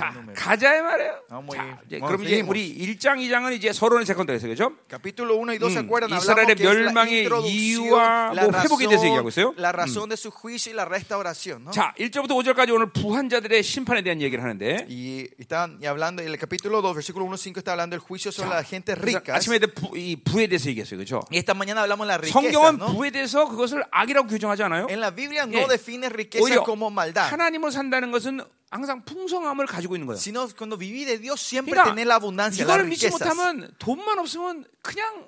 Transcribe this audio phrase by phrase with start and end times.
[0.00, 0.34] 자, números.
[0.34, 1.14] 가자 말이에요.
[1.28, 1.78] Vamos 자.
[1.86, 2.40] 이제 그럼 이제.
[2.40, 4.72] 우리 1장, 2장은 이제 서론의 세컨드에서 그죠?
[4.88, 8.32] Capítulo 1 y 2 se Mm, acuerdan, Israel의 hablamos que es la 멸망의 introducción, 이유와
[8.34, 9.52] 뭐 회복에 대해서 얘기하고 있어요.
[9.52, 11.64] razón, la razón de su juicio y la restauración.
[11.64, 11.70] ¿no?
[11.70, 16.28] 자, 1절부터 5절까지 오늘 부한 자들의 심판에 대한 얘기를 하는데 Y están y hablando, en
[16.28, 19.34] el capítulo 2, versículo 1 5 está hablando del juicio sobre la gente 그래서 rica.
[19.36, 20.98] 아침에 부, 이 부에 대해서 얘기했어요.
[20.98, 21.20] 그죠?
[21.30, 22.32] Y esta mañana hablamos de la riqueza.
[22.40, 22.94] 성경은 ¿no?
[22.96, 24.86] 부에 대해서 그것을 악이라고 규정하지 않아요?
[24.90, 25.66] En la Biblia no 예.
[25.68, 27.30] define riqueza 오히려 como maldad.
[27.30, 28.40] 하나님으로 산다는 것은
[28.70, 30.16] 항상 풍성함을 가지고 있는 거예요.
[30.18, 33.18] Sino cuando viví de Dios siempre 그러니까 tener la abundancia, las 이걸 믿지 riquezas.
[33.18, 35.26] 못하면 돈만 없으면 그냥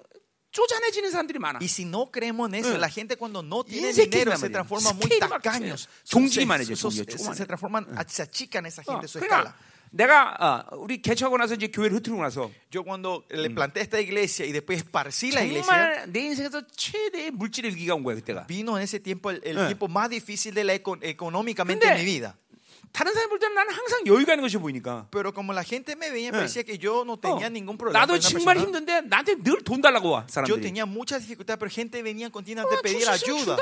[0.53, 1.59] 쪼잔해지는 사람들이 많아.
[1.61, 2.81] Y si no creemos en eso, 응.
[2.81, 5.89] la gente cuando no tiene dinero se transforma muy tacaños.
[6.05, 9.55] 종지기만 Se- 해져, se- 종지가 se- transforman, achican esa 어, gente su 그러니까 escala.
[9.91, 10.37] 내가
[10.73, 14.53] 어, 우리 개척하고 나서 이제 교회를 흐트리고 나서 Yo cuando le planté esta iglesia y
[14.53, 18.47] después esparcí la iglesia, 내 인생에서 최대의 물질의 위기가 온 거야 그때가.
[18.47, 19.67] vino en ese tiempo el, el 응.
[19.69, 22.37] tiempo más difícil de la eco- económicamente en mi vida.
[22.93, 25.07] 다른 사람 볼 때는 나는 항상 여유가 있는 것이 보이니까.
[25.11, 26.33] Pero como la gente me veía, 응.
[26.39, 27.99] parecía que yo no 어, tenía ningún problema.
[28.05, 30.61] 나도 정말 힘든데 나한테 늘 돈 달라고 와 Yo 사람들이.
[30.61, 33.57] tenía mucha dificultad, pero gente venía continuamente 어, a pedir ayuda.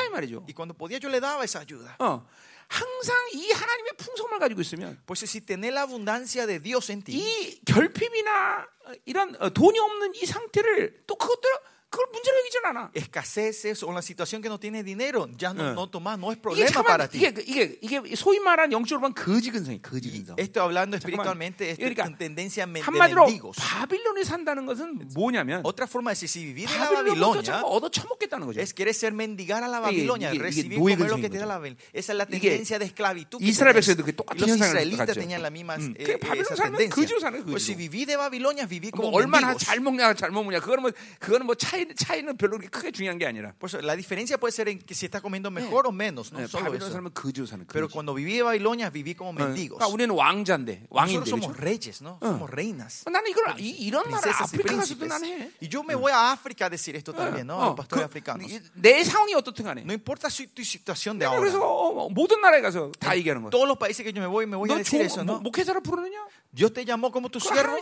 [0.49, 1.95] Y cuando podía, yo le daba esa ayuda.
[2.01, 2.27] 어,
[2.67, 7.13] 항상 이 하나님의 풍성을 가지고 있으면 Pues si tenés la abundancia de Dios en ti,
[7.19, 11.51] 이 결핍이나 어, 이런 어, 돈이 없는 이 상태를 또 그것들
[11.91, 12.91] 그걸 문제로 여기진 않아.
[12.95, 15.75] escaseces o la situación que no tienes dinero, ya no, 응.
[15.75, 17.19] no tomás, no es problema para ti.
[17.19, 20.37] 이게 이게 이게 소위 말하는 영적으로 보면 거지 근성이 거지 근성.
[20.39, 23.27] Esto hablando espiritualmente, esto 그러니까 es tendencia 한마디로.
[23.59, 28.61] 바빌론에 산다는 것은 뭐냐면 Otra forma de si vivir en la Babilonia, 얻어 처먹겠다는 거죠.
[28.61, 31.83] es querer ser mendigar a la Babilonia, recibir comer lo que te da la Babilonia.
[31.93, 33.43] Esa es la tendencia de esclavitud.
[33.43, 33.75] 이스라엘.
[33.75, 35.15] 백성들도 그 똑같은 현상을 갖죠.
[35.19, 36.95] tenían la misma 음, eh, 그 esa tendencia.
[36.95, 39.55] 거지로 사는 거예요, Pues si viví de Babilonia, viví 뭐 como 얼마나.
[39.59, 43.26] 잘 먹냐 잘 먹냐 그거는 뭐 그거는 뭐 차이 차이는 별로 그렇게 크게 중요한 게
[43.26, 46.32] 아니라 Por eso, la diferencia puede ser en que si estás comiendo mejor o menos,
[46.32, 46.92] no 네, solo 바빌론 eso.
[46.92, 47.94] 사람은 거지로 사는 Pero 거지.
[47.94, 49.78] cuando viví de Babilonia, viví como mendigos.
[49.80, 51.62] 그러니까 우리는 왕자인데 왕인데 Nosotros somos 그렇죠?
[51.62, 52.20] reyes, ¿no?
[52.22, 53.04] Somos reinas.
[53.10, 55.10] 나는 이걸 이, 이런 말을 princesas y 아프리카 가서도 príncipes.
[55.10, 55.52] 난 해.
[55.62, 57.62] Y yo me voy a África a decir esto también, ¿no?
[57.62, 58.46] A 어, los pastores 그, africanos.
[58.52, 59.84] 이- 내 상황이 어떻든 간에.
[59.84, 62.06] No importa si- tu situación de 내가 그래서 ahora.
[62.06, 63.50] 어, 모든 나라에 가서 다 얘기하는 거야.
[63.52, 65.36] Todos los países que yo me voy, me voy a 너 decir 종- eso, 뭐,
[65.38, 65.42] ¿no?
[65.42, 66.20] 목회자로 부르느냐?
[66.53, 67.77] Dios te llamó como tu siervo.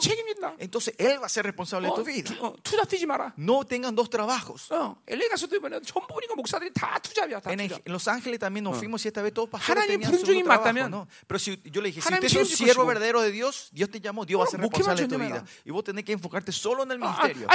[0.59, 2.31] Entonces Él va a ser responsable de tu vida.
[3.37, 4.69] No tengan dos trabajos.
[7.53, 9.85] En, el, en Los Ángeles también nos fuimos y esta vez todos pastores
[10.19, 10.65] su trabajo.
[10.91, 11.09] ¿no?
[11.27, 14.01] Pero si, yo le dije, si usted es un siervo verdadero de Dios, Dios te
[14.01, 15.45] llamó, Dios va a ser responsable de tu vida.
[15.65, 17.47] Y vos tenés que enfocarte solo en el ministerio.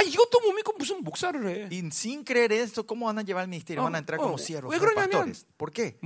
[1.70, 3.82] Y sin creer esto, ¿cómo van a llevar el ministerio?
[3.84, 4.74] Van a entrar como siervos,
[5.10, 5.46] pastores.
[5.56, 5.96] ¿Por qué?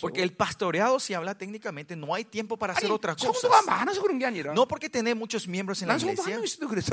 [0.00, 3.50] Porque el pastoreado, si habla técnicamente, no hay tiempo para hacer otras cosas.
[4.54, 6.40] No porque tenés muchos miembros en la iglesia.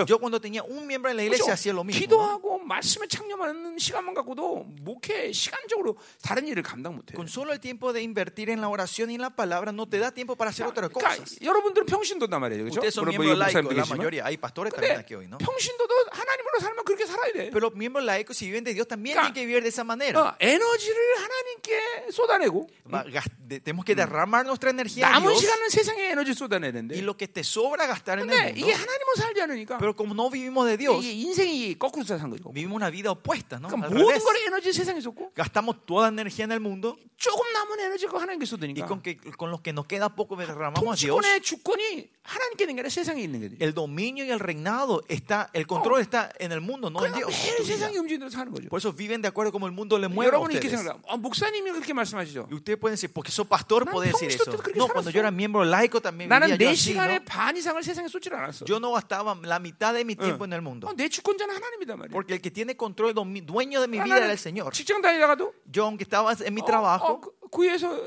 [0.06, 1.36] Yo cuando tenía un miembro en la 그렇죠?
[1.36, 2.00] iglesia hacía lo mismo.
[2.00, 7.16] 기도하고 말씀에 창념하는 시간만 갖고도 목회 시간적으로 다른 일을 감당 못해.
[7.16, 9.98] Con solo el tiempo de invertir en la oración y en la palabra no te
[10.00, 11.40] da tiempo para hacer otras 그러니까 cosas.
[11.42, 12.80] 여러분들은 평신도단 말이에요, 그렇죠?
[12.82, 14.26] Ustedes son 뭐 miembros laicos, la mayoría.
[14.26, 15.38] Hay pastores también aquí hoy, ¿no?
[15.38, 17.51] 평신도도 하나님 으로 살면 그렇게 살아야 돼.
[17.51, 19.85] Pero los miembros laicos, si viven de Dios, también 그러니까, tienen que vivir de esa
[19.85, 20.21] manera.
[20.21, 25.41] 어, 에너지를 하나님께 쏟아내고 Va, gas- de- tenemos que derramar nuestra energía a 남은 Dios
[25.41, 27.03] 시간은 세상에 에너지 쏟아내야 y 되는데.
[27.03, 28.61] lo que te sobra gastar en 근데 el mundo.
[28.61, 32.51] 이게 하나님으로 살지 않으니까 Pero como no vivimos de Dios, 이게 인생이 거꾸로 산 거죠.
[32.53, 33.69] vivimos una vida opuesta, ¿no?
[33.69, 34.25] 그러니까 Al 모든 revés.
[34.25, 38.45] 걸 에너지 세상에 쏟고 Gastamos toda la energía en el mundo 조금 남은 에너지가 하나님께
[38.45, 41.15] y 쏟으니까 con, que, con lo que nos queda poco derramamos a Dios.
[41.19, 43.57] 통치권의 주권이 하나님께 있는 게 아니라 세상에 있는 거지.
[43.61, 47.29] El dominio y el reinado está, el control está en el mundo, no en 그러니까
[47.29, 47.33] Dios.
[47.33, 47.77] 매일 tu vida.
[47.79, 48.69] 세상이 움직이는 대로 사는 거죠.
[48.69, 50.83] Por eso viven de acuerdo como el mundo le mueve a 여러분이 이렇게 ustedes.
[50.83, 51.03] 생각해요.
[51.09, 52.49] 아, 목사님이 그렇게 말씀하시죠.
[52.51, 54.45] Y ustedes pueden decir, porque soy pastor, 난 puede decir 평소 eso.
[54.51, 55.15] 때도 그렇게 No, cuando 살았어.
[55.15, 57.25] yo era miembro laico también 나는 vivía yo 내 así, 시간의 ¿no?
[57.25, 58.65] 반 이상을 세상에 쏟질 않았어.
[58.67, 60.89] Yo no gastaba la mitad de mi tiempo en el mundo.
[60.89, 62.13] 어, 내 주권자는 하나님이다 말이야.
[62.13, 64.73] Porque el que tiene control, domi- dueño de mi vida era 나는 el Señor.
[64.73, 67.99] 직장 다니다가도 Yo, aunque estaba en mi 어, trabajo, 어, 그- 구에서 어,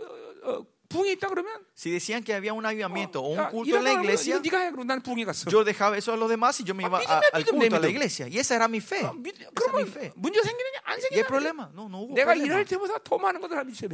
[0.44, 0.74] 어, 부흥이 있다 그러면
[1.74, 4.41] si decían que había un avivamiento o un culto en la iglesia,
[5.50, 7.88] yo dejaba eso a los demás y yo me iba a, al culto a la
[7.88, 8.28] iglesia.
[8.28, 9.00] Y esa era mi fe.
[9.00, 9.12] Esa
[9.84, 10.12] mi fe.
[11.10, 12.60] Y el problema, no, no hubo problema.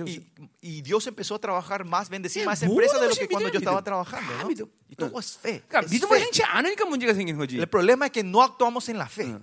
[0.07, 0.27] Y,
[0.61, 3.83] y, Dios empezó a trabajar más, bendecir más empresas de lo que cuando yo estaba
[3.83, 4.33] trabajando.
[4.43, 4.51] ¿no?
[4.89, 5.63] Y todo es fe.
[5.87, 6.25] Es fe.
[7.63, 9.35] El problema es que no actuamos en la fe.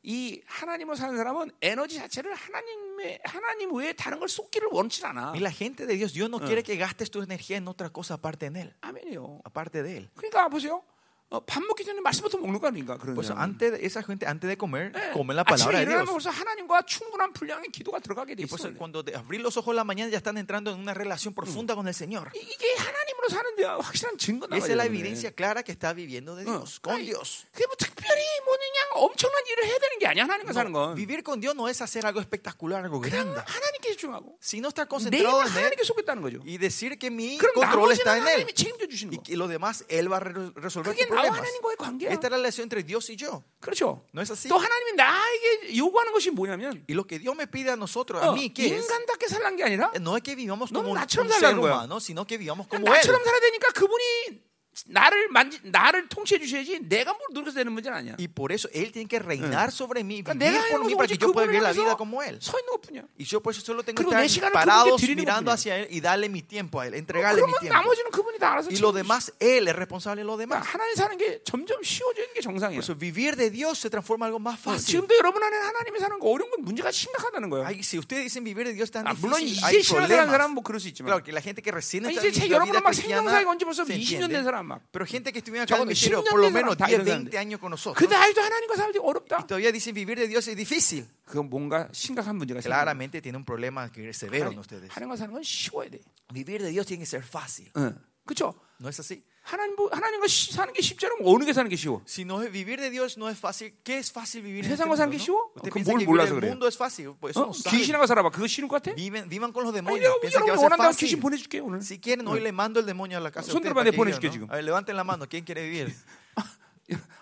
[0.00, 5.32] 그러니까 이 하나님으로 사는 사람은 에너지 자체를 하나님의 하나님 외에 다른 걸 쏟기를 원치 않아.
[5.32, 8.14] Y la gente de Dios, Dios no quiere que gastes tu energía en otra cosa
[8.14, 8.74] aparte de Él.
[8.80, 9.40] 아멘이요.
[9.44, 10.08] Aparte de Él.
[10.14, 10.82] 그러니까 보세요.
[11.30, 13.38] 어, 밥 먹기 전에 말씀부터 먹는 거 아닌가 그런 사람은.
[13.54, 15.12] antes esa gente, antes de comer, 예.
[15.14, 16.10] comen la palabra de Dios.
[16.10, 18.74] 벌써 하나님과 충분한 분량의 기도가 들어가게 돼 있어.
[18.76, 21.86] cuando de abrir los ojos la mañana ya están entrando en una relación profunda con
[21.86, 22.30] el Señor.
[22.34, 24.56] 이- 이게 하나님으로 사는 데 확실한 증거다.
[24.56, 27.46] Esa es la evidencia clara que está viviendo de Dios, con 아니, Dios.
[27.54, 30.96] 그게 뭐 특별히 뭐 그냥 엄청난 일을 해야 되는 게 아니야 하나님과 사는 건.
[30.96, 34.98] Vivir con Dios no es hacer algo espectacular, algo grande, 하나님께 집중하고 sino estar 내가
[34.98, 39.22] concentrado en Él y decir que mi control está en Él y 거.
[39.22, 41.36] que lo demás Él va a re- resolver 그게 tus 나와.
[41.38, 42.10] 하나님과의 관계야.
[42.12, 43.42] Esta es la relación entre Dios y yo.
[43.60, 44.02] 그렇죠.
[44.12, 44.48] No es así.
[44.48, 48.30] 또 하나님이 나에게 요구하는 것이 뭐냐면 Y lo que Dios me pide a nosotros, 어,
[48.30, 48.84] a mí, ¿qué es?
[48.84, 51.72] 인간답게 살란 게 아니라 No es que vivamos 너무 como un, ser 살라는 거야.
[51.84, 53.06] humano, sino que vivamos como 그러니까 Él.
[53.06, 54.40] 나처럼 살아야 되니까 그분이
[54.86, 58.16] 나를 만지 나를 통치해 주셔야지 내가 뭘 노력해서 되는 문제는 아니야.
[58.18, 61.18] Y por eso Él tiene que reinar sobre mí, 그러니까 vivir por mí para que
[61.18, 62.38] yo pueda vivir la vida como Él.
[62.40, 63.02] 서 있는 것뿐이야.
[63.18, 66.28] Y yo por eso solo tengo que 내 estar parados mirando hacia Él y darle
[66.28, 67.74] mi tiempo a Él, entregarle mi tiempo.
[67.76, 70.66] 나머지는 그분이 다 알아서 Y lo demás, Él es responsable de lo 그러니까 demás.
[70.66, 72.78] 하나님 사는 게 점점 쉬워지는 게 정상이야.
[72.78, 74.86] Por eso vivir de Dios se transforma en algo más 어, fácil.
[74.86, 77.66] 지금도 여러분 안에 하나님이 사는 거 어려운 건 문제가 심각하다는 거예요.
[77.66, 80.54] Ay, si ustedes dicen vivir de Dios tan 아, 물론 difícil, 이제 신앙생활 problemas.
[80.54, 82.94] 뭐 그럴 수 있지만 Claro, que la gente que recién 아, está 이제 vida 막
[82.94, 84.59] 생명사에 건지 벌써 se 20년 된 entiende.
[84.59, 86.53] 사람 막 Pero gente que estuvieron acá en el 적어도 ministerio 10년 por lo 된
[86.53, 87.37] menos 사람 다 10, 이런 20 사람들.
[87.39, 87.95] años con nosotros.
[87.99, 89.37] 근데 아직도 하나님과 살기 어렵다.
[89.39, 91.07] Y todavía dicen vivir de Dios es difícil.
[91.25, 92.73] 그건 뭔가 심각한 문제가 생겨.
[92.73, 94.89] Claramente tiene un problema que es severo en ustedes.
[94.91, 96.01] 하나님과 사는 건 쉬워야 돼.
[96.33, 97.71] Vivir de Dios tiene que ser fácil.
[97.77, 97.95] 응.
[98.25, 98.55] 그렇죠?
[98.79, 99.23] ¿No es así?
[99.42, 102.02] 하나님 하나님과 시- 사는 게 쉽지 않으면 어느 게 사는 게 쉬워?
[102.06, 105.18] Si no vivir de Dios no es fácil, ¿qué es fácil vivir 세상과 사는 게?
[105.18, 105.50] 쉬워?
[105.56, 105.64] no?
[105.64, 106.50] Usted 그건 piensa 뭘 que vivir 몰라서 그래요.
[106.52, 107.48] mundo es fácil, pues 어?
[107.48, 107.76] no sabe.
[107.78, 108.30] 귀신하고 살아봐.
[108.30, 108.94] 그거 쉬운 것 같아?
[108.94, 110.04] Viven, vivan con los demonios.
[110.04, 111.20] 여러분, Piensan que va a ser 원한다면 귀신 fácil.
[111.24, 111.80] 보내줄게 오늘.
[111.80, 113.50] Si quieren, hoy le mando el demonio a la casa.
[113.50, 114.46] 손 들어봐, 내 보내줄게, 지금.
[114.52, 115.24] A ver, levanten la mano.
[115.26, 115.90] ¿Quién quiere vivir?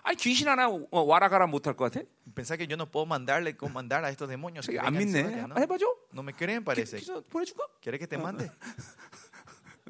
[0.03, 2.01] 아니 귀신 하나 어, 와라 가라 못할 것 같아?
[2.35, 4.67] Pensar que yo no puedo mandarle, comandar a estos demonios.
[4.81, 5.45] 안 믿네.
[5.55, 5.85] 해봐줘.
[6.13, 6.99] No me creen, parece.
[7.31, 7.65] 보내줄까?
[7.83, 8.51] ¿Quiere que te mande?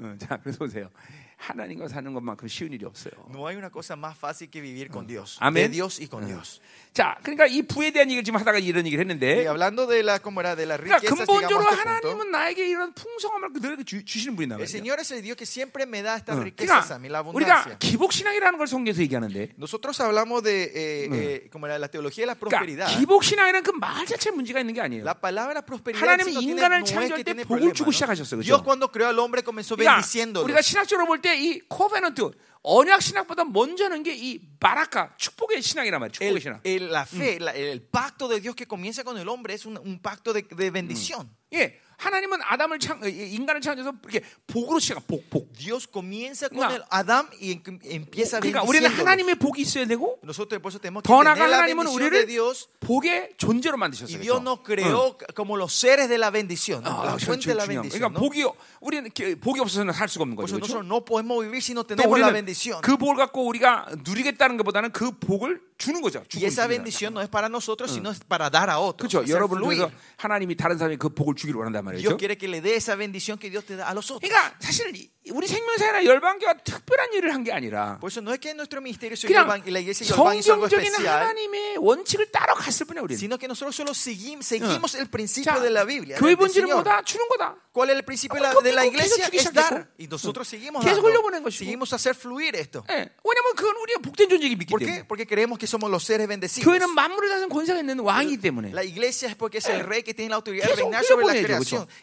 [0.03, 0.91] 어, 자, 그래서 보세요.
[1.39, 3.13] 하나님과 사는 것만큼 쉬운 일이 없어요.
[3.31, 5.37] No hay una cosa más fácil que vivir con Dios.
[5.41, 5.71] Amén.
[5.71, 6.61] De Dios y con Dios.
[6.93, 10.19] 자, 그러니까 이 부에 대한 얘기를 지금 하다가 이런 얘기를 Y 했는데, hablando de la,
[10.19, 12.11] como era, de la 그러니까 riqueza, 근본적으로 este punto.
[12.11, 14.67] 하나님은 나에게 이런 풍성함을 그대로 주, 주시는 El 말이야.
[14.67, 17.53] Señor es el Dios que siempre me da estas riquezas a mí, la 그러니까 우리가
[17.63, 17.79] abundancia.
[17.79, 22.27] 기복 신앙이라는 걸 성경에서 얘기하는데, Nosotros hablamos de eh, eh, como era la teología de
[22.27, 22.91] la prosperidad.
[22.91, 25.05] 그러니까 기복 신앙이라는 그 말 자체에 문제가 있는 게 아니에요.
[25.05, 27.93] La palabra prosperidad tiene, 인간을 창조할 때 복을 주고.
[27.93, 28.59] 시작하셨어요, 그죠?
[28.59, 30.43] Dios cuando creó al hombre comenzó 그러니까 bendiciéndolo.
[30.45, 32.32] 우리가 신학적으로 볼때 이 코베넌트
[32.66, 36.12] 언약 신학보다 먼저 하는 게 이 바라카 축복의 신앙이란 말이에요.
[36.14, 36.62] 축복의 El, 신앙.
[36.66, 39.78] el- la fe, la- el pacto de Dios que comienza con el hombre es un,
[39.78, 41.30] un pacto de, de bendición.
[41.54, 45.53] 예, 하나님은 아담을 창, 어, 인간을 창조해서 이렇게 복으로 시작, 복, 복.
[45.53, 48.89] Dios comienza con el Adán y em- empieza 그러니까 우리는.
[48.89, 52.27] 하나님의 복이 있어야 되고 Nosotros por eso tenemos que 더 tener la bendición de 우리를
[52.29, 54.21] Dios 복의 존재로 y 만드셨어요.
[54.23, 54.43] Dios 그렇죠?
[54.45, 56.87] nos creó como los seres de la bendición.
[56.87, 57.99] 아, la 그렇죠, fuente de la bendición.
[57.99, 58.21] 그러니까 ¿no?
[58.23, 58.47] 복이
[58.81, 60.55] 우리는 기- 복이 없어서는 살 수가 없는 거죠.
[60.55, 60.79] 그렇죠?
[60.87, 62.81] no podemos vivir si no 또 tenemos la bendición.
[62.81, 66.23] 그 복을 갖고 우리가 누리겠다는 것보다는 그 복을 주는 거죠.
[66.35, 69.11] Y esa bendición no es para nosotros, sino es para dar a otros.
[69.11, 69.27] 그렇죠.
[69.71, 72.02] 위해서 하나님이 다른 사람이 그 복을 주기를 원한단 말이죠.
[72.02, 74.22] Dios quiere que le dé esa bendición que Dios te da a los otros.
[74.30, 78.40] 그러니까 사실 이- 우리 생명사나 열방교가 특별한 일을 한 게 아니라 Por eso no es
[78.40, 81.78] que nuestro ministerio soy 그냥 Yorban- y la iglesia Yorban hizo algo 성경적인 especial, 하나님의
[81.80, 83.16] 원칙을 따라 갔을 뿐이야 우리는.
[83.18, 86.18] sino que nosotros solo seguimos, seguimos el principio 자, de la Biblia.
[86.20, 86.84] 교회 del 본질은 Señor.
[86.84, 87.04] 뭐다?
[87.06, 87.56] 주는 거다.
[87.74, 89.26] ¿Cuál es el principio de la, 그럼 de la 계속 iglesia?
[89.26, 89.56] 주기 Es 시작했고.
[89.56, 89.88] dar.
[89.98, 91.08] Y nosotros seguimos 계속 dando.
[91.10, 91.64] 흘려보낸 것이고.
[91.66, 92.84] Seguimos a hacer fluir esto.
[92.92, 93.10] 예.
[93.24, 95.02] 왜냐면 그건 우리가 복된 존재이기 믿기 ¿Por 때문에.
[95.02, 95.08] qué?
[95.08, 96.68] Porque creemos que somos los seres bendecidos.
[96.68, 98.72] 교회는 만물을 다스리는 권세가 있는 왕이기 때문에.
[98.76, 101.26] La iglesia es porque es el rey que tiene la autoridad de 계속 reinar sobre
[101.26, 101.42] la 흘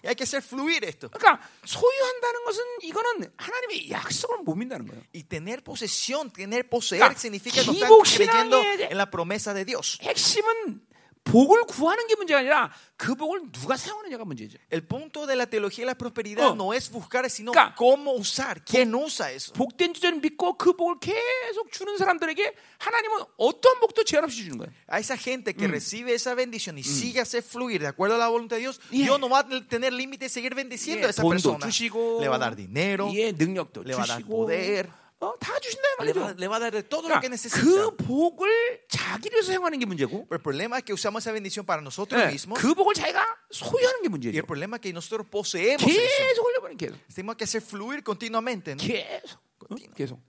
[0.04, 1.10] Y hay que hacer fluir esto.
[1.10, 5.04] 그러니까 소유한다는 것은 이거는 하나님의 약속을 못 믿는다는 거예요.
[5.14, 9.98] Y tener posesión, tener poseer, 그러니까 significa no 기복 creyendo en la promesa de Dios.
[10.02, 10.85] 핵심은
[11.25, 14.57] 복을 구하는 게 문제가 아니라 그 복을 누가 사용하느냐가 문제죠.
[14.73, 16.55] El punto de la teología de la prosperidad Oh.
[16.57, 18.65] no es buscar, sino 그러니까 cómo usar.
[18.65, 19.53] ¿Quién usa eso?
[19.53, 24.73] 복된 주제를 믿고 그 복을 계속 주는 사람들에게 하나님은 어떤 복도 제한 없이 주는 거예요.
[24.91, 28.19] A esa gente que recibe esa bendición y sigue a hacer fluir de acuerdo a
[28.19, 29.05] la voluntad de Dios, Yeah.
[29.13, 31.67] Dios no va a tener límite de seguir bendiciendo 예, a esa 돈도 persona.
[31.67, 34.89] 주시고, Le va a dar dinero, 예, 능력도 le va a dar 주시고, poder,
[35.20, 36.36] 어, 다 주신다 말이죠.
[36.36, 37.20] 그러니까.
[37.62, 41.82] 그 복을 자기를 위해서 사용하는 게 문제고, el problema es que usamos esa bendición para
[41.82, 44.38] nosotros 예, mismos 그 복을 자기가 소유하는 게 y 문제죠.
[44.38, 45.84] el problema es que nosotros poseemos.
[45.86, 48.76] 계속 흘려버리는 계속, Tenemos que hacer fluir continuamente.
[48.76, 48.84] ¿no?
[48.84, 49.76] 계속, 어?
[49.96, 50.20] 계속.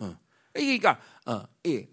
[0.00, 0.18] 어.
[0.52, 1.88] 그러니까 어, 예,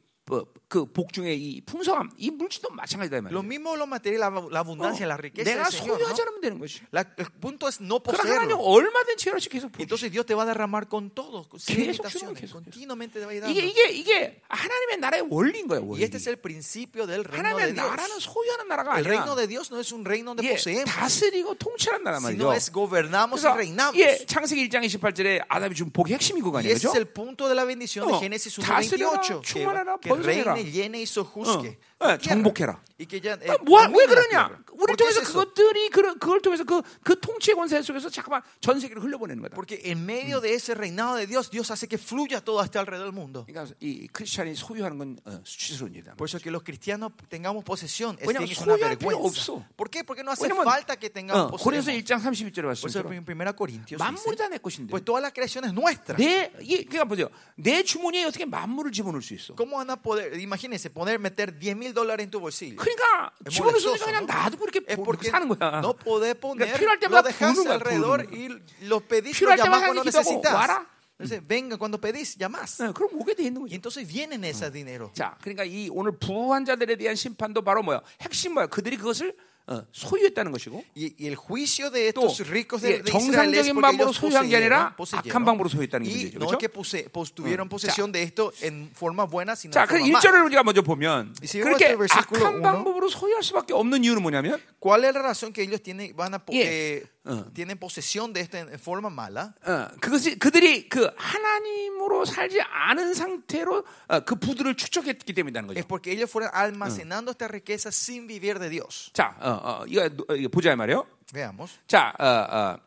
[0.72, 5.04] 그 복 중에 이 풍성함, 이 물질도 마찬가지다 이 Lo mismo lo material, la, abundancia,
[5.06, 5.70] la riqueza 내가.
[5.70, 6.80] 소유하지 않으면 되는 것이.
[6.96, 8.64] La- el punto es no 그럼 하나님 poseerlo.
[8.64, 12.50] 얼마든지 여러씩 계속 부어주시 Entonces Dios te va a derramar con todo, sin limitaciones.
[12.56, 13.52] Continuamente te va a ir dando.
[13.52, 15.68] 이게 이게 이게 하나님의 나라의 원리인.
[15.70, 16.04] Y 원리.
[16.04, 18.24] este es el principio del reino de 하나님의 나라는 Dios.
[18.32, 22.04] 소유하는 나라가 El reino de Dios no es un reino donde 예, poseemos, 다스리고 통치하는
[22.04, 22.40] 나라 말이죠.
[22.48, 24.00] sino es gobernamos y reinamos.
[24.00, 26.98] 예, 창세기 1장 28절에 아담이 준 복이 핵심인 거 Y 아니에요, ese es 그렇죠?
[26.98, 29.42] el punto de la bendición de 어, Génesis 다스려라, 1.28.
[29.44, 30.54] 충만하라, Que, que 번성해라.
[30.62, 31.64] 어.
[31.66, 32.42] 예, la tierra.
[32.42, 32.80] 정복해라.
[33.00, 34.50] Eh, 아, 뭐, 왜 그러냐?
[34.82, 34.92] Tierra.
[34.92, 35.32] 우리를 ¿Por qué es 통해서?
[35.32, 39.56] 그것들이 그, 그걸 통해서 그, 그 통치의 권세 속에서 잠깐만 전 세계를 흘려보내는 거다.
[39.56, 43.12] Porque en medio de ese reinado de Dios, Dios hace que fluya todo hasta alrededor
[43.12, 43.46] del mundo.
[43.46, 46.16] 그러니까 이 크리스천이 소유하는 건 어, 수치스러운 일이다.
[46.16, 49.54] Por eso que los cristianos tengamos posesión es, una vergüenza.
[49.76, 50.04] ¿Por qué?
[50.04, 52.02] Porque no hace falta que tengamos 어, 고린도서 posesión.
[52.02, 55.66] 1장 31절에 Por eso en 1 Corintios 만물이 dice, 다내 것인데 pues toda la creación
[55.66, 56.18] es nuestra.
[56.18, 57.30] 내 이, 그러니까 보세요.
[57.56, 59.56] 내 주머니에 어떻게 만물을 집어넣을 수 있어?
[59.56, 62.78] ¿Cómo van a poder, imagínense, poder meter 10 mil dólares en tu bolsillo?
[62.78, 64.26] 그러니까 집어넣을 수 그냥.
[64.26, 65.82] 놔두고 이렇게 사는 거야.
[65.82, 68.48] no podés poner, 그러니까 필요할 lo 때마다 부르는 거야, alrededor y
[68.88, 70.54] lo pedís, lo 필요할 llamás 때마다 cuando necesitas.
[70.54, 70.88] 와라.
[71.20, 72.80] Entonces, venga, cuando pedís, llamás.
[72.82, 73.76] 네, 그럼 오게 돼 있는 Y 거죠.
[73.76, 75.12] entonces vienen ese dinero.
[75.14, 78.02] 자, 그러니까 이 오늘 부한 자들에 대한 심판도 바로 뭐야?
[78.22, 78.66] 핵심 뭐야?
[78.68, 79.36] 그들이 그것을
[79.72, 83.56] 어, 소유했다는 것이고 Y, y el juicio de 또 estos ricos 예, de, de Israel
[83.56, 86.40] es 정상적인 방법으로 소유한 게 아니라 악한 방법으로 소유했다는 얘기죠.
[86.40, 86.66] no 그렇죠?
[86.66, 87.70] es pose- pos- tuvieron 자.
[87.70, 90.20] posesión de esto en forma buena, sino 자, 그 mala.
[90.20, 95.06] 1절을 우리가 먼저 보면 si 그렇게 악한 uno, 방법으로 소유할 수밖에 없는 이유는 뭐냐면 ¿Cuál
[95.06, 96.68] es la razón que ellos tienen, van a, Yeah.
[96.68, 97.46] eh, Uh.
[97.54, 99.54] tienen posesión de esto en, forma mala?
[99.64, 105.88] 어, 그것이 그들이 그 하나님으로 살지 않은 상태로 어, 그 부들을 축적했기 때문이라는 Es 거죠.
[105.88, 109.12] porque ellos fueron almacenando esta riqueza sin vivir de Dios.
[109.14, 111.06] 자, 어, 어, 이거, 어, 이거 보자 이 말이에요.
[111.34, 111.78] Veamos.
[111.88, 112.78] 자, 어, 어,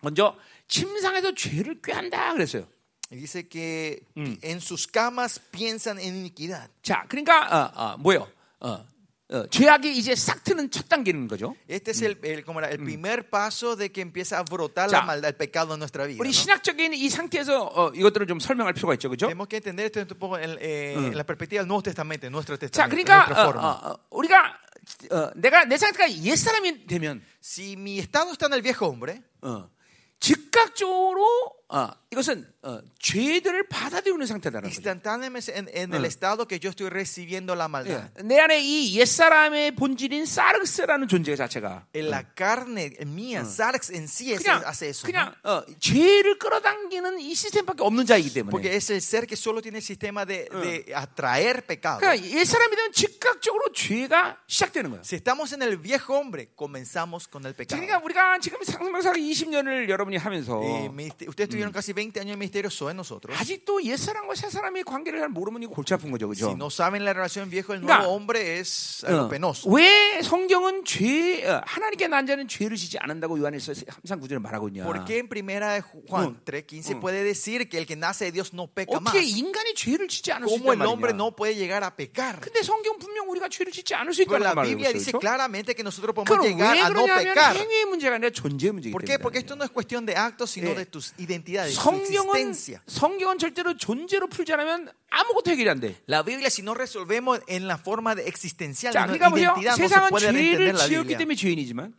[0.00, 0.36] 먼저
[0.68, 2.66] 침상에서 죄를 꾀한다 그랬어요.
[3.10, 4.02] Dice que
[4.42, 6.68] en sus camas piensan en iniquidad.
[6.82, 8.28] 자, 그러니까 어, 어, 뭐요?
[8.60, 8.84] 어,
[9.30, 11.54] 어, 죄악이 이제 싹 트는 첫 단계는 거죠.
[11.68, 14.98] Este es el, el- como era, el primer paso de que empieza a brotar Ya.
[15.00, 16.18] la maldad, el pecado en nuestra vida.
[16.20, 16.32] 우리.
[16.32, 19.26] 신학적인 이 상태에서 어, 이것들을 좀 설명할 필요가 있죠, 그렇죠?
[19.28, 22.32] Tenemos que entender esto un poco en, eh, en la perspectiva del Nuevo Testamento, en
[22.32, 23.68] nuestro 자, testamento, en 그러니까 nuestra 어, forma.
[23.68, 24.60] 어, 어, 우리가
[25.10, 29.22] 어, 내가 내 상태가 옛 사람이 되면 Si mi estado está en el viejo hombre,
[29.42, 29.70] 어,
[30.20, 31.24] 즉각적으로
[31.70, 37.54] 어, 이것은 어, 죄들을 받아들이는 상태다라는 instantáneamente en, en el estado que yo estoy recibiendo
[37.54, 38.08] la maldad.
[38.18, 44.08] 예, 내 안에 이 옛사람의 본질인 사르스라는 존재 자체가 En la carne mía, Sarx en
[44.08, 45.04] sí es- 그냥 hace eso.
[45.06, 45.34] 그냥.
[45.44, 49.76] 어, 죄를 끌어당기는 이 시스템밖에 없는 자이기 때문에 Porque es el ser que solo tiene
[49.78, 52.00] el sistema de, de atraer pecado.
[52.00, 55.02] 그러니까 옛사람이 되면 즉각적으로 죄가 시작되는 거예요.
[55.04, 57.76] Si estamos en el viejo hombre, comenzamos con el pecado.
[57.78, 62.37] 그러니까 우리가 지금 상상사기 20년을 여러분이 하면서 Eh, ministeri- ustedes tuvieron casi 20 años de
[62.37, 63.35] ministerio SOE nosotros.
[63.39, 66.29] 아직도 옛사람과 새사람의 관계를 잘 모르면 이거 골치 아픈 거죠.
[66.33, 66.53] Si 그죠?
[66.55, 69.69] no saben la relación viejo del 그러니까, nuevo hombre es algo 어, penoso.
[69.69, 74.83] 왜 성경은 죄 어, 하나님께 난 자는 죄를 지지 않는다고 요한에서 항상 구절을 말하고 있냐?
[74.85, 78.53] ¿Por qué en primera de Juan 3.15 puede decir que el que nace de Dios
[78.53, 79.09] no peca más?
[79.13, 81.17] 어떻게 인간이 죄를 짓지 않을 수 ¿Cómo 있단 el hombre 말이냐?
[81.17, 82.39] no puede llegar a pecar?
[82.41, 85.09] 근데 성경 분명 우리가 죄를 짓지 않을 수 Pero 있다는 la 말을 Biblia 하고 dice
[85.09, 85.17] 있어요.
[85.17, 85.19] 그렇죠?
[85.19, 87.55] claramente que nosotros podemos 그럼 llegar 왜 a no 그러냐면 pecar.
[87.57, 89.17] 행위의 문제가 아니라 존재의 문제이기 ¿Por qué?
[89.17, 89.21] 때문에.
[89.23, 90.75] Porque esto no es cuestión de actos, sino 예.
[90.75, 91.13] de tus
[91.48, 92.80] identidades, de 성경은 existencia.
[92.86, 95.94] 성경은 절대로 존재로 풀지 않으면 아무것도 해결이 안 돼.
[96.08, 99.54] La Biblia, si no resolvemos en la forma de existencial, 자, de 그러니까 보세요.
[99.56, 101.18] identidad, no se 세상은 puede 죄를 entender la 지었기 Biblia.
[101.18, 101.94] 때문에 죄인이지만,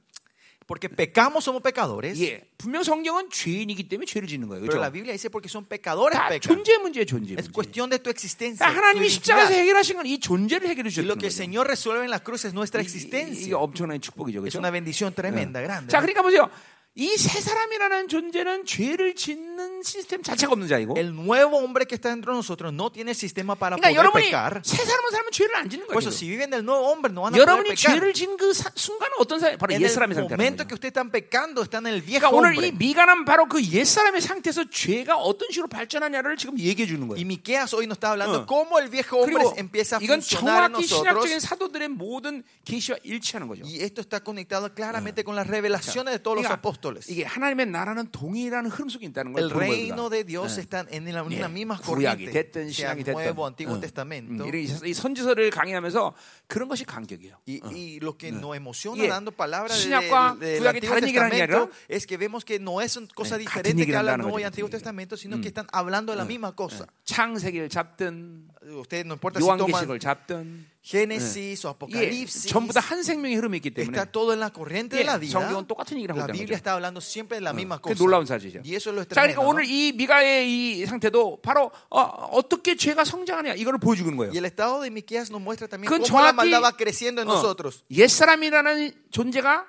[0.70, 2.14] Porque pecamos, somos pecadores.
[2.22, 4.62] 예, 분명 성경은 죄인이기 때문에 죄를 짓는 거예요.
[4.62, 4.94] Pero la 그렇죠?
[4.94, 6.46] Biblia dice porque son pecadores 다 pecan.
[6.46, 7.52] 존재 문제예요, 존재 Es 문제.
[7.52, 8.62] cuestión de tu existencia.
[8.70, 9.66] 그러니까 하나님이 tu 십자가에서 identidad.
[9.66, 11.42] 해결하신 건 이 존재를 해결해 Y lo 주셨던 que el 거죠.
[11.42, 13.58] Señor resuelve en la cruz es nuestra 이- 이게 existencia.
[13.58, 14.60] 엄청난 축복이죠, Es 그렇죠?
[14.62, 15.90] una bendición tremenda, grande.
[15.90, 16.06] 자, ¿no?
[16.06, 16.52] 그러니까 보세요.
[17.00, 20.96] 이세 사람이라는 존재는 죄를 짓는 시스템 자체가 없는 자이고.
[20.98, 24.26] El nuevo hombre que está dentro de nosotros no tiene sistema para 그러니까 poder 여러분이
[24.28, 24.60] pecar.
[24.66, 26.00] 새 사람은 살면 죄를 안 짓는 Por 거예요.
[26.04, 26.20] eso, 지금.
[26.20, 27.96] si viven del nuevo hombre, no van a poder 여러분이 pecar.
[27.96, 30.68] 죄를 짓는 그 사- 순간은 어떤 사 바로 옛 사람의 상태라는 momento 거죠.
[30.68, 32.72] que ustedes están pecando, están en el viejo 그러니까 오늘 이 hombre.
[32.76, 37.24] 미가는 바로 그옛 사람의 상태에서 죄가 어떤 식으로 발전하냐를 지금 얘기해 주는 Y 거예요.
[37.24, 38.46] Miqueas hoy nos está hablando 어.
[38.46, 41.00] cómo el viejo hombre empieza a 이건 funcionar en 정확히 nosotros.
[41.00, 43.64] 신학적인 사도들의 모든 계시와 일치하는 거죠.
[43.64, 46.89] Y esto está conectado claramente con las revelaciones de todos los 그러니까 apóstoles.
[47.10, 50.62] 이게 하나님의 나라는 동일한 흐름 속에 있다는 걸 El reino de Dios 네.
[50.62, 53.80] está en la, 예, una misma 구약이 corriente, 됐든 신약이 됐든 Nuevo, Antiguo 어.
[53.80, 54.44] Testamento.
[54.46, 56.14] 음, 이 선지서를 강의하면서
[56.48, 57.36] 그런 것이 간격이에요.
[57.48, 61.08] Y, y lo que nos emociona 예, dando palabras de- 신약과 de- del 구약이 다른
[61.08, 64.18] 얘기를 하는 게 아니라 es que vemos que no es cosa 네, diferente que habla
[64.18, 66.88] Nuevo y Antiguo Testamento, sino que están hablando de la misma cosa.
[67.06, 72.80] 창세기를 잡든 Ustedes no importa si toman 요한계시록을 잡든 Génesis o 예, Apocalipsis, 전부 다
[72.82, 75.38] 한 생명의 흐름이 있기 때문에 está todo en la corriente de 예, la vida.
[75.38, 76.62] 성경은 똑같은 얘기를 하고 La 있다는 Biblia 거죠.
[76.66, 78.02] está hablando siempre de la misma 그 cosa.
[78.02, 78.66] 놀라운 사실이죠.
[78.66, 79.42] Y eso es lo 자, 그러니까.
[79.46, 84.32] 오늘 이 미가의 이 상태도 바로 어, 떻게 죄가 성장하냐 이거를 보여주는 거예요.
[84.34, 87.30] Y el estado de Miqueas nos muestra también cómo la 정확히 maldad va creciendo en
[87.30, 87.84] 어, nosotros.
[87.94, 89.66] 옛사람이라는 존재가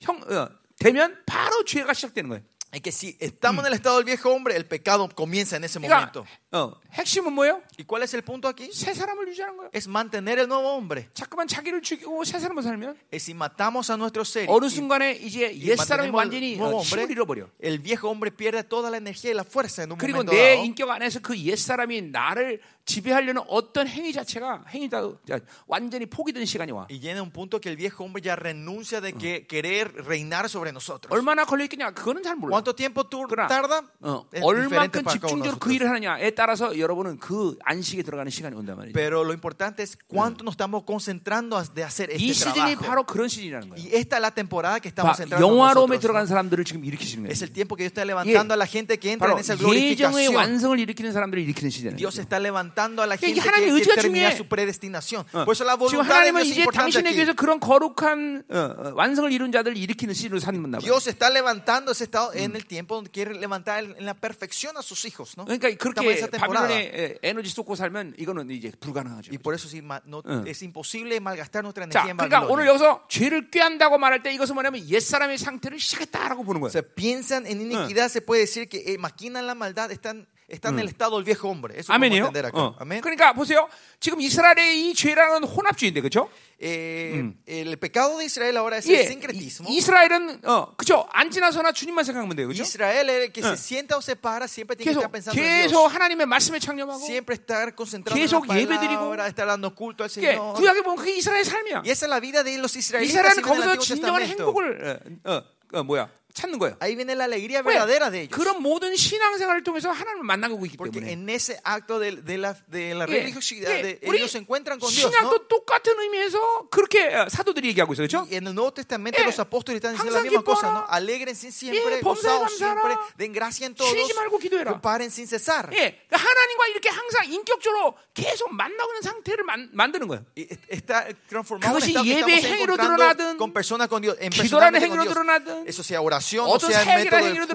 [0.00, 0.48] 형 어,
[0.80, 2.42] 되면 바로 죄가 시작되는 거예요.
[2.71, 5.79] Es que si estamos en el estado del viejo hombre, el pecado comienza en ese
[5.79, 6.25] 그러니까 momento.
[6.51, 7.61] 어, 핵심은 뭐예요?
[7.79, 8.69] ¿Y cuál es el punto aquí?
[8.73, 9.69] 새 사람을 유지하는 거예요.
[9.73, 11.07] Es mantener el nuevo hombre.
[11.13, 15.13] 자꾸만 자기를 죽이고 새 사람을 살면 Es si matamos a nuestro ser 어느 y, 순간에
[15.13, 17.49] 이제 y 옛 사람이 mantenemos 완전히 el nuevo 어, 힘을 hombre, 잃어버려.
[17.61, 20.55] el viejo hombre pierde toda la energía y la fuerza en un 그리고 momento 내
[20.55, 20.65] dado.
[20.65, 26.72] 인격 안에서 그 옛 사람이 나를 지배하려는 어떤 행위 자체가 행위다 자, 완전히 포기된 시간이
[26.72, 26.86] 와.
[26.90, 30.72] Y llega un punto que el viejo hombre ya renuncia de que querer reinar sobre
[30.72, 31.10] nosotros.
[31.12, 31.92] 얼마나 걸려 있겠냐?
[31.92, 32.50] 그거는 잘 몰라.
[32.58, 33.82] ¿Cuánto tiempo tú tarda?
[34.00, 35.72] 어, Es 얼만큼 집중적으로 그.
[35.72, 38.92] 일을 하느냐에 따라서 여러분은 그 안식에 들어가는 시간이 온단 말이에요.
[38.92, 42.82] Pero lo importante es cuánto nos estamos concentrando de hacer 이 este 시즌이 trabajo.
[42.84, 43.78] 바로 그런 시즌이라는 거예요.
[43.78, 46.26] Y esta es la temporada que 봐, estamos entrando 영화로움에 들어간.
[46.26, 47.46] 사람들을 지금 일으키시는 Es 거예요.
[47.46, 50.34] el tiempo que Dios está levantando a la gente que entra en esa 예정의 glorificación.
[50.34, 51.96] 완성을 일으키는 사람들을 일으키는 시즌이에요.
[51.96, 54.37] Dios está levantando a la 이게 gente que 하나님의 quiere 의지가 terminar 중요해.
[54.37, 55.25] su predestinación.
[55.33, 55.45] 어.
[55.45, 57.17] Por eso la 지금 voluntad de 하나님은 Dios es 이제 importante 당신에게 aquí.
[57.17, 60.79] 위해서 그런 거룩한 어, 어, 완성을 이룬 자들을 일으키는 시즌으로 삼는다.
[60.79, 64.81] Dios está levantando ese estado en el tiempo donde quiere levantar en la perfección a
[64.81, 65.45] sus hijos, ¿no?
[65.45, 66.67] 그러니까 Estamos en 그렇게 esa temporada.
[66.67, 69.31] 바빌론에 에, 에너지 쏟고 살면 이거는 이제 불가능하죠.
[69.31, 70.45] Y por eso sí, ma- no- 응.
[70.47, 72.69] es imposible malgastar nuestra 자, energía en 그러니까 오늘 Babilonia.
[72.73, 76.71] 여기서 죄를 꾀한다고 말할 때 이것은 뭐냐면 옛 사람의 상태를 시작했다라고 보는 O 거예요.
[76.71, 80.80] sea, piensan en iniquidad, se puede decir que eh, maquinan la maldad, están, están en
[80.80, 81.74] el estado del viejo hombre.
[81.80, 82.26] Eso podemos 아멘이요.
[82.28, 82.58] entender acá.
[82.60, 82.76] 어.
[82.78, 83.00] Amén.
[83.00, 83.68] 그러니까 보세요.
[84.00, 86.28] 지금 이스라엘의 이 죄라는 혼합주의인데, 그렇죠?
[86.60, 89.68] Eh, El pecado de Israel ahora es 예, el sincretismo.
[89.68, 91.08] 이- 이스라엘은 어, 그렇죠?
[91.10, 92.62] 안 지나서나 주님만 생각하면 돼요, 그렇죠?
[92.62, 93.50] Israel, el que 응.
[93.50, 95.92] se sienta o se para, siempre tiene que 계속 estar pensando en 계속 Dios.
[95.94, 99.10] 하나님의 말씀에 창념하고 Siempre estar concentrado en 계속 la 예배드리고.
[99.10, 100.54] palabra, estar dando culto al 이게 Señor.
[100.54, 101.82] 구약에 보면 그게 이스라엘 삶이야.
[101.84, 104.44] Y esa es la vida de los israelitas 이스라엘은 en el 거기서 Antiguo 진정한 Testamento.
[104.52, 105.42] 행복을 어, 어,
[105.80, 106.76] 어, 뭐야 찾는 거예요.
[106.80, 107.74] Ahí viene la alegría 왜?
[107.76, 108.30] verdadera de ellos.
[108.36, 111.12] 그런 모든 신앙생활을 통해서 하나님을 만나고 있기 Porque 때문에.
[111.12, 114.38] en ese acto de, de la, de la 예, religiosidad, 예, de- 우리 ellos se
[114.38, 115.04] encuentran con Dios.
[115.04, 115.10] ¿no?
[115.12, 118.26] 신약도 똑같은 의미에서 그렇게 어, 사도들이 얘기하고 있어요, 그렇죠?
[118.30, 120.80] Y en el Nuevo Testamento 예, los apóstoles están diciendo la 항상 misma cosa, ¿no?
[120.84, 120.96] 기뻐하라.
[120.96, 123.16] Alegrense siempre, 예, 범사에 gozaos siempre, 감사하라.
[123.18, 124.72] den gracia en todos, 쉬지 말고 기도해라.
[124.72, 125.68] comparen sin cesar.
[125.76, 130.24] 예, 그러니까 하나님과 이렇게 항상 인격적으로 계속 만나고 있는 상태를 만, 만드는 거예요.
[130.36, 134.00] Y Está transformado en 그것이 estado que 예배 estamos 행위로 encontrando 드러나든, con personas con
[134.02, 135.12] Dios, en 기도라는 personalmente con 행위로 Dios.
[135.14, 137.54] 드러나든, Eso sea oración, o 어떤 en método 행위로 de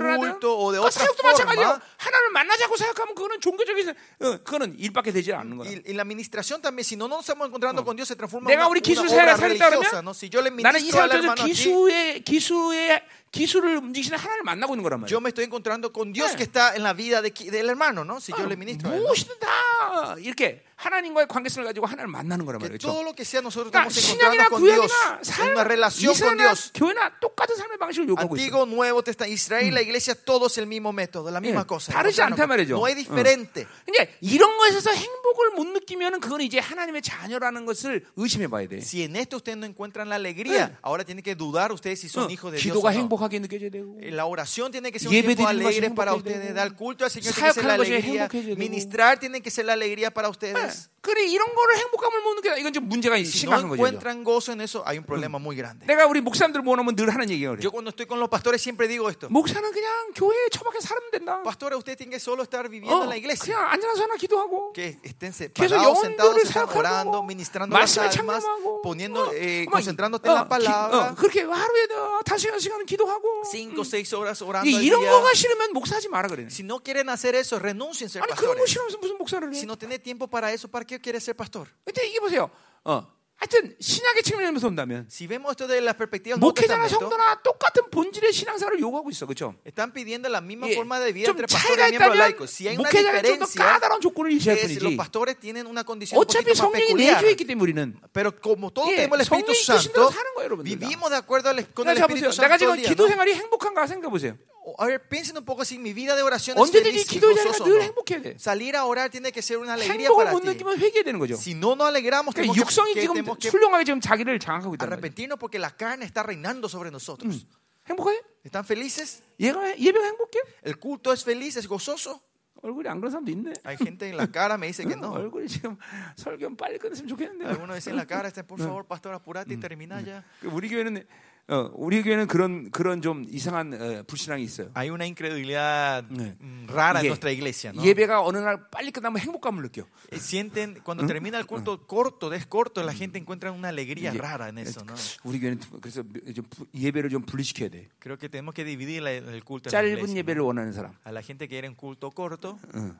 [0.82, 1.80] 그 사역도 마찬가지예요.
[1.98, 5.70] 하나님을 만나자고 생각하면 그거는 종교적인 어, 그거는 일밖에 되지 않는 거야.
[5.70, 8.68] Y la administración también, si no nos estamos encontrando con Dios, se transforma en una,
[8.68, 10.02] obra religiosa.
[10.02, 10.14] ¿no?
[10.14, 15.20] Si yo le ministro al hermano 기수의 기수의 기술을 움직이시는 하나님을 만나고 있는 거란 yo
[15.20, 15.22] 말이에요.
[15.22, 16.38] me estoy encontrando con Dios 네.
[16.38, 18.20] que está en la vida de, del hermano, ¿no?
[18.20, 18.90] Si yo le ministro.
[18.90, 22.88] 무엇이든 다 이렇게 하나님과의 관계성을 가지고 하나님을 만나는 거란 말이죠.
[22.94, 25.56] 그러니까 신약이나 구약이나 삶,
[25.90, 26.54] 이스라엘이나.
[26.76, 28.46] 교회나 똑같은 삶의 방식을 요구하고 있어요.
[28.46, 31.92] Antiguo, Nuevo Testamento, Israel, la iglesia, todos el mismo método, la misma 예, cosa.
[31.92, 32.78] 다르지 않단 말이죠.
[32.78, 33.66] No es diferente.
[33.90, 38.78] 이제 이런 것에서 행복을 못 느끼면은 그건 이제 하나님의 자녀라는 것을 의심해 봐야 돼.
[38.78, 42.26] Si en esto ustedes no encuentran la alegría, ahora tienen que dudar ustedes si son
[42.26, 42.78] 어, hijos de Dios.
[42.78, 42.92] 기도가.
[42.94, 46.54] 행복하게 느껴져야 되고 La oración tiene que ser un tiempo alegre para ustedes.
[46.54, 48.30] Dar culto al Señor tiene que ser la alegría.
[48.56, 50.90] Ministrar tiene que ser la alegría para 예, ustedes.
[51.00, 53.80] 그래 이런 거를 행복감을 못 느끼다 이건 좀 문제가 Si no 심각한 거죠.
[53.80, 53.88] 이거.
[53.88, 55.86] encuentran gozo en eso, hay un problema muy grande.
[55.88, 57.64] 내가 우리 목사님들 모으면 늘 하는 얘기가 그래.
[57.64, 59.30] Yo cuando estoy con los pastores siempre digo esto.
[59.30, 61.42] 목사는 그냥 교회에 처박혀 살면 된다.
[61.44, 63.56] Pastores, ustedes tienen que solo estar viviendo 어, en la iglesia.
[63.56, 66.36] 그냥 앉아서 하나 기도하고 Que estén separados, sentados,
[66.76, 68.44] orando, ministrando las almas,
[68.84, 71.12] poniendo, 어, eh, 뭐, concentrándote 어, en la 기- palabra.
[71.12, 75.00] 어, 그렇게 하루에 어, 다섯 시간 기도하고 Cinco, seis horas orando 이, 이런.
[75.06, 76.48] 거가 싫으면 목사하지 마라 그래.
[76.52, 78.72] Si no quieren hacer eso, renuncien ser 아니 그런 거 pastores.
[78.74, 79.56] 싫으면서 무슨 목사를 해?
[79.56, 81.68] Si no tiene tiempo para eso, ¿para qué quiere ser pastor?
[81.86, 82.50] 근데 이게 보세요.
[82.84, 83.06] 어,
[83.38, 87.42] 하여튼 신약의 측면에서 본다면 Si vemos esto de la perspectiva del Nuevo 목회자나 Testamento, 성도나
[87.46, 89.54] 똑같은 본질의 신앙사를 요구하고 있어, 그렇죠?
[89.64, 92.18] están pidiendo la misma 예, forma de vida 좀 entre pastores 차이가 y miembros 있다면
[92.18, 92.50] laicos.
[92.50, 94.98] Si hay una 목회자는 좀더 diferencia, 까다로운 조건을 유지할 es, los 뿐이지.
[94.98, 97.14] pastores tienen una condición un 어차피 poquito más 성령이 peculiar.
[97.22, 100.18] 내주에 있기 때문에 우리는 Pero como todos 예, tenemos el Espíritu 성령이 이끄신 대로 Santo,
[100.18, 100.66] 사는 거예요, 여러분들.
[100.74, 102.42] vivimos de acuerdo al- con el 그러니까 Espíritu 보세요.
[102.42, 102.90] 내가 Santo todo 지금 el día.
[102.90, 103.10] 기도 ¿no?
[103.14, 104.34] 생활이 행복한가 생각해 보세요.
[104.79, 107.35] A ver, piensen un poco si mi vida de oración es 언제든지 feliz y 기도의
[107.35, 107.65] 자리가 gozoso.
[107.65, 107.83] 늘 ¿no?
[107.83, 108.37] 행복해야 돼.
[108.39, 110.47] Salir a orar tiene que ser una alegría 행복을 para 못 ti.
[110.49, 111.35] 느끼면 회개해야 되는 거죠.
[111.35, 114.39] Si no nos alegramos, 그러니까 tenemos que, 육성이 que- 지금 tenemos que 훌륭하게 지금 자기를
[114.39, 114.99] 장악하고 있다는 거예요.
[115.03, 117.45] arrepentirnos porque la carne está reinando sobre nosotros.
[117.91, 118.23] 행복해?
[118.47, 119.23] ¿Están felices?
[119.41, 120.39] 얘가 예배가 행복해?
[120.63, 121.57] ¿El culto es feliz?
[121.57, 122.21] ¿Es gozoso?
[122.63, 123.53] 얼굴이 안 그런 사람도 있네.
[123.65, 125.11] Hay gente en la cara me dice que 어, no.
[125.19, 125.77] 얼굴이 지금
[126.15, 127.47] 설교 빨리 끝냈으면 좋겠는데.
[127.51, 130.23] Algunos dicen en la cara, este, por favor, pastor, apurate y termina ya.
[130.41, 131.03] 그 우리 교회는
[131.50, 134.70] 어, 우리 교회는 그런 그런 좀 이상한 어, 불신앙이 있어요.
[134.76, 136.36] Hay una incredulidad 네.
[136.42, 137.82] mm, rara en 이게 nuestra iglesia, ¿no?
[137.88, 139.84] 예배가 어느 날 빨리 끝나면 행복감을 느껴.
[140.12, 144.20] Eh, Sienten, cuando termina el culto corto, es corto, la gente encuentra una alegría 이게
[144.20, 144.94] rara en eso, ¿no?
[145.24, 146.04] 우리 교회는 그래서
[146.36, 147.88] 좀 부- 예배를 좀 분리시켜야 돼.
[148.00, 150.42] Creo que tenemos que dividir la- el culto en 짧은 예배를.
[150.44, 150.92] 원하는 사람.
[151.06, 152.92] A la gente que quiere un culto corto, 응,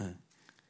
[0.00, 0.14] 응.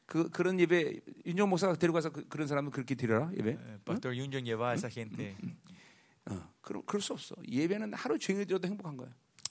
[0.06, 3.50] 그 그런 예배 윤정 목사가 데리고 가서 그, 런 사람은 그렇게 드려라 예배.
[3.58, 5.34] eh, Pastor Yunjon lleva a esa gente.
[6.30, 7.34] 어, 그럼 그럴 수 없어.
[7.50, 9.08] 예배는 하루 종일 드려도 행복한 거야.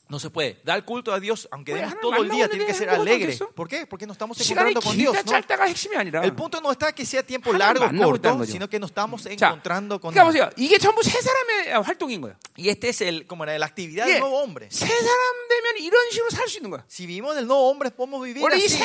[0.10, 0.60] No se puede.
[0.66, 2.90] Dar culto a Dios, aunque Oye, demos 하나님 todo el día, 만나고 tiene que ser
[2.90, 3.32] 있는데 alegre.
[3.32, 3.56] 행복하겠어?
[3.56, 3.88] ¿Por qué?
[3.88, 5.14] Porque no estamos 시간이 encontrando con Dios.
[5.16, 5.32] 길다 ¿no?
[5.32, 6.22] 짧다가 핵심이 아니라.
[6.26, 8.52] El punto no está que sea tiempo 하나님 largo o 만나고 있다는 corto, 거죠.
[8.52, 10.28] sino que nos estamos 자, encontrando con 그러니까 Él.
[10.28, 10.50] 보세요.
[10.58, 12.36] 이게 전부 세 사람의 활동인 거야.
[12.60, 14.68] Y este es el, como era la actividad 예, del nuevo hombre.
[14.70, 16.84] 세 사람 되면 이런 식으로 살수 있는 거야.
[16.90, 18.78] Si vivimos del nuevo hombre, podemos vivir 원래 이 así.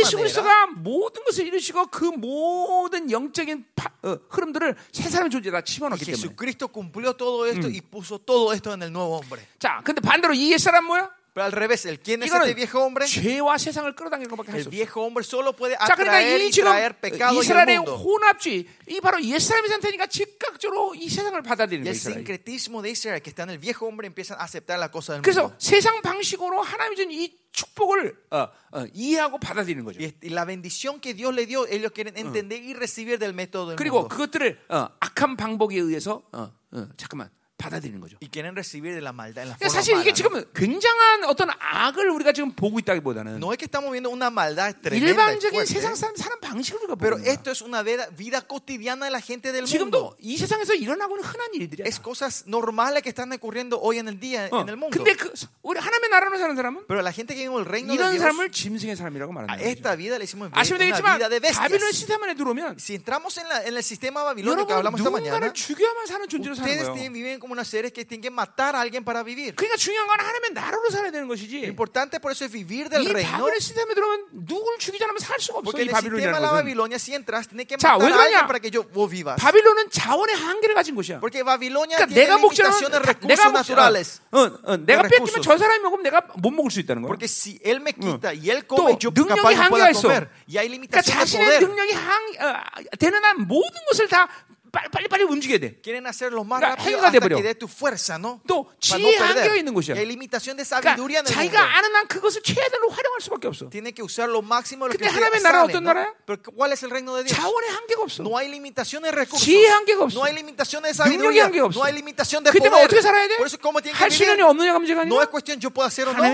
[0.00, 0.16] 예수.
[0.16, 5.62] 그리스도가 모든 것을 이루시고 그 모든 영적인 파- 어, 흐름들을 세 사람의 존재에 다 Y
[5.62, 6.16] 집어넣기 때문에.
[6.16, 9.42] Jesucristo cumplió todo esto y puso todo esto en el nuevo hombre.
[9.58, 11.10] 자, 근데 반대로 이 옛사람 뭐야?
[11.37, 13.05] Pero al revés, ¿el quién es este 이거는 viejo hombre?
[13.05, 14.71] 죄와 세상을 끌어당기는 것밖에 할 El 수 없어.
[14.73, 17.75] viejo hombre solo puede 자, 그러니까 atraer 이 y 지금 traer pecado y el 이스라엘의
[17.77, 17.93] mundo.
[17.93, 21.93] 혼합주의, 이 바로 옛사람의 상태니까 즉각적으로 이 세상을 받아들이는 Y 거예요.
[21.93, 22.25] el 이스라엘이.
[22.25, 25.21] sincretismo de Israel que está en el viejo hombre empiezan a aceptar la cosa del
[25.21, 25.55] 그래서 mundo.
[25.61, 29.99] 세상 방식으로 하나님이 준 이 축복을 어, 어, 이해하고 받아들이는 거죠.
[30.01, 33.69] Y y la bendición que Dios le dio, ellos quieren entender y recibir del método
[33.69, 34.09] del 그리고 mundo.
[34.09, 37.29] 그것들을 어, 악한 방법에 의해서 어, 어, 잠깐만
[37.62, 38.18] 받아들이는 거죠.
[38.18, 40.12] De 그러니까 사실 이게.
[40.12, 44.74] 지금 굉장한 어떤 악을 우리가 지금 보고 있다기보다는 No es que estamos viendo una maldad
[44.82, 45.06] tremenda
[45.38, 47.32] 일반적인 fuerte, 세상 사람 사는 방식을 우리가 pero 보는 거야.
[47.32, 50.16] esto es una vida, vida cotidiana de la gente del 지금도 mundo.
[50.20, 51.86] 이 세상에서 일어나고 있는 흔한 일들이야.
[51.86, 54.90] Es cosas normales que están ocurriendo hoy en el día 어, en el mundo.
[54.96, 55.30] 근데 그
[55.62, 58.10] 우리 하나님의 나라로 사는 사람은 Pero la gente que vive en el reino de 이런
[58.10, 59.68] Dios, 사람을 짐승의 사람이라고 말하는 거죠.
[59.70, 61.96] esta vida le decimos 아시면 una 되겠지만 vida de 바빌론 bestias.
[61.96, 65.10] 시스템 안에 들어오면 Si entramos en, la- en el sistema babilónico que 여러분 hablamos esta
[65.10, 66.94] 누군가를 죽여야만 사는 존재로 사는 ustedes 거예요.
[66.96, 69.54] tienen- viven como unos seres que tienen que matar a alguien para vivir.
[69.54, 71.64] 그러니까 중요한 건 하나님의 나라로 살아야 되는 Lo 것이지.
[71.68, 73.30] importante por eso es vivir del 이 reino.
[73.38, 75.70] 바빌론 시스템에 들어오면 누굴 죽이지 않으면 살 수가 없어.
[75.70, 76.56] Porque 이 en el sistema de 바빌론이라는 la 것은.
[76.64, 78.46] Babilonia, si entras, tienes que 자, matar 왜 a alguien 그러냐?
[78.48, 79.36] para que yo, vos vivas.
[79.40, 81.20] 바빌론은 자원의 한계를 가진 곳이야.
[81.20, 84.20] Porque Babilonia 그러니까 tiene 내가 먹자면 limitaciones de 내가 recursos 먹자, naturales.
[84.32, 85.02] 어, 어, 내가.
[85.08, 87.08] 뺏기면 저 사람이 먹으면 내가 못 먹을 수 있다는 거야.
[87.12, 89.90] Porque si él me quita y él 또 come, yo 능력이 capaz no 한계가 pueda
[89.92, 90.08] 있어.
[90.08, 90.28] comer.
[90.48, 91.60] Y hay 그러니까 limitación de 자신의 poder.
[91.68, 94.28] 능력이 한, 어, 되는 한 모든 것을 다
[94.72, 95.80] 빨리 빨리, 빨리 움직여야 돼.
[95.84, 98.40] Quieren hacerlo más 그러니까 rápido hasta que dé tu fuerza, ¿no?
[98.48, 99.44] 또 no perder.
[99.44, 99.94] 한계가 있는 곳이야.
[99.94, 101.60] Y limitación de sabiduría 그러니까 자기가.
[101.76, 103.68] 아는 한 그것을 최대로 활용할 수밖에 없어.
[103.68, 105.92] Tiene que usar lo máximo lo que 근데 ustedes 하나님의 saben, 어떤 ¿no?
[105.92, 106.08] 나라야?
[106.24, 107.36] Pero ¿cuál es el reino de Dios?
[107.36, 108.24] 자원의 한계가 없어.
[108.24, 109.44] No hay limitación de recursos.
[109.44, 110.16] 지혜의 한계가 없어.
[110.16, 111.44] No hay limitación de sabiduría.
[111.52, 111.76] 한계가 없어.
[111.78, 112.72] No hay limitación de poder.
[112.72, 113.36] 어떻게 살아야 돼?
[113.36, 114.72] Por eso, ¿cómo tienen 할 que 수 있느냐 vivir?
[114.72, 116.24] 없느냐가 문제가 No 아니라 es cuestión yo puedo hacer o no,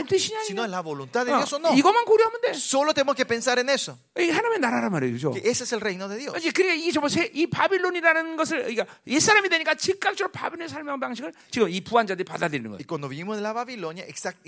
[0.46, 1.74] sino es la voluntad de 어, Dios o no.
[1.74, 2.54] 이것만 고려하면 돼.
[2.54, 3.98] Solo tenemos que pensar en eso.
[4.14, 5.34] 하나님의 나라란 말이죠.
[5.42, 6.34] Ese es el reino de Dios.
[6.54, 12.24] 그러니까 이 바빌론이라는 것을 그러니까 옛 사람이 되니까 즉각적으로 바빌론의 삶의 방식을 지금 이 부한자들이
[12.24, 12.78] 받아들이는 거예요.
[12.80, 14.38] Y cuando vivimos en la Babilonia, exact,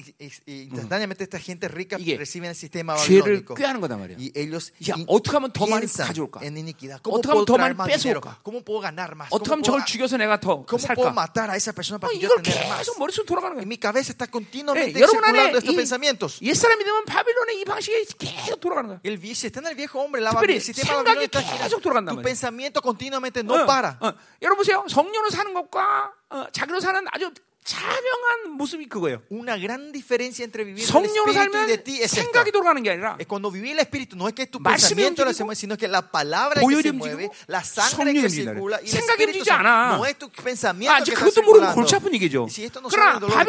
[0.47, 3.55] instantáneamente esta gente rica recibe el sistema babilónico.
[3.55, 4.17] 꾀하는 거단 말이야.
[4.19, 6.41] Y ellos 야, 어떻게 하면 더 많이 가져올까?
[6.45, 7.01] en iniquidad.
[7.03, 7.91] ¿Cómo 어떻게 하면 puedo 더 많이?
[7.93, 8.39] 뺏어올까?
[8.43, 9.29] ¿Cómo puedo ganar más?
[9.31, 11.13] 어떻게 ¿Cómo 하면 puedo, 저걸 죽여서 내가 더 cómo puedo 살까?
[11.13, 12.79] matar a esa persona 어, para que yo tener más?
[12.85, 13.67] 계속 머릿속에 돌아가는 En 거야.
[13.69, 16.39] mi cabeza está 예, continuamente 안에 circulando estos 이 pensamientos.
[16.43, 19.01] 옛 사람이 되면 바빌론의 이 방식이 계속 돌아가는 거야.
[19.05, 22.15] El, vi- si está en el viejo hombre, la el sistema babilónico está 계속 girando.
[22.15, 23.97] Tu pensamiento continuamente no 어, para.
[24.01, 24.13] 어.
[24.43, 24.85] 여러분 보세요.
[24.89, 29.23] 성령으로 사는 것과 어, 자기로 사는 아주 자명한 모습이 그거예요.
[29.31, 32.23] Una gran diferencia entre vivir 성령으로 espíritu y de 살면 ti es esta.
[32.25, 35.33] 생각이 돌아가는 게 아니라 Es cuando vivir el espíritu, no es que tu pensamiento lo
[35.33, 38.91] se mueve, sino que la palabra que se mueve, la sangre que circula y el
[38.91, 42.49] 생각이 espíritu se- no es tu pensamiento 아, que está circulando.
[42.49, 43.47] si esto no sabe dolor,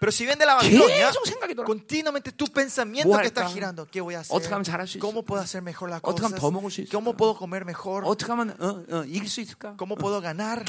[0.00, 1.12] pero si ven de la Babilonia,
[1.64, 4.98] continuamente tu pensamiento 뭐 que está girando, ¿qué voy a hacer?
[4.98, 6.32] ¿Cómo puedo hacer mejor las cosas?
[6.90, 8.04] ¿Cómo puedo comer mejor?
[8.04, 8.16] 어,
[8.90, 9.76] 어?
[9.76, 10.64] ¿Cómo puedo ganar?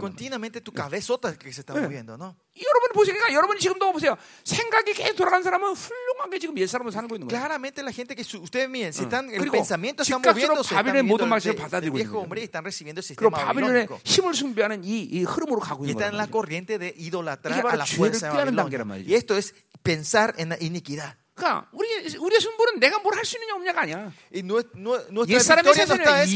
[0.00, 2.36] Continuamente tu cabezota que se está moviendo, ¿no?
[2.54, 3.14] 여러분 보세요.
[3.14, 4.16] 그러니까 여러분이 지금도 보세요.
[4.44, 7.38] 생각이 계속 돌아가는 사람은 훌륭하게 지금 옛 사람으로 살고 있는 거예요.
[7.38, 11.26] Claramente la gente que ustedes miren, si están el pensamiento está moviéndose, están 바빌론의 모든
[11.32, 13.88] el, el 받아들이고 있는 y están recibiendo el sistema 바빌론의.
[14.04, 16.32] 힘을 숭배하는 이, 이 흐름으로 가고 있는 están en la 거예요.
[16.32, 19.04] corriente de idolatrar a la fuerza de Babilonia.
[19.08, 21.16] Y esto es pensar en la iniquidad.
[21.34, 24.12] 그러니까 우리 우리의 승부는 내가 뭘 할 수 있느냐 없냐가 아니야.
[24.44, 25.40] No, no- no es que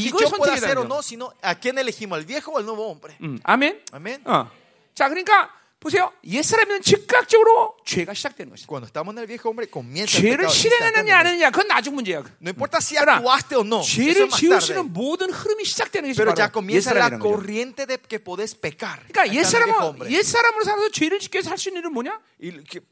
[0.09, 0.25] 이걸
[0.81, 0.87] 돼요.
[0.89, 3.15] no, sino a quién elegimos, al viejo o al nuevo hombre.
[3.21, 3.83] 음, 아멘.
[3.93, 4.21] Amén.
[4.25, 4.49] 어.
[4.97, 6.11] 자, 그러니까 보세요.
[6.25, 8.67] 옛사람은 즉각적으로 죄가 시작되는 것이다.
[8.67, 11.27] Cuando estamos en el viejo hombre, comienza 죄를 실행하느냐 안.
[11.27, 12.23] 하느냐 그건 나중 문제야.
[12.41, 14.71] No importa si actuaste o no, 죄를 es.
[14.73, 16.33] 있는 모든 흐름이 시작되는 것이 바로
[16.73, 17.29] 옛사람이라는 거죠.
[17.29, 18.99] corriente de que podés pecar.
[19.07, 20.11] 그러니까 옛사람은.
[20.11, 22.19] 옛사람으로 살아서 죄를 짓기 위해서 할 수 있는 일은 뭐냐?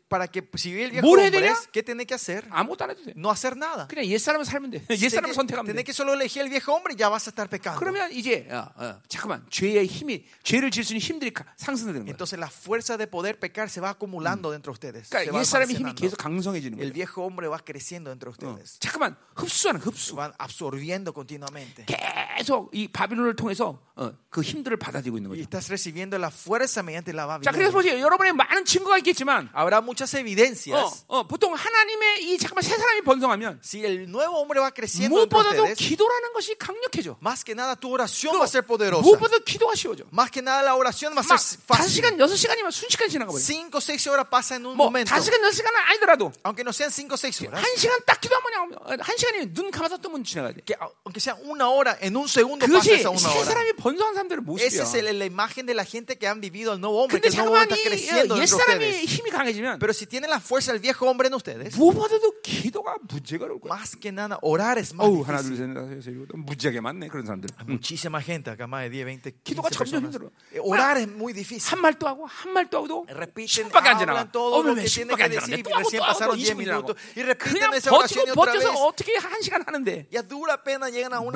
[0.07, 1.53] Para que si el viejo hombre, 되냐?
[1.73, 2.45] ¿qué tiene que hacer?
[2.51, 3.13] 아무것도 안 해도 돼.
[3.17, 3.87] No hacer nada.
[3.89, 4.85] 그냥 옛사람을 살면 돼.
[4.89, 5.73] 옛사람을 선택하면 돼.
[5.73, 7.79] Tienes que solo elegir el viejo hombre y ya vas a estar pecando.
[7.79, 12.13] 그러면 이제 어, 어, 잠깐만 죄의 힘이 죄를 지을 수 있는 힘들이 가- 상승되는 거야.
[12.13, 15.07] Entonces la fuerza de poder pecar se va acumulando dentro de ustedes.
[15.09, 16.01] se 그러니까 va 옛 사람의 힘이 almacenando.
[16.01, 16.93] 계속 강성해지는 El 거야.
[16.93, 18.77] viejo hombre va creciendo dentro de ustedes.
[18.79, 20.15] 잠깐만 흡수하는 흡수.
[20.15, 21.85] Van absorbiendo continuamente.
[21.87, 25.43] 계속 이 바빌론을 통해서 어, 그 힘들을 받아들이고 있는 Y 거죠.
[25.47, 27.71] estás recibiendo la fuerza mediante la 자, 그래서 Babilonia.
[27.71, 27.99] 보세요.
[27.99, 31.05] 여러분의 많은 증거가 있겠지만, Habrá muchas 어, evidencias.
[31.07, 35.31] 어, 보통 하나님의 이 잠깐만 세 사람이 번성하면 Si el nuevo hombre va creciendo entre
[35.39, 37.17] 무엇보다도 ustedes, 기도라는 것이 강력해져.
[37.21, 39.01] más que nada tu oración 또 va a ser poderosa.
[39.07, 40.03] 무엇보다 기도가 쉬워져.
[40.11, 41.87] Más que nada la oración va a 막 ser 다섯 fácil.
[42.03, 43.39] 시간 여섯 시간이면 순식간 지나가 버려.
[43.41, 45.09] 5 o 6 horas pasa en un 뭐 momento.
[45.09, 47.61] 다섯 시간 여섯 시간은 아니더라도 Aunque no sean 5 o 6 horas.
[47.61, 50.61] 한 시간 딱 기도하면 한 시간이면 눈 감아서 뜨면 지나가야 돼.
[50.65, 50.75] Que,
[51.05, 53.45] aunque sea una hora, en un segundo pasa esa una 세 hora.
[53.45, 54.83] 사람이 번성한 사람들의 Esa 모습이야.
[54.83, 57.37] es el- la imagen de la gente que han vivido el nuevo hombre, que 근데
[57.37, 59.19] el nuevo 잠깐만 hombre está creciendo 이 entre 옛사람이 ustedes.
[59.19, 63.45] 힘이 강해지면 Pero si tienen la fuerza del viejo hombre en ustedes, 무엇보다도 기도가 문제가
[63.45, 63.69] 어려울 거야.
[63.75, 65.55] más que nada orar es más 어우 하나 difícil.
[65.55, 67.49] 둘셋 넷 다섯 여섯 일곱 무지하게 많네 그런 사람들.
[67.67, 70.31] Muchísima gente, acá más de 10, 20, 15 기도가 점점 personas.
[70.53, 71.61] Eh, Orar es muy difícil.
[71.71, 74.19] 한 말도 하고 한 말도 하고도 Repiten, 10분밖에 안 지나가.
[74.23, 76.35] hablan todo lo 어머 왜 que tienen 10분밖에 안 y 또 하고 또 하고 pasaron
[76.39, 78.67] 또10 20분 지나고 minutos y repiten 그냥 esa oración 버티고 버텨서.
[78.87, 80.07] 어떻게 한 시간 하는데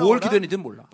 [0.00, 0.84] hora, 기도했는지 몰라.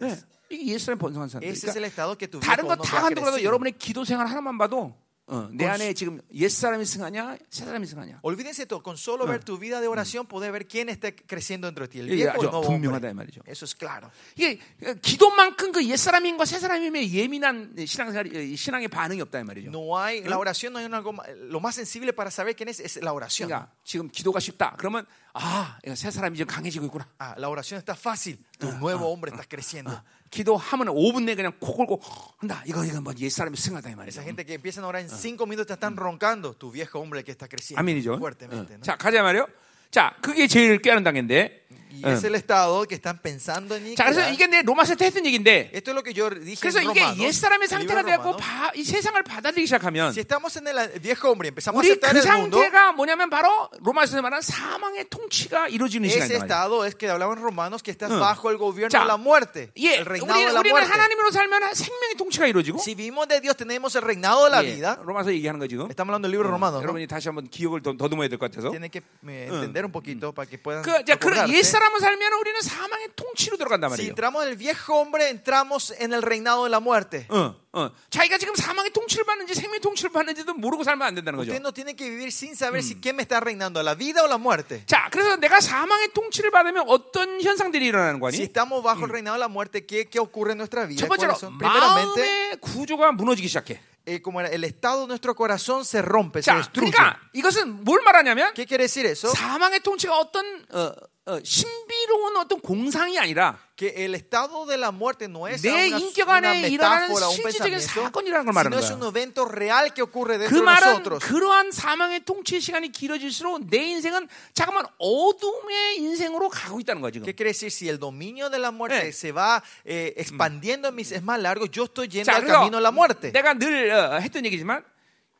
[0.00, 0.16] 네.
[0.50, 1.48] 이게 옛사람이 번성한 사람들.
[1.52, 3.44] 그러니까 다른 거 다 한도라도 creciendo.
[3.44, 4.94] 여러분의 기도 생활 하나만 봐도
[5.32, 9.42] 어, 내 안에 지금 옛 사람이 승하냐 새 사람이 승하냐 Olvídense todo, con solo ver
[9.42, 12.36] tu vida de oración podés ver quién está creciendo dentro de ti, el viejo o
[12.36, 13.14] 아주 el nuevo 분명하다 이.
[13.14, 13.40] 말이죠.
[13.46, 14.10] Eso es claro.
[14.36, 14.60] 이게
[15.00, 19.70] 기도만큼 그 옛 사람인과 새 사람임의 예민한 신앙생활 신앙의 반응이 없다 이 말이죠.
[19.70, 21.14] No hay, la oración no hay algo,
[21.48, 23.48] lo más sensible para saber quién es, es la oración.
[23.48, 24.76] 그러니까 지금 기도가 쉽다.
[24.76, 27.06] 그러면 아, 새 사람이 지금 강해지고 있구나.
[27.18, 29.98] Ah, la oración está fácil, tu nuevo hombre está creciendo.
[30.30, 32.00] 기도하면 5분 내에 그냥 코 골고
[32.38, 32.62] 한다.
[32.66, 34.20] 이거 이거 뭐 옛 사람이 승하다 이 말이죠.
[34.20, 37.22] Esa gente que empiezan a orar en cinco minutos te están roncando, tu viejo hombre
[37.24, 38.16] que está creciendo 아멘이죠.
[38.18, 38.76] fuertemente.
[38.76, 38.80] 어.
[38.82, 39.46] 자, 가자 말이요.
[39.90, 41.61] 자, 그게 제일 깨는 단계인데.
[41.97, 44.33] Y es el estado que están pensando en 자, 그래서 iniquidad.
[44.35, 45.71] 이게 내 로마서 때 했던 얘기인데.
[45.73, 48.11] Esto es lo que yo dije 그래서 en 이게 Romanos, 옛사람의 el libro 상태가 de
[48.11, 48.77] 되고 Romanos.
[48.77, 52.13] 이 세상을 받아들이기 시작하면 Si estamos en el viejo hombre y empezamos a 우리 aceptar
[52.13, 53.49] 그 el mundo, 상태가 뭐냐면 바로
[53.81, 56.37] 로마서에서 말하는 사망의 통치가 이루어지는 ese 시간이다.
[56.37, 56.45] 말이야.
[56.45, 58.19] estado es que hablaban en Romanos que estás 응.
[58.19, 60.91] bajo el gobierno 자, de la muerte, 예, el reinado 우리, de la 우리는 muerte.
[60.93, 64.75] 하나님으로 살면 생명의 통치가 이루어지고 Si vivimos de Dios, tenemos el reinado de la 예,
[64.75, 64.99] vida.
[65.01, 65.89] 로마서 얘기하는 거 지금.
[65.89, 66.83] Estamos hablando del libro de Romanos, ¿no?
[66.85, 68.69] 여러분이 다시 한번 기억을 더, 더듬어야 될 것 같아서.
[68.69, 71.49] Tienen que eh, entender un poquito para que puedan 그, 자, 그 acordarse.
[71.62, 74.10] 옛사람을 살면 우리는 사망의 통치로 들어간단 Si 말이에요.
[74.10, 77.26] entramos en el viejo hombre, entramos en el reinado de la muerte.
[77.30, 77.90] 어, 어.
[78.10, 81.50] 자기가 지금 사망의 통치를 받는지 생명의 통치를 받는지도 모르고 살면 안 된다는 거죠.
[81.52, 84.26] Usted no tiene que vivir sin saber si quién me está reinando, la vida o
[84.26, 84.84] la muerte.
[84.86, 89.36] 자, 그래서 내가 사망의 통치를 받으면 어떤 현상들이 일어나는 거 Si estamos bajo el reinado
[89.36, 91.00] de la muerte, ¿qué, qué ocurre en nuestra vida?
[91.00, 93.80] 첫 번째로 마음의 구조가 무너지기 시작해.
[94.04, 96.90] eh, como era, el estado de nuestro corazón se rompe, se 자, destruye.
[96.90, 99.28] 그러니까 이것은 뭘 말하냐면 ¿Qué quiere decir eso?
[99.30, 100.92] 사망의 통치가 어떤 어,
[101.24, 105.98] 어, 신비로운 어떤 공상이 아니라 Que el estado de la muerte no es 내 una,
[105.98, 109.44] 인격 안에 일어나는 실질적인 사건이라는 걸 말하는 거야.
[109.50, 111.24] real que ocurre 그 말은 nosotros.
[111.26, 117.24] 그러한 사망의 통치의 시간이 길어질수록 내 인생은 잠깐만 어둠의 인생으로 가고 있다는 거야 지금.
[117.24, 117.70] ¿Qué quiere decir?
[117.70, 119.12] Si el dominio de la muerte Eh.
[119.12, 122.76] se va eh, expandiendo en mis, es más largo, yo estoy yendo 자, al camino
[122.78, 123.32] de la muerte.
[123.32, 124.84] 내가 늘 어, 했던 얘기지만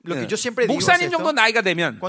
[0.05, 1.11] 어, es 목사님.
[1.11, 2.01] 정도 나이가 되면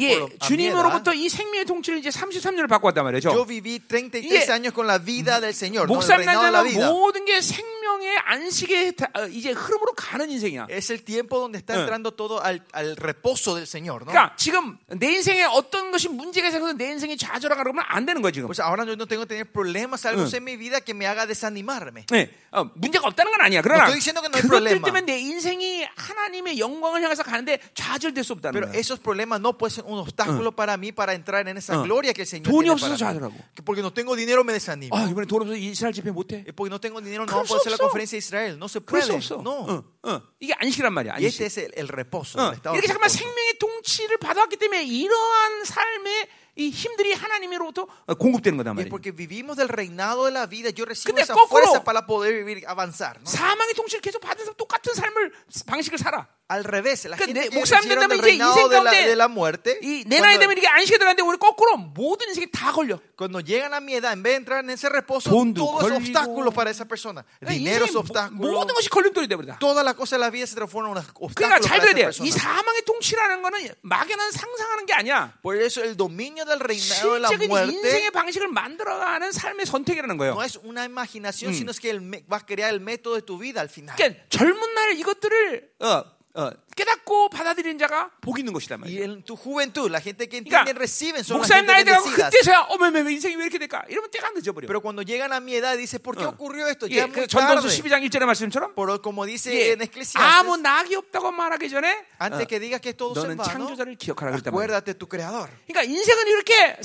[0.00, 3.30] 예, 주님으로부터 이 생명의 통치를 이제 33년을 받고 왔단 말이죠.
[3.30, 6.88] yo viví 33 이게 años con la vida del Señor, 날되면 vida.
[6.90, 10.68] 모든 게 생명의 안식의 다- 어, 이제 흐름으로 가는 인생이야.
[10.70, 11.80] Es el tiempo donde está Eh.
[11.80, 14.04] entrando todo al, al reposo del Señor.
[14.06, 14.12] ¿no?
[14.12, 18.32] 그러니까 지금 내 인생에 어떤 것이 문제가 생겨서 내 인생이 좌절하고 그러면 안 되는 거야
[18.32, 18.46] 지금.
[18.48, 21.26] Pues ahora yo no tengo que tener problemas algo en mi vida que me haga
[21.26, 22.06] desanimarme.
[22.10, 23.60] 네, 어, 문제가 없다는 건 아니야.
[23.60, 24.86] 그러나 No estoy diciendo que no hay 그것들 problema.
[24.86, 28.78] 때문에 내 인생이 하나님의 영광 을 향해서 가는데 좌절될 수 없다는 Pero 거야.
[28.78, 31.82] esos problemas no pueden ser un obstáculo para mí para entrar en esa Eh.
[31.82, 33.18] gloria que el Señor 돈이 tiene 없어서 para mí.
[33.18, 33.34] 좌절하고.
[33.54, 34.94] Que porque no tengo dinero me desanimo.
[34.94, 36.44] 아 이번에 돈 없어서 이스라엘 집회 못해.
[36.46, 37.84] Y porque no tengo dinero no 그럴 poder 수 hacer la 없어.
[37.90, 38.58] conferencia de Israel.
[38.58, 39.18] No se 그럴 수 puede.
[39.18, 39.42] 없어.
[39.42, 39.50] No.
[39.66, 40.22] 어, 어.
[40.38, 41.14] 이게 안식이란 말이야.
[41.18, 41.40] Y 안식.
[41.42, 42.38] este es el, el reposo.
[42.38, 43.18] 어, el estado 이렇게 de 잠깐만 reposo.
[43.18, 48.90] 생명의 통치를 받았기 때문에 이러한 삶의 이 힘들이 하나님으로부터 어, 공급되는 거단 Y es 말이야.
[48.90, 50.70] porque vivimos del reinado de la vida.
[50.70, 53.20] Yo recibo 근데 esa 거꾸로- fuerza para poder vivir, avanzar.
[53.20, 53.28] ¿no?
[53.28, 55.32] 사망의 통치를 계속 받아서 똑같은 삶을
[55.66, 56.26] 방식을 살아.
[56.48, 59.16] Al revés, la 그러니까 gente 내- que 목사님 recibieron 되면 이제 인생 de la, de
[59.16, 63.00] la muerte, 이내 나이 되면 이게 안식에 들어가는데 우리 거꾸로 모든 인생이 다 걸려.
[63.18, 65.96] cuando llegan a mi edad, en vez de entrar en ese reposo, todo es 걸리고.
[65.98, 67.24] obstáculo para esa persona.
[67.40, 68.38] 그러니까 Dinero es obstáculo.
[68.38, 69.58] 모- 모든 것이 걸림돌이 돼버린다.
[69.58, 71.94] Todas las cosas de la vida se transforman en un 그러니까 obstáculo 잘 para 들어야
[71.98, 72.10] 돼요.
[72.22, 72.30] 이.
[72.30, 75.32] 사망의 통치라는 거는 막연한 상상하는 게 아니야.
[75.42, 80.34] Por eso el dominio del reinado de la muerte 인생의 방식을 만들어가는 삶의 선택이라는 거예요.
[80.34, 83.36] no es una imaginación, sino es que el vas a crear el método de tu
[83.36, 83.96] vida al final.
[83.96, 86.04] 그러니까 젊은 날 이것들을 어,
[86.36, 89.04] 어, 깨닫고 받아들이는 자가 복 있는 것이다 Y 말이야.
[89.04, 92.30] en tu juventud, la gente que 그러니까 entienden, reciben, son 목사님 나이 bendecidas.
[92.30, 93.82] 그때서야 어머 왜 인생이 왜 이렇게 될까?
[93.88, 94.68] 이러면 때가 늦어버려.
[94.68, 96.36] Pero cuando llegan a mi edad, dice, ¿por qué 어.
[96.36, 96.86] ocurrió esto?
[96.90, 97.80] 예, 그 전도서 tarde.
[97.80, 101.88] 12장 1절의 말씀처럼 Pero como dice 예, en Eclesiastes, 아무 낙이 없다고 말하기 전에
[102.20, 104.76] antes 어, que digas que todo 너는 vano, 창조자를 기억하라 그랬단 말이야.
[104.84, 105.48] acuérdate tu creador.
[105.66, 106.76] 그러니까 인생은 이렇게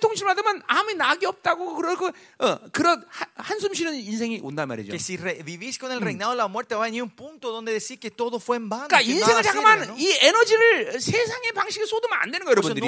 [0.00, 2.06] 통치를 받으면 아무 낙이 없다고 그러고
[2.38, 4.90] 어, 그런 하- 한숨 쉬는 인생이 온단 말이죠.
[4.90, 7.72] Que si vivís con el reinado de la muerte, va a venir un punto donde
[7.72, 8.86] decir que todo fue en vano.
[8.88, 9.98] 그러니까 인생 잠깐만.
[9.98, 12.86] 이 에너지를 세상의 방식에 쏟으면 안 되는 거예요, 여러분들이.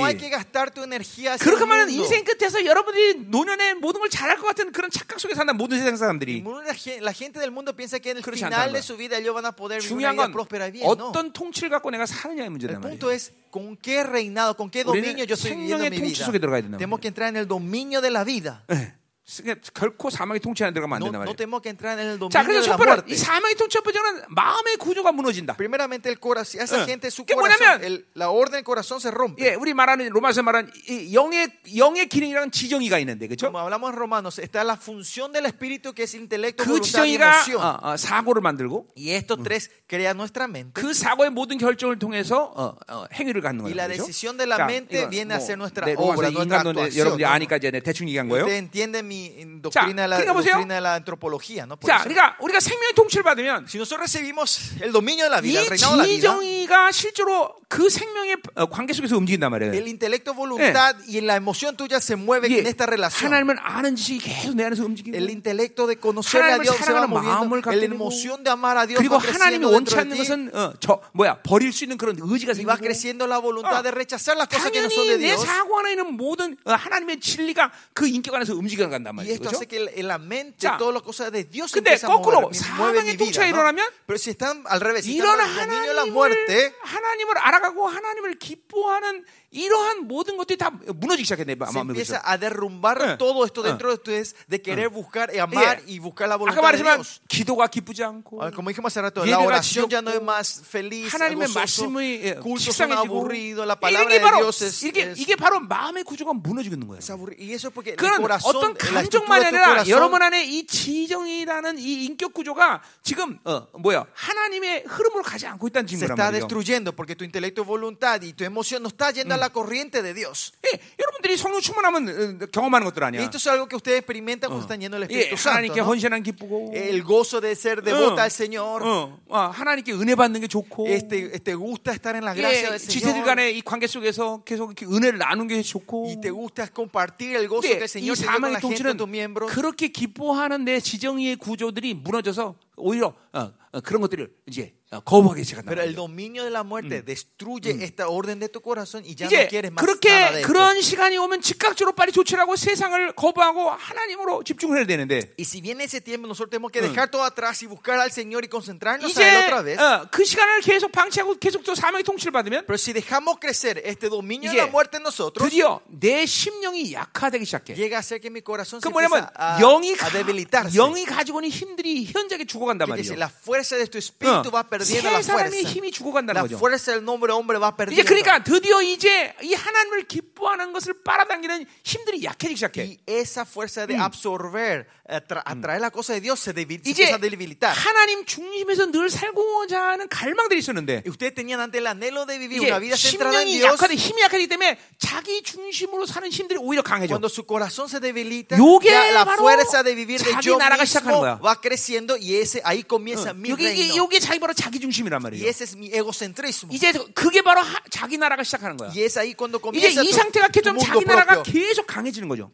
[1.39, 1.91] 그렇게 하면.
[1.91, 5.97] 인생 끝에서 여러분들이 노년에 모든 걸 잘할 것 같은 그런 착각 속에 산다 모든 세상
[5.97, 6.43] 사람들이.
[6.45, 8.83] La gen- la gente del mundo piensa que en el 그렇지 final 않다는 de 거야.
[8.83, 10.85] su vida ellos van a poder vivir una 중요한 vida 건 próspera y bien.
[10.99, 11.09] No.
[11.11, 12.81] 어떤 통치를 갖고 내가 사느냐의 El 말이에요.
[12.81, 16.27] punto es con qué reinado, con qué dominio yo estoy viviendo 생명의 mi 통치 vida.
[16.27, 18.65] 속에 들어가야 된단 Tenemos que entrar en el dominio de la vida.
[18.71, 18.95] 예.
[19.41, 21.33] 그러니까 결코 사망의 통치 안에 들어가면 안 No, no 말이에요.
[21.65, 23.05] en el 자, 그래서 첫 la 번째.
[23.13, 25.57] 이 사망의 통치 첫 번째는 마음의 구조가 무너진다.
[25.57, 26.87] Primeramente el corazón, esa 어.
[26.87, 29.43] gente su corazón, el- la orden del corazón se rompe.
[29.45, 33.47] 예, 우리 말하는 로마서 말하는 이 영의 영의 기능이라는 지정의가 있는데, 그렇죠?
[33.47, 37.15] Como hablamos en Romanos, está la función del espíritu que es intelecto, 그 voluntad y
[37.15, 37.63] emoción.
[37.63, 40.73] 어, 어, 사고를 만들고 Y estos tres crean nuestra mente.
[40.75, 43.77] 그 사고의 모든 결정을 통해서 어, 어, 행위를 갖는 Y 거예요.
[43.77, 44.07] la 그렇죠?
[44.07, 46.99] decisión de la 자, mente viene a ser nuestra 네, obra, nuestra actuación.
[46.99, 47.31] 여러분들이 ¿no?
[47.33, 48.45] 아니까 이제 내 대충 얘기한 거예요.
[48.45, 51.77] Usted entiende mi doctrina, de la, 그러니까 doctrina de la antropología, ¿no?
[51.77, 52.05] Por 자, eso.
[52.09, 55.69] 그러니까 우리가 생명의 통치를 받으면 Si nosotros recibimos el dominio de la 이 vida, el
[55.69, 59.73] reinado de la vida, 실제로 그 생명의 어, 관계 속에서 움직인단 말이에요.
[59.73, 63.33] el intelecto, voluntad y la emoción tuya se mueven 이게 en esta relación.
[63.33, 67.07] 하나님을 아는 지식이 계속 내 안에서 움직이고 El intelecto de conocerle a Dios se va
[67.07, 67.49] moviendo.
[67.65, 70.19] La emoción de amar a Dios 그리고 하나님이 원치 않는.
[70.19, 73.81] 것은 어, 저 뭐야 버릴 수 있는 그런 의지가 Y va 생기고 creciendo la voluntad
[73.81, 73.83] 어.
[73.83, 75.41] de rechazar las cosas que no son 당연히 de 내 Dios.
[75.47, 79.33] 사고 안에 있는 모든 어, 하나님의 진리가 그 인격 안에서 움직여 간단 Y 말이에요.
[79.33, 79.57] esto 그렇죠?
[79.57, 83.47] hace que la mente 자, todas las cosas de Dios 근데 거꾸로 mueve 사망의 통치가.
[83.49, 87.62] 일어나면 Pero si están al revés, si están el dominio de la muerte, 하나님을 알아
[87.63, 91.53] 가고 하나님을 기뻐하는 이러한 모든 것들이 다 무너지기 시작했네.
[91.53, 92.33] se 마음에 empieza 그렇죠?
[92.33, 93.69] a derrumbar Eh, todo esto eh.
[93.69, 95.93] dentro de ustedes de querer buscar y amar 예.
[95.93, 97.21] y buscar la 아까 voluntad de 말했지만 Dios.
[97.29, 100.25] 기도가 기쁘지 않고 Ah, Como dijimos hace rato, la 예배가 oración ya no es 지겹고,
[100.25, 104.63] más feliz, 하나님의 말씀이 예, cultos son 식상해지고 aburridos, la palabra 이게 de 바로 Dios
[104.65, 107.01] es, 이게 es- 이게 바로 마음의 구조가 무너지고 있는 거예요.
[107.39, 112.33] Y eso porque el corazón, 어떤 감정만이 de 아니라 여러분 안에 이 지정이라는 이 인격
[112.33, 116.47] 구조가 지금 어 뭐야 하나님의 흐름으로 가지 않고 있다는 증거란 말이에요.
[116.49, 120.15] destruyendo porque tu intelecto, voluntad y tu emoción no está yendo a la corriente de
[120.15, 120.53] Dios.
[120.65, 122.09] 예, 여러분들이 성령 충만하면
[122.43, 123.21] 어, 경험하는 것들 아니야.
[123.23, 125.51] esto es algo que ustedes experimentan cuando están del 예, Espíritu Santo.
[125.59, 125.87] 하나님께 ¿no?
[125.89, 128.83] 헌신한 기쁘고, El gozo de ser devota al Señor.
[128.83, 132.71] 어, 아, 하나님께 은혜 받는 게 좋고, Este, te gusta estar en la gracia 예,
[132.71, 133.25] del 지체들 Señor.
[133.25, 136.07] 간의 이 관계 속에서 계속 이렇게 은혜를 나누는 게 좋고.
[136.07, 138.69] Y te gusta compartir el gozo que el 이 Señor tiene con 사망의 la gente,
[138.69, 139.53] 통치는 tus miembros.
[139.53, 145.71] 그렇게 기뻐하는 내 지정의 구조들이 무너져서 오히려 어, 어, 그런 것들을 이제 어, 거부하게 시작한다.
[145.71, 149.49] Pero el dominio de la muerte destruye esta orden de tu corazón y ya no
[149.49, 150.47] quieres más nada 그렇게 de esto.
[150.53, 155.85] 그런 시간이 오면 즉각적으로 빨리 조치하고 세상을 거부하고 하나님으로 집중을 해야 되는데 Y si viene
[155.85, 159.09] ese tiempo, nosotros tenemos que dejar todo atrás y buscar al Señor y concentrarnos a
[159.09, 159.79] 이제 Él otra vez.
[159.81, 164.09] 어, 그 시간을 계속 방치하고 계속 또 사망의 통치를 받으면 Pero si dejamos crecer este
[164.11, 167.75] dominio de 이제 la muerte en nosotros, 드디어 내 심령이 약화되기 시작해.
[167.75, 170.77] llega a ser que mi corazón se 그 empieza a, 영이 a 가, debilitarse.
[170.77, 173.15] 영이 가지고 있는 힘들이 현저하게 죽어간단 말이에요.
[173.17, 175.69] la fuerza de tu espíritu va perdiendo 세 la 사람의 fuerza.
[175.71, 176.59] 힘이 죽어간다는 La 거죠.
[176.59, 178.05] fuerza del nombre hombre va 이제 perdiendo.
[178.09, 182.81] 그러니까 드디어 이제 이 하나님을 기뻐하는 것을 빨아당기는 힘들이 약해지기 시작해.
[182.83, 187.03] Y esa fuerza de absorber, atra- atraer la cosa de Dios se, debil- se 이제
[187.05, 187.75] empieza a debilitar.
[187.75, 192.67] 하나님 중심에서 늘 살고자 하는 갈망들이 있었는데 ustedes tenían ante el anhelo de vivir 이제
[192.69, 193.71] una vida centrada en Dios.
[193.79, 197.09] 약하되 힘이 약하기 때문에 자기 중심으로 사는 힘들이 오히려 강해져.
[197.15, 202.17] Cuando su corazón se debilita, ya la fuerza de vivir de yo mismo va creciendo
[202.17, 203.97] y ese ahí comienza mi 이게 reino.
[203.97, 205.49] 요게 자기 바로 자기 중심이란 Y 말이에요.
[205.49, 206.73] ese es mi egocentrismo.
[206.75, 208.91] 이제 그게 바로 하- 자기 나라가 시작하는 거야.
[208.91, 211.43] Y es ahí cuando 이제 comienza 이 tu, 상태가 계속 자기 나라가.
[211.43, 212.51] 계속 강해지는 거죠.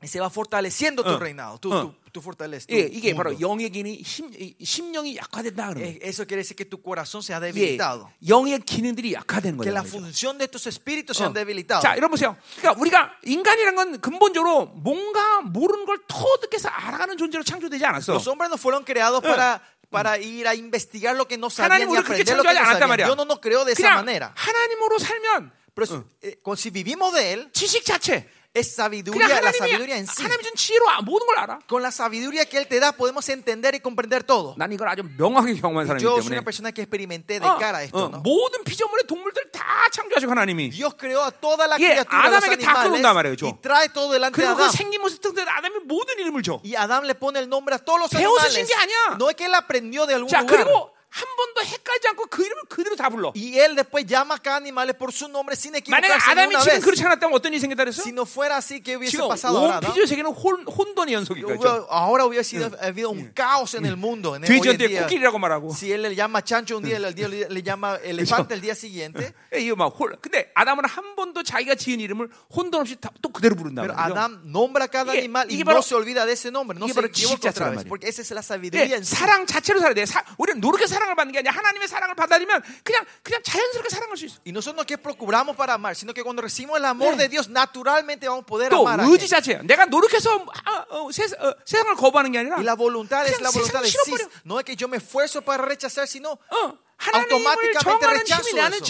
[0.00, 1.18] Y se va fortaleciendo tu 어.
[1.18, 1.90] reinado, tu, 어.
[1.90, 2.66] tu, tu fortaleza.
[2.68, 3.42] tu 예, 이게 바로 mundo.
[3.42, 6.06] 영의 기능이 심, 이 심령이 약화된다 그러는 Eh, 거예요.
[6.06, 8.06] Eso quiere decir que tu corazón se ha 예, debilitado.
[8.22, 9.74] 영의 기능들이 약화된 Que 거예요.
[9.74, 11.26] la función de tus espíritus se 어.
[11.26, 11.82] han debilitado.
[11.82, 12.36] 자, 여러분 보세요.
[12.62, 18.12] 그러니까 우리가 인간이란 건 근본적으로 뭔가 모르는 걸 터득해서 알아가는 존재로 창조되지 않았어.
[18.14, 19.58] Los hombres no fueron creados para,
[19.90, 22.96] para ir a investigar lo que no sabían y aprender lo que no sabían.
[22.96, 24.32] Dios no nos creó de esa manera.
[24.36, 30.06] 하나님으로 살면 Pero eh, si vivimos de Él, 지식 자체, es sabiduría, la sabiduría en
[30.06, 30.22] sí.
[30.24, 31.58] 하나님이 준 지혜로 아- 모든 걸 알아.
[31.68, 34.54] Con la sabiduría que Él te da, podemos entender y comprender todo.
[34.56, 37.58] 난 이걸 아주 명확하게 경험한 사람이기 Yo soy 때문에 una persona que experimenté de 어,
[37.58, 37.98] cara a esto.
[38.06, 38.18] 어, ¿no?
[38.24, 42.56] 모든 피조물의 동물들 다 창조하시고 하나님이 Dios creó a toda la 예, criatura, los 아담에게
[42.64, 44.70] 다 animales, 끌어온단 말이에요, y trae todo delante de 그리고 그.
[44.72, 46.58] 생긴 모습 등등 아담이 모든 이름을 줘.
[46.64, 48.54] Y Adán le pone el nombre a todos los animales.
[48.54, 49.16] 신게 아니야.
[49.20, 50.64] No es que él aprendió de algún 자, lugar.
[50.64, 53.32] 그리고 한 번도 헷갈리지 않고 그 이름을 그대로 다 불러.
[53.34, 56.74] Y él después llama a cada animal por su nombre sin equivocarse ni 아담이 지금
[56.74, 56.84] vez.
[56.84, 58.02] 그렇지 않았다면 어떤 일이 생겼다 그랬어?
[58.02, 59.78] Si no fuera así, ¿qué hubiese 지금 pasado ahora?
[59.78, 59.94] 온 no?
[59.94, 61.88] 피조 세계는 혼, 혼돈의 연속이죠.
[61.88, 64.36] Ahora hubiera sido, habido un caos en el mundo.
[64.36, 65.06] En el, hoy en día.
[65.06, 65.72] 코끼리라고 말하고.
[65.72, 69.32] Si él le llama chancho un día, el día le, llama elefante el día siguiente.
[69.54, 70.16] 예, 이거 막 홀.
[70.20, 73.82] 근데 아담은 한 번도 자기가 지은 이름을 혼돈 없이 다, 또 그대로 부른다.
[73.82, 73.94] Pero.
[73.96, 76.78] Adán nombra cada animal y no se olvida de ese nombre.
[76.78, 77.84] No se equivoca otra vez.
[77.84, 79.02] Porque esa es la sabiduría 예.
[79.02, 80.04] 사랑 자체로 살아야 돼.
[80.04, 84.24] 사, 우리는 노력해 사랑을 받는 게 아니라 하나님의 사랑을 받아들이면 그냥 그냥 자연스럽게 사랑할 수
[84.26, 84.36] 있어.
[84.44, 87.24] Y nosotros no que procuramos para amar, sino que cuando recibimos el amor 네.
[87.24, 89.28] de Dios, naturalmente vamos a poder 또 amar a 의지.
[89.28, 89.62] 자체야.
[89.62, 93.50] 내가 노력해서 아, 어, 세, 어, 세상을 거부하는 게 아니라 Y la voluntad es la
[93.50, 94.12] voluntad de sí.
[94.44, 96.78] No es que yo me esfuerzo para rechazar, sino 어,
[97.22, 98.42] automáticamente rechazo
[98.74, 98.84] eso.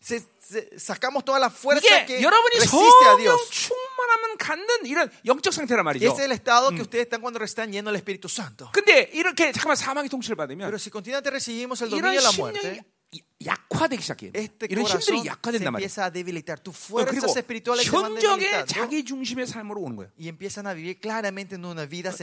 [0.00, 2.20] Se, se, sacamos toda la fuerza que
[2.58, 3.40] resiste a Dios.
[6.00, 8.70] Y es el estado que ustedes están cuando están llenos del Espíritu Santo.
[10.66, 12.84] Pero si continuamente recibimos el dominio de la muerte,
[13.44, 14.30] 약화되기 시작해요.
[14.68, 15.86] 이런 힘들이 약화된단 말이에요.
[17.00, 17.82] 어, 그리고 debilitando
[18.66, 20.10] 자기 중심의 삶으로 오는 거예요.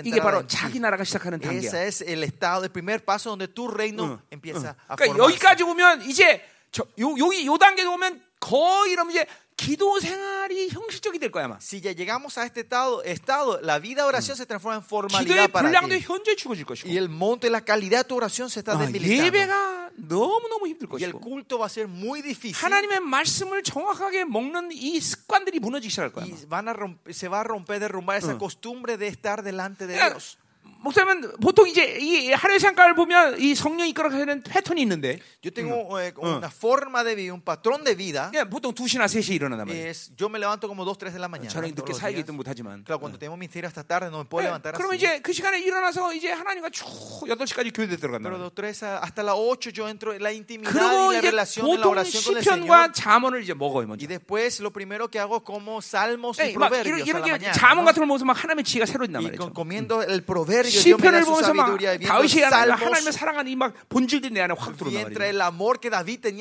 [0.06, 0.46] 이게 바로.
[0.48, 1.58] 자기 나라가 시작하는 단계야.
[1.88, 5.18] Es el estado, el primer paso donde tu reino empieza a 그러니까.
[5.26, 9.26] 여기까지 오면 이제 저, 요, 여기 요 단계 오면 거의 이러면 이제
[9.57, 11.57] 기도 생활이 형식적이 될 거야 아마.
[11.61, 14.89] Si ya llegamos a este estado, estado la vida de oración se transforma en 기도의
[14.89, 16.01] formalidad para 분량도 ti.
[16.01, 18.79] 현저히 죽어질 것이고 Y el monto y la calidad de tu oración se está 아,
[18.79, 19.23] debilitando.
[19.23, 22.57] 예배가 너무 너무 힘들 Y el 것이고 culto va a ser muy difícil.
[22.59, 26.25] 하나님의 말씀을 정확하게 먹는 이 습관들이 무너지기 시작할 거야.
[26.25, 26.35] 아마.
[26.35, 29.95] Y van a romper- se va a romper, derrumbar esa costumbre de estar delante de
[29.95, 30.39] 그러니까 Dios.
[30.82, 36.00] 목사님은 보통 이제 이 하루의 창가를 보면 이 성령 이 끌어가는 패턴이 있는데 Yo tengo
[36.00, 38.30] eh, una forma de vida, un patrón de vida.
[38.32, 39.88] 그냥 보통 2시나 3시에 일어난단 말이에요.
[39.90, 41.50] Es, yo me levanto como 2, 3 de la mañana.
[41.50, 42.20] 저는 늦게 días.
[42.20, 44.98] 있든 못하지만 Claro, cuando tenemos ministerio hasta tarde no me puedo 네, levantar 그러면 así.
[45.06, 46.86] 이제 그 시간에 일어나서 이제 하나님과 쭉
[47.26, 48.28] 8시까지 교회에 들어간다.
[48.30, 51.32] Pero de 3 a- hasta las 8 yo entro en la intimidad y la 이제
[51.32, 52.94] relación, en la 보통 oración con el 시편과 Señor.
[52.94, 54.04] 잠언을 이제 먹어요 먼저.
[54.04, 57.52] Y después lo primero que hago como salmos 네, y 막 proverbios la mañana.
[57.54, 57.86] 잠언.
[57.86, 59.40] 같은 걸 보면서 막 하나님의 지혜가 새로워진단 Y 말이죠.
[59.40, 64.42] con- comiendo el proverbio, 시편을 보면서 막 다윗이 하나님- 하나님을 사랑하는 이 막 본질들이 내
[64.42, 64.76] 안에 확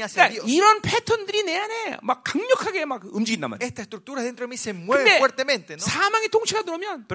[0.03, 0.45] hacia 그러니까.
[0.47, 3.51] 이런 패턴들이 내 안에 막 강력하게 막 움직인단
[4.71, 5.21] mueven 근데.
[5.81, 7.07] 사망의 통치가 들어오면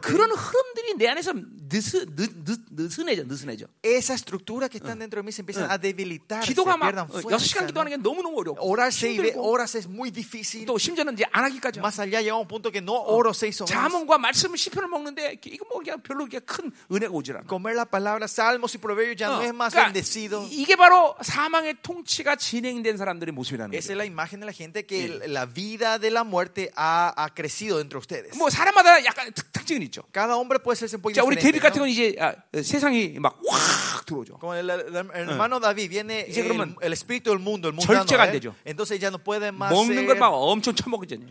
[0.00, 1.32] 그런 흐름들이 내 안에서
[1.68, 3.66] 느스, 느, 느, 느슨해져, 느슨해져.
[3.82, 7.18] esa estructura que están dentro de mí se empiezan a debilitar, 기도가 막 pierdan 어,
[7.20, 7.36] fuerza.
[7.36, 8.56] 6시간 기도하는 게 너무너무 어려워.
[8.60, 10.66] Orar seis ve- 힘들고 horas es muy difícil.
[10.66, 11.80] 또 심지어는 이제 안 하기까지.
[11.80, 13.70] Más allá llega un punto que no oro seis horas.
[13.70, 17.46] 자문과 말씀을 시편을 먹는데 이거 뭐 그냥 별로 그렇게 큰 은혜가 오질 않아.
[17.48, 20.44] Comer la palabra, salmos y proverbios ya no 어, es más 그러니까 bendecido.
[20.46, 23.92] 이- 이게 바로 사망의 통치가 진행된 사람들의 모습이라는 Esa 거예요.
[23.92, 27.78] es la imagen de la gente que la vida de la muerte ha, ha crecido
[27.78, 28.36] dentro de ustedes.
[28.38, 30.02] 뭐 사람마다 약간 특, 특징은 있죠.
[30.12, 31.36] Cada hombre puede ser un poco 자, 우리.
[31.36, 31.80] 데뷔 같은.
[31.80, 34.38] 건 이제 아, 세상이 막 확 들어오죠.
[34.38, 38.28] Como el, el- hermano David viene el, el espíritu del mundo, el mundano, 절제가 안
[38.28, 38.32] ¿eh?
[38.40, 38.54] 되죠.
[38.64, 41.28] entonces ya no puede más 먹는 ser- 걸막 엄청 처먹이잖아요.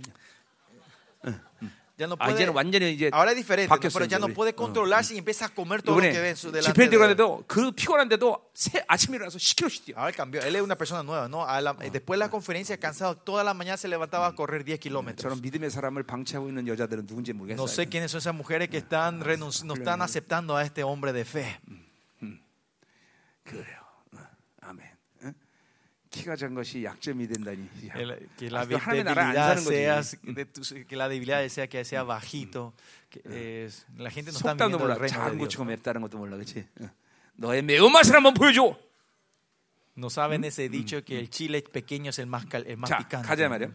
[1.98, 3.78] ya no 아, puede, 이제는 완전히 이제 ahora es diferente, ¿no?
[3.78, 4.34] 바뀌었어요, pero ya no 우리.
[4.34, 6.72] puede controlarse y empieza a comer todo lo que ve 이번에 en su delante.
[6.74, 6.90] 집회 de él.
[6.90, 9.94] 들어갔는데도 그 피곤한데도 새, 아침에 일어나서 10km씩 뛰어.
[9.96, 11.46] Ahora cambió, él es una persona nueva, ¿no?
[11.46, 14.80] A la- después de la conferencia, cansado, toda la mañana se levantaba a correr 10
[14.80, 15.22] kilómetros.
[15.22, 17.62] 저런 믿음의 사람을 방치하고 있는 여자들은 누군지 모르겠어요.
[17.62, 21.12] No sé quiénes son esas mujeres que están renunci- no están aceptando a este hombre
[21.12, 21.60] de fe.
[23.44, 23.77] 그래요.
[26.09, 26.17] 어.
[26.17, 26.19] 어?
[26.19, 27.69] 키가 작은 것이 약점이 된다니.
[27.89, 32.73] 야, El- que la debilidad sea, de tu- que la debilidad sea que sea bajito.
[33.09, 34.93] Que es- la gente no está 속담도 viviendo 몰라.
[34.95, 35.45] el reino de 작은 Dios.
[35.45, 36.65] 고추가 맵다는 것도 몰라, 그렇지?
[37.35, 38.75] 너의 매운맛을 한번 보여줘.
[39.97, 42.97] No saben ese dicho que el chile pequeño es el más, cal- el más 자,
[42.99, 43.27] picante.
[43.27, 43.69] 가자 말이야.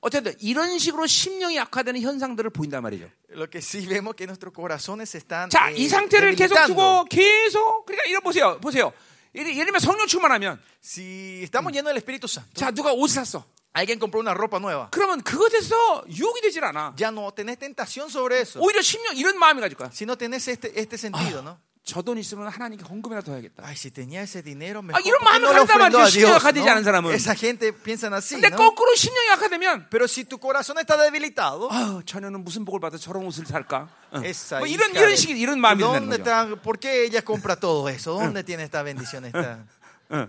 [0.00, 3.08] 어쨌든 이런 식으로 심령이 약화되는 현상들을 보인단 말이죠.
[3.30, 6.54] Lo que sí vemos que nuestros corazones están 자, eh, 이 상태를 계속.
[6.66, 8.92] 두고 계속 그러니까 이런 보세요, 보세요.
[9.34, 13.44] 예를 들면 성령 충만하면 Si estamos llenos del Espíritu Santo, 자 누가 옷을 샀어.
[13.72, 14.88] alguien compró una ropa nueva.
[14.92, 16.94] 그러면 그것에서 유혹이 되질 않아.
[16.96, 18.60] Ya no tenés tentación sobre eso.
[18.60, 19.90] 오히려 심령 이런 마음이 가질 거야.
[19.92, 21.58] Si no tenés este, este sentido, ¿no?
[21.84, 23.62] 저돈 있으면 하나님께 헌금이라도 더 해야겠다.
[23.62, 26.06] Ay, si tenía ese dinero, 아, mejor 이런 ¿por qué 마음을 a 말이죠.
[26.08, 26.68] 심령이 약화되지.
[26.70, 27.12] 않은 사람은.
[27.12, 28.56] Esa gente piensan así, 근데 ¿no?
[28.56, 33.26] 거꾸로 심령이 약화되면 Pero si tu corazón está debilitado, 아유, 자녀는 무슨 복을 받아 저런
[33.26, 33.88] 옷을 살까?
[34.12, 34.22] 어.
[34.24, 36.22] esa 뭐 이런 이런 식 이런 마음이 드는 ¿Dónde 거죠.
[36.24, 38.14] está, ¿Por qué ella compra todo eso?
[38.14, 39.66] ¿Dónde tiene esta bendición esta,
[40.08, 40.28] 어.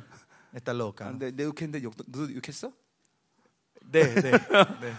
[0.53, 1.08] esta loca?
[1.08, 2.74] 아, 내, 내 욕했는데 욕, 너도 욕했어?
[3.80, 4.93] De, de, de.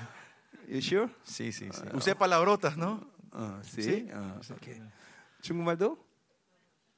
[0.73, 1.09] You sure?
[1.23, 1.83] Sí, sí, sí.
[1.93, 3.05] Usé palabrotas, ¿no?
[3.33, 3.61] 어.
[3.63, 4.09] Sí.
[4.11, 4.81] 어, 오케이.
[5.43, 5.99] 중국말도?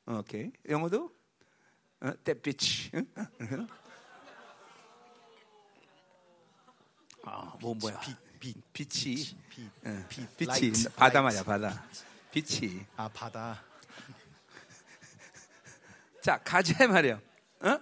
[0.09, 0.51] 어, 오케이.
[0.67, 1.13] 영어도?
[2.01, 2.13] 어.
[2.95, 3.07] 응?
[3.15, 3.67] 어?
[7.25, 8.01] 아, 뭐 뭐야?
[8.01, 9.37] 빛, 빛, 빛이.
[9.51, 11.21] 빛, 어, 빛, 빛이 바다.
[11.21, 11.85] 말이야, 바다.
[12.33, 12.87] 빛이.
[12.97, 13.63] Ah, 바다.
[16.23, 17.17] 자, 가자 말이에요.
[17.61, 17.79] 어?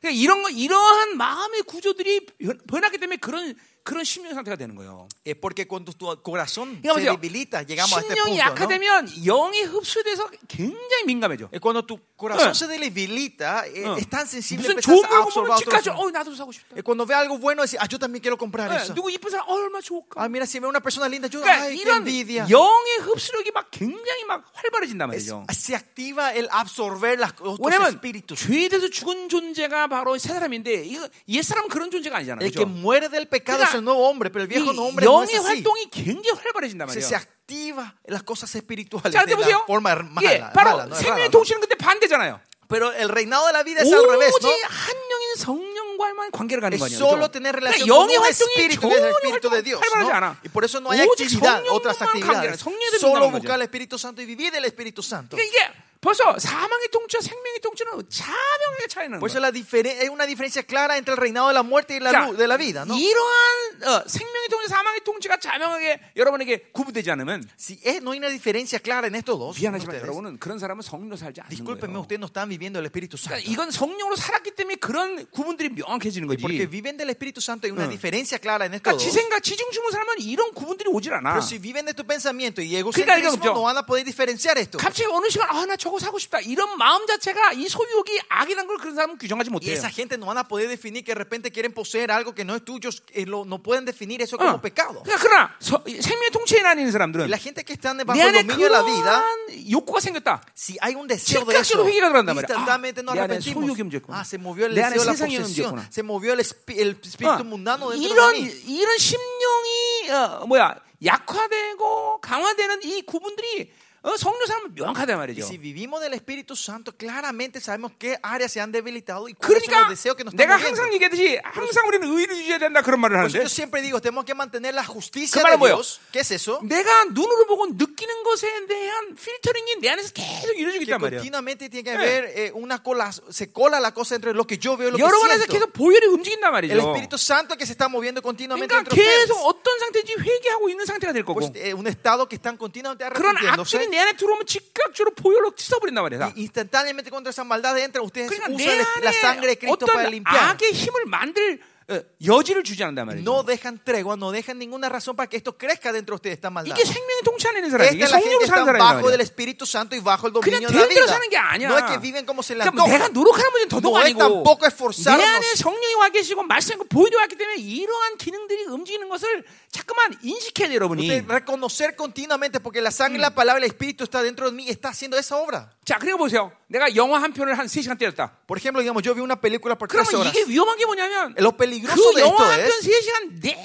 [0.00, 5.08] 그러니까 이런 거 이러한 마음의 구조들이 변- 변하기 때문에 그런 그런 심령 상태가 되는 거예요.
[5.24, 8.30] Es porque cuando tu corazón se debilita, llegamos a este punto.
[8.30, 8.36] ¿no?
[8.38, 11.48] 약화되면 영의 흡수에 대해서 굉장히 민감해져.
[11.52, 12.54] Eh, Cuando tu corazón Eh.
[12.54, 13.96] se debilita, eh, 어.
[13.96, 15.64] es tan sensible 무슨 empezás 좋은 a 걸 absorber 보면 otros.
[15.64, 16.76] 집까지 어 나도 사고 싶다.
[16.76, 18.94] Eh, Cuando ve algo bueno, dice, ah, yo también quiero comprar 예, eso.
[18.94, 20.20] 누구 이쁜 사람 어, 얼마 좋을까?
[20.20, 22.46] Ah, mira, si ve una persona linda, yo, 그러니까 ay, qué envidia.
[22.48, 25.46] 영의 흡수력이 막 굉장히 막 활발해진단 Es- 말이죠.
[25.50, 28.46] se activa el absorber las otros espíritus.
[28.46, 32.44] 죄에 대해서 죽은 존재가 바로 새 사람인데 이거 옛 사람은 그런 존재가 아니잖아요.
[32.44, 35.05] El que muere del pecado es 그러니까 el nuevo hombre, pero el viejo 이 hombre
[35.05, 35.45] no es 영의 así.
[35.63, 37.07] 활동이 굉장히 활발해진단 Se, 말이에요.
[37.07, 39.59] se activa las cosas espirituales 자, de 근데 보세요.
[39.59, 41.31] la forma her- mala, 예, mala, 바로 no es 생명의 rara, ¿no?
[41.31, 42.39] 통치는 근데 반대잖아요.
[42.67, 44.49] Pero el reinado de la vida es al revés, 오직 ¿no?
[44.49, 46.97] 한 영인 성령과만 관계를 가는 거 Es 아니에요.
[46.97, 47.31] solo 그죠?
[47.37, 49.63] tener 그러니까 relación con 영의 un 활동이 espíritu, que es el 전혀 espíritu de 활동
[49.63, 49.81] Dios.
[49.85, 50.15] 활발하지 ¿no?
[50.17, 50.27] 않아.
[50.43, 52.59] Y por eso no hay 오직 actividad, 성령만 otras 관계를 actividades.
[52.65, 53.55] 성령에 대해 Solo 믿는 buscar 거죠.
[53.55, 55.37] el Espíritu Santo y vivir del Espíritu Santo.
[55.37, 55.59] 그러니까 이게
[56.01, 59.29] 벌써 사망의 통치와 생명의 통치는 자명하게 차이는 Por 거예요.
[59.29, 62.11] eso la difere- hay una diferencia clara entre el reinado de la muerte y la
[62.11, 62.97] 자, luz de la vida, ¿no?
[62.97, 68.28] 이러한 어, 생명의 통치, 사망의 통치가 자명하게 여러분에게 구분되지 않으면 Si es- no hay una
[68.28, 72.02] diferencia clara en estos dos, 미안하지만 ustedes, 여러분은 그런 사람은 성령으로 살지 않는 discúlpenme, 거예요.
[72.04, 73.36] ustedes no están viviendo el Espíritu Santo.
[73.40, 76.68] 그러니까 이건 성령으로 살았기 때문에 그런 구분들이 명확해지는 Porque 거지.
[76.70, 77.90] viven del Espíritu Santo hay una 응.
[77.90, 79.02] diferencia clara en estos 그러니까 dos.
[79.02, 81.34] 지 생각, 지중심을 살면 이런 구분들이 오질 않아.
[81.34, 83.52] Pero si viven de tu pensamiento y 그러니까 egocentrismo, 없죠.
[83.54, 84.78] no van a poder diferenciar esto.
[84.78, 88.76] 갑자기 어느 시간 아 나 저거 사고 싶다 이런 마음 자체가 이 소유욕이 악이라는 걸
[88.78, 89.72] 그런 사람은 규정하지 Y 못해요.
[89.72, 92.54] esa gente no van a poder definir que de repente quieren poseer algo que no
[92.56, 94.60] es tuyo, eh, no pueden definir eso como 어.
[94.60, 94.98] pecado.
[95.04, 98.42] 그러니까 그러나 서- 생명의 통치에 나뉘는 사람들은 la gente que están bajo 내 el 안에
[98.42, 99.22] dominio de la vida,
[99.70, 100.42] 욕구가 생겼다.
[100.56, 102.50] si hay un deseo de eso, 회개가 들어간단 말이야.
[102.50, 103.54] instantáneamente 아, nos arrepentimos.
[103.62, 104.18] 소유욕이 움직였구나.
[104.18, 107.44] Ah, se movió el deseo de la posesión, se movió el, espi- el espíritu 어,
[107.46, 108.50] mundano dentro de 이런 mí.
[108.66, 113.70] 이런 심령이 어, 뭐야 약화되고 강화되는 이 구분들이
[114.02, 115.44] 어, 성령 사람은 명확하단 말이죠.
[115.44, 119.74] si vivimos del Espíritu Santo, claramente sabemos qué áreas se han debilitado y cuáles son
[119.76, 120.72] 그러니까 los deseos que nos 내가 están.
[120.72, 124.32] 항상 얘기하듯이 항상 우리는 의를 유지해야 된다 그런 말을 하는데 yo siempre digo, tenemos que
[124.34, 125.76] mantener la justicia 그 de 뭐예요?
[125.76, 126.00] Dios.
[126.12, 126.60] ¿Qué es eso?
[126.64, 131.20] 내가 눈으로 보고 느끼는 것에 대한 필터링이 내 안에서 계속 있단 말이야.
[131.20, 131.96] continuamente tiene que 예.
[132.00, 134.96] haber eh, una cola, se cola la cosa entre lo que yo veo y lo
[134.96, 135.52] que 여러분 안에서 siento.
[135.52, 136.80] 계속 보혈이 움직인단 El 말이죠.
[136.80, 139.28] Espíritu Santo que se está moviendo continuamente 그러니까 entre ustedes.
[139.28, 143.04] 계속 어떤 상태인지 회개하고 있는 상태가 될 거고 Pues, eh, un estado que están continuamente
[143.04, 143.89] arrepintiéndose.
[143.90, 146.32] 내 안에 들어오면 즉각적으로 보혈로 씻어버린단 말이야.
[146.36, 150.54] Instantáneamente contra esa maldad entra, ustedes 그러니까 usan la sangre de Cristo para limpiar.
[150.54, 151.79] 악의 힘을 만들 어,
[152.17, 153.21] 여지를 주지 않는단 말이죠.
[153.29, 156.49] No dejan tregua, no dejan ninguna razón para que esto crezca dentro de ustedes, esta
[156.49, 156.73] maldad.
[156.73, 158.73] 이게 생명의 통치 안에 있는 사람이 Esta 이게 es la gente 성령으로 que 사는 está
[158.73, 159.29] 사람이란 bajo del 말이야.
[159.29, 161.13] Espíritu Santo y bajo el 그냥 dominio de la 되는 대로 vida.
[161.13, 161.69] 사는 게 아니야.
[161.69, 163.13] No es que viven como se les 그러니까 내가 antoja.
[163.13, 165.21] 노력하는 문제는 더더욱 No es 아니고 tampoco 내 esforzarnos.
[165.29, 170.81] 안에 성령이 와 계시고 말씀과 보혈이 왔기 때문에 이러한 기능들이 움직이는 것을 자꾸만 인식해야 돼요
[170.81, 174.65] 여러분이 Usted reconocer continuamente porque la sangre, la palabra, el Espíritu está dentro de mí
[174.65, 175.69] y está haciendo esa obra.
[175.90, 179.20] 자 그리고 보세요 내가 영화 한 편을 한 3시간 때렸다 Por ejemplo, digamos, yo vi
[179.22, 180.30] una película por tres 그러면 horas.
[180.30, 183.58] 이게 위험한 게 뭐냐면 그 영화 한편 es 3시간 내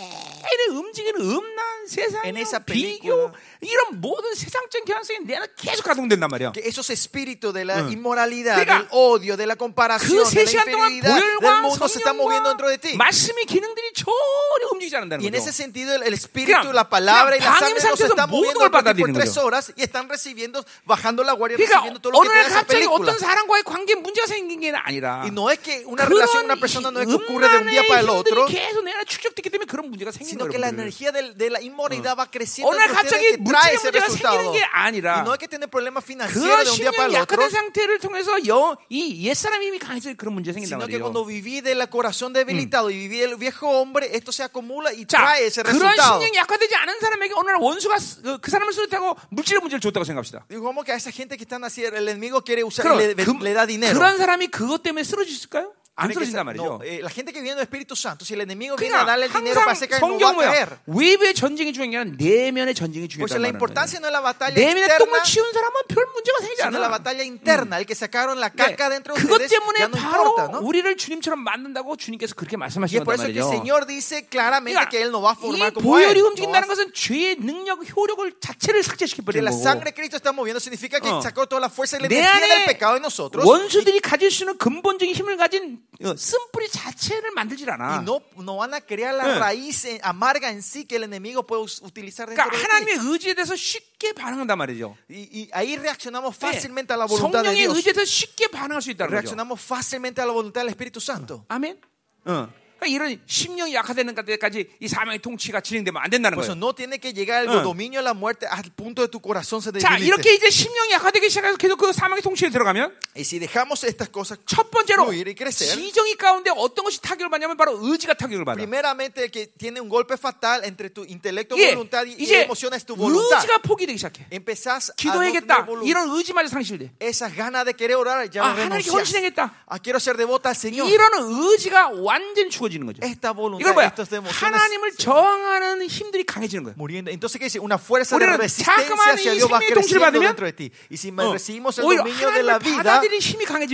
[0.45, 2.21] 내 움직이는 음란 세상
[2.65, 3.31] 비교.
[3.61, 7.91] 이런 모든 세상적인 경향성이 내 안에 계속 가동된단 말이야 esos espíritus de la 응.
[7.91, 11.87] inmoralidad, 그러니까 del odio, de la comparación, 그 de la 3시간 동안 infidelidad del mundo
[11.87, 12.95] se está moviendo dentro de ti.
[12.97, 17.35] 말씀의 기능들이 전혀 움직이지 않는다는 Y en 거죠 ese sentido, el, el espíritu, la palabra
[17.37, 19.45] y la sangre 상태에서 están moviendo por tres 거죠.
[19.45, 22.59] horas y están recibiendo, bajando la guardia, 그러니까 recibiendo todo lo que 날 trae esa
[22.61, 23.01] 갑자기 película.
[23.01, 26.91] 어떤 사람과의 관계에 문제가 생긴 게 아니라 Y no es que una relación una persona
[26.91, 29.65] no es que ocurre de un día para el otro, 계속 내 안에 축적됐기 때문에
[29.65, 33.25] 그런 문제가 생기는 sino que la energía del- de, la inmoralidad va creciendo ustedes 갑자기
[33.25, 34.07] ese 문제가.
[34.07, 37.15] 생기는 게 아니라 no es que tiene problemas 그 financieros de un día para el
[37.15, 41.01] otro, 약화된 상태를 통해서 영, 이 옛사람 힘이 강해서 그런 문제 생긴단 sino que 말이에요
[41.01, 45.17] cuando viví del corazón debilitado y viví del viejo hombre, esto se acumula y 자,
[45.23, 46.19] trae ese 그런 resultado.
[46.19, 50.45] 신령이 약화되지 않은 사람에게 날 원수가 스- 그, 그 사람을 수리하고 물질의 문제를 줬다고 생각합시다
[50.49, 53.33] Digo, ¿cómo que a esa gente que están así, el enemigo quiere usar le, 그,
[53.41, 53.93] le da dinero?
[53.93, 55.71] 그런 사람이 그것 때문에 쓰러졌을까요?
[55.97, 58.33] 안 ¿Cree que 쓰러진단 말이죠 no, eh, la gente que viene del Espíritu Santo, si
[58.35, 60.69] el enemigo viene a 그러니까 darle el dinero para hacer caer, no va a caer.
[60.91, 64.55] 외부의 전쟁이 중요한 게 아니라 내면의 전쟁이 중요하다는 la 말이에요 importancia no es la batalla
[64.59, 67.79] 내면의 externa, 똥을 치운 사람은 별 문제가 생기지 sino la 않아 batalla interna.
[67.79, 70.51] El que sacaron la 네, caca dentro de 그것 ustedes 때문에 ya no 바로 importa,
[70.51, 70.59] ¿no?
[70.67, 74.91] 우리를 주님처럼 만든다고 주님께서 그렇게 말씀하시는 거단 eso que el 말이죠 Señor dice claramente 그러니까
[74.91, 75.95] que Él no va a formar 이 como.
[75.95, 79.91] 보혈이 no 움직인다는 a- 것은 죄의 능력, 효력을 자체를 Que 삭제시켜 버리는 la 거고 sangre
[79.91, 81.23] de Cristo está moviendo significa que 어.
[81.23, 83.47] sacó toda la fuerza y la 내 energía del pecado de nosotros.
[83.47, 85.84] 원수들이 가질 수 있는 근본적인 힘을 가진 어,
[86.17, 89.39] 쓴뿌리 자체를 만들질 않아 Y no, no van a crear la 예.
[89.39, 92.63] raíz eh, amarga en sí que el enemigo puede utilizar dentro 그러니까 de ti.
[92.63, 96.47] 하나님의 의지에 대해서 쉽게 반응한단 말이죠 Y, y ahí reaccionamos 네.
[96.51, 97.77] fácilmente a la voluntad de 성령의 Dios.
[97.77, 101.45] 의지에 대해서 쉽게 반응할 수 있다는 거죠 Reaccionamos fácilmente a la voluntad del Espíritu Santo.
[101.47, 101.79] 아멘
[102.25, 102.49] 어.
[102.85, 106.53] 그러니까 그러니까 이런 심령이 약화되는 때까지 이 사망의 통치가 진행되면 안 된다는 거예요.
[106.55, 107.61] no tiene que llegar el Ah.
[107.63, 109.97] dominio de la muerte al punto de tu corazón se 자.
[109.97, 114.37] 이렇게 이제 심령이 약화되기 시작해서 계속 그 사망의 통치에 들어가면 Y si dejamos estas cosas
[114.45, 118.57] 첫 번째로 crecer, 지정이 가운데 어떤 것이 타격을 받냐면 바로 의지가 타격을 받아.
[118.57, 122.43] primeramente el que tiene un golpe fatal entre tu intelecto, 예, voluntad y, y 이제
[122.43, 123.37] emoción es tu voluntad.
[123.41, 124.25] 의지가 포기되기 시작해.
[124.31, 125.67] Empezás 기도해야겠다.
[125.83, 126.91] 이런 의지마저 상실돼.
[126.99, 128.91] Esas ganas de querer orar ya 아, 하나님께.
[128.91, 129.65] 헌신하겠다.
[129.67, 130.87] Ah, quiero ser devota al Señor.
[130.89, 132.99] 이런 의지가 완전 죽어 지는 거죠.
[132.99, 133.93] 이건 뭐야?
[133.95, 136.75] 하나님을 저항하는 힘들이 강해지는 거예요.
[136.75, 137.11] muriendo.
[137.11, 137.59] Entonces, ¿qué dice?
[137.59, 140.71] Una fuerza de resistencia hacia 이 Dios va creciendo dentro de ti.
[140.89, 143.01] Y si 어, recibimos el dominio de la vida,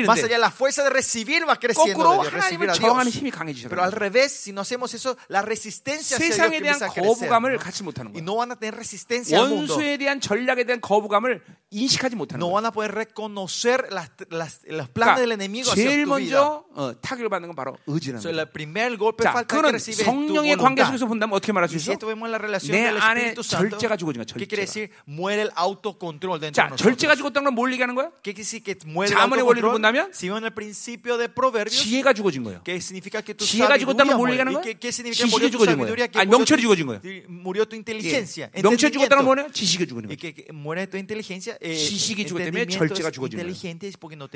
[0.06, 3.68] más allá la fuerza de recibir va creciendo de Dios, recibir a Dios.
[3.70, 7.30] Pero al revés, si no hacemos eso, la resistencia hacia Dios empieza a crecer.
[8.14, 9.74] Y no van a tener resistencia al mundo.
[9.74, 11.42] 원수에 대한 전략에 대한 거부감을
[11.72, 15.90] 인식하지 못하는 No van a poder reconocer las, las, los planes del enemigo 그러니까 hacia
[15.90, 16.40] 제일 tu vida.
[16.40, 18.36] 먼저 어, 타격을 받는 건 바로 의지라는 거예요.
[19.24, 20.84] 자, tu 성령의 관계.
[20.84, 21.92] 속에서 본다면 어떻게 말할 수 있어?
[22.72, 24.26] 내 안에 절제가 죽어진 거야,
[26.40, 27.16] dentro 자, 절제가.
[27.16, 28.10] 죽었다는 건 뭘 얘기하는 거야?
[28.24, 29.70] ¿Qué quiere decir que muere el 자문의 원리를?
[29.72, 30.12] 본다면
[31.72, 32.62] 지혜가 죽어진 거예요.
[32.64, 34.32] ¿qué significa que tu 지혜가 죽었다는 건 뭘?
[34.32, 34.74] 얘기하는 ¿Y 거야?
[35.12, 35.78] 지식이 죽어진?
[35.78, 35.94] 거예요.
[36.16, 37.02] 아니, 명철이 죽어진 거예요.
[38.56, 38.62] 예.
[38.62, 39.26] 명철이 죽었다는 건.
[39.26, 39.52] 뭐냐?
[39.52, 40.18] 지식이 죽어진 거예요.
[41.62, 43.54] Eh, 지식이 죽었기 때문에 절제가 죽어진 거예요.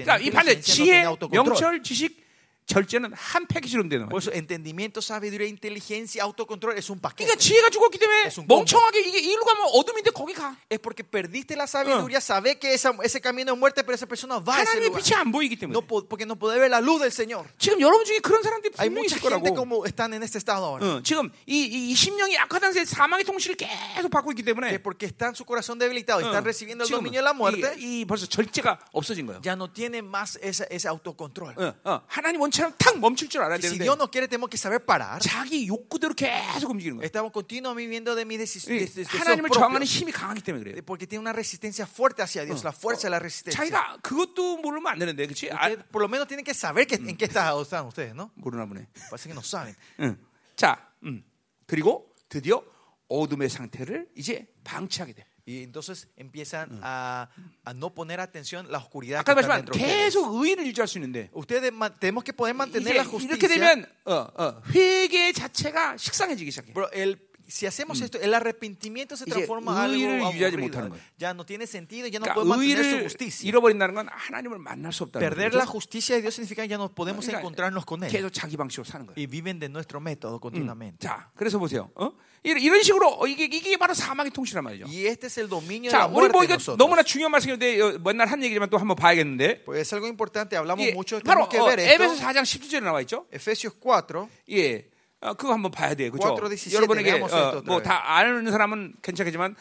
[0.06, 1.04] 그러니까 이 반대 지혜.
[1.32, 2.25] 명철, 지식,
[2.68, 4.34] 절제는 한 패키지로 되는 거예요.
[4.34, 7.26] entendimiento, sabiduría, inteligencia, autocontrol es un paquete.
[7.30, 8.42] 그러니까 지혜가 죽었기 때문에 Es.
[8.42, 10.58] 멍청하게 이게 이리로 가면 어둠인데 거기 가.
[10.70, 14.40] Es porque perdiste la sabiduría, sabe que esa- ese camino es muerte, pero esa persona
[14.40, 14.98] va a ese lugar.
[15.00, 15.74] 빛이 안 보이기 때문에.
[15.78, 17.46] No, po- porque no puede ver la luz del Señor.
[17.60, 19.56] 지금 여러분 중에 그런 사람들이 Hay 분명히 mucha 있을 gente 거라고.
[19.56, 20.82] como están en este estado ahora.
[20.98, 24.80] 어, 지금 이, 이, 이 심령이 약하다는 새 사망의 통치를 계속 받고 있기 때문에 Que
[24.82, 28.02] porque está en su corazón debilitado 어, están recibiendo el dominio de la muerte, 이,
[28.02, 29.42] 이 벌써 절제가 없어진 거예요.
[29.46, 31.54] ya no tiene más ese, ese autocontrol.
[31.58, 34.50] 어, 어, 하나님 원 처럼 탁 멈출 줄 알아야 Si 되는데 Dios no quiere, tenemos
[34.50, 35.20] que saber parar.
[35.20, 37.04] 자기 욕구대로 계속 움직이는 거예요.
[37.06, 39.84] Estamos continuamente viviendo de mis decis- 이 de- de- deseos 하나님을 저항하는.
[39.86, 40.82] 힘이 강하기 때문에 그래요.
[40.86, 43.60] Porque tiene una resistencia fuerte hacia Dios, la fuerza de la resistencia.
[43.60, 45.50] 자기가 그것도 모르면 안 되는데, 그렇지?
[45.52, 48.32] 아, por lo menos tienen que saber que, en qué están ustedes, ¿no?
[48.36, 48.88] 모르나 보네.
[49.12, 49.76] Parece que no saben.
[50.00, 50.18] 응.
[50.56, 51.24] 자, 음.
[51.68, 52.64] 그리고 드디어
[53.08, 55.26] 어둠의 상태를 이제 방치하게 돼.
[55.47, 57.29] Y entonces empiezan a,
[57.65, 60.15] a no poner atención la oscuridad que 아까 está 말씀한 dentro de ustedes.
[60.15, 63.49] 계속 의를 유지할 수 있는데 Ustedes ma- tenemos que poder mantener 이제 la 이렇게 justicia.
[63.49, 66.73] 되면 어, 어, 회개 자체가 식상해지기 시작해.
[66.73, 67.19] Pero el,
[67.51, 70.69] si hacemos esto, el arrepentimiento se 이제 transforma en 의를 algo 유지하지 aburrido.
[70.71, 71.03] 못하는 거예요.
[71.19, 73.49] Ya no tiene sentido, ya no 그러니까 podemos mantener su 의를 justicia.
[73.49, 75.59] 잃어버린다는 건 하나님을 만날 수 없다는 Perder 거죠.
[75.59, 78.11] la justicia de Dios significa que ya no podemos 그러니까 encontrarnos con Él.
[78.11, 79.19] 계속 자기 방식으로 사는 거예요.
[79.19, 80.99] Y viven de nuestro método continuamente.
[81.03, 81.91] 자, 그래서 보세요.
[81.97, 82.13] 어?
[82.45, 84.87] 이런, 이런 식으로 어, 이게 이게 바로 사망의 통치란 말이죠.
[84.87, 86.79] Y este es el dominio de 자, la 우리 muerte 뭐 de 이거 nosotros.
[86.79, 89.65] 너무나 중요한 말씀인데 어, 맨날 한 얘기지만 또 한번 봐야겠는데.
[89.67, 91.95] Pues es algo importante, hablamos 예, mucho, 바로 tenemos que 어, ver esto.
[91.99, 93.27] 에베소 4장 17절에 나와 있죠.
[93.35, 94.87] Efesios 4, 예.
[95.26, 96.12] 어, 그거 한번 봐야 돼요.
[96.12, 96.36] 그죠?
[96.36, 97.84] 4:17 여러분에게 veamos esto otra 뭐 vez.
[97.84, 99.56] 다 아는 사람은 괜찮겠지만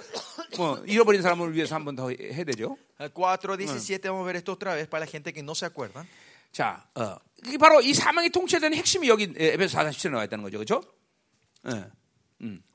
[0.59, 2.77] 뭐 잃어버린 사람을 위해서 한번 더 해야 되죠.
[3.01, 6.07] al 4, 17, vamos ver esto otra vez para la gente que no se acuerdan.
[6.53, 10.45] 자, 어, 이게 바로 이 사망의 통치에 대한 핵심이 여기 에베소 4장 17절에 나와 있다는
[10.45, 10.59] 거죠.
[10.59, 10.83] 그죠?
[11.73, 11.85] 예.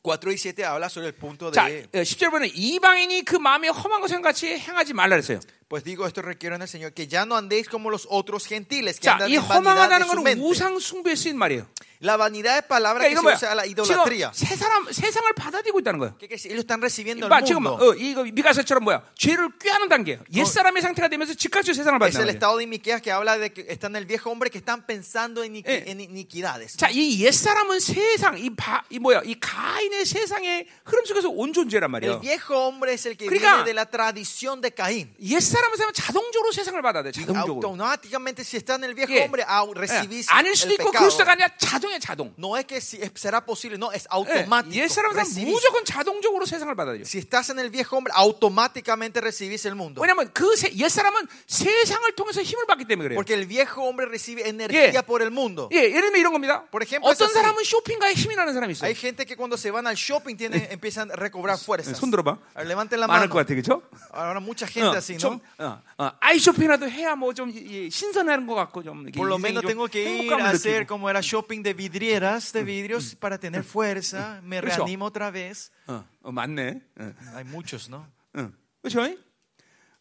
[0.01, 3.67] 4 y 7 habla sobre el punto 자, de, 어, 10절 보면 이방인이 그 마음에
[3.67, 5.39] 험한 것을 같이 행하지 말라 그랬어요.
[5.69, 8.99] pues digo, esto requiere en el Señor, que ya no andéis como los otros gentiles
[8.99, 10.43] que 자, andan 이 en vanidad de su 건 mente.
[10.43, 11.67] 우상 숭배에 쓰인 말이에요.
[12.00, 13.34] La vanidad de palabra 그러니까 que 이건 se 뭐야?
[13.36, 14.30] usa a la 지금 idolatría.
[14.34, 16.12] 세 사람 세상을 받아들이고 있다는 거예요.
[16.18, 16.52] ¿Qué quiere decir?
[16.52, 17.80] Ellos están recibiendo el 봐, 지금 mundo.
[17.80, 19.02] 어, 이거 미가서처럼 뭐야?
[19.16, 20.20] 죄를 꾀하는 단계예요.
[20.34, 22.34] 옛 사람의 상태가 되면서 즉각적으로 세상을 Es el 받는 거예요.
[22.36, 25.42] estado de Miqueas que habla de que están en el viejo hombre que están pensando
[25.44, 25.84] en, iniqui- Eh.
[25.86, 26.76] en iniquidades.
[26.76, 29.22] 자, 이 옛 사람은 세상, 이 바, 이 뭐야?
[29.24, 32.20] 이 가인의 세상의 흐름 속에서 온 존재란 El 말이에요.
[32.20, 35.08] viejo hombre es el que 그러니까- viene de la tradición de Caín.
[35.22, 37.12] 옛 사람은 세상 자동적으로 세상을 받아야 돼.
[37.16, 37.64] Y 자동적으로.
[37.64, 39.24] automáticamente si está en el viejo 예.
[39.24, 39.72] hombre ah, 예.
[39.72, 40.98] recibís 아닐 수도 el 있고 pecado.
[40.98, 41.48] 그럴 수가 아니라
[41.89, 42.33] 자동의 자동.
[42.37, 44.75] No es que si, será posible, no, es 예, automático.
[44.75, 45.23] 옛 사람은.
[45.45, 47.03] 무조건 자동적으로 세상을 받아들여.
[47.05, 50.01] Si estás en el viejo hombre, automáticamente recibís el mundo.
[50.01, 53.17] 왜냐하면 그옛 사람은 세상을 통해서 힘을 받기 때문에 그래요.
[53.17, 55.01] Porque el viejo hombre recibe energía 예.
[55.01, 55.69] por el mundo.
[55.71, 56.63] 예, 예를 들면 이런 겁니다.
[56.69, 57.29] Por ejemplo, 어떤.
[57.29, 58.85] 사람은 쇼핑가에 힘이 나는 사람이 있어요.
[58.87, 61.97] Hay gente que cuando se van al shopping tienen, empiezan a recobrar fuerzas.
[61.97, 62.37] 손 들어봐.
[62.65, 63.33] Levanten la 많을 mano.
[63.33, 63.81] 것 같아, 그렇죠?
[64.11, 65.65] Ahora mucha gente así, 좀 ¿no?
[65.65, 69.87] 어, 어, 아이 쇼핑이라도 해야 뭐좀 신선한 것 같고 좀 Por lo menos 좀 tengo
[69.87, 74.40] que ir a hacer como era shopping de vidrieras, de vidrios, para tener fuerza.
[74.42, 74.84] Me 그렇죠.
[74.84, 75.70] reanimo otra vez.
[75.86, 76.80] 어, 어, 맞네.
[76.98, 78.06] 어, Hay muchos, ¿no?
[78.34, 78.50] 어.
[78.82, 79.16] 그렇죠?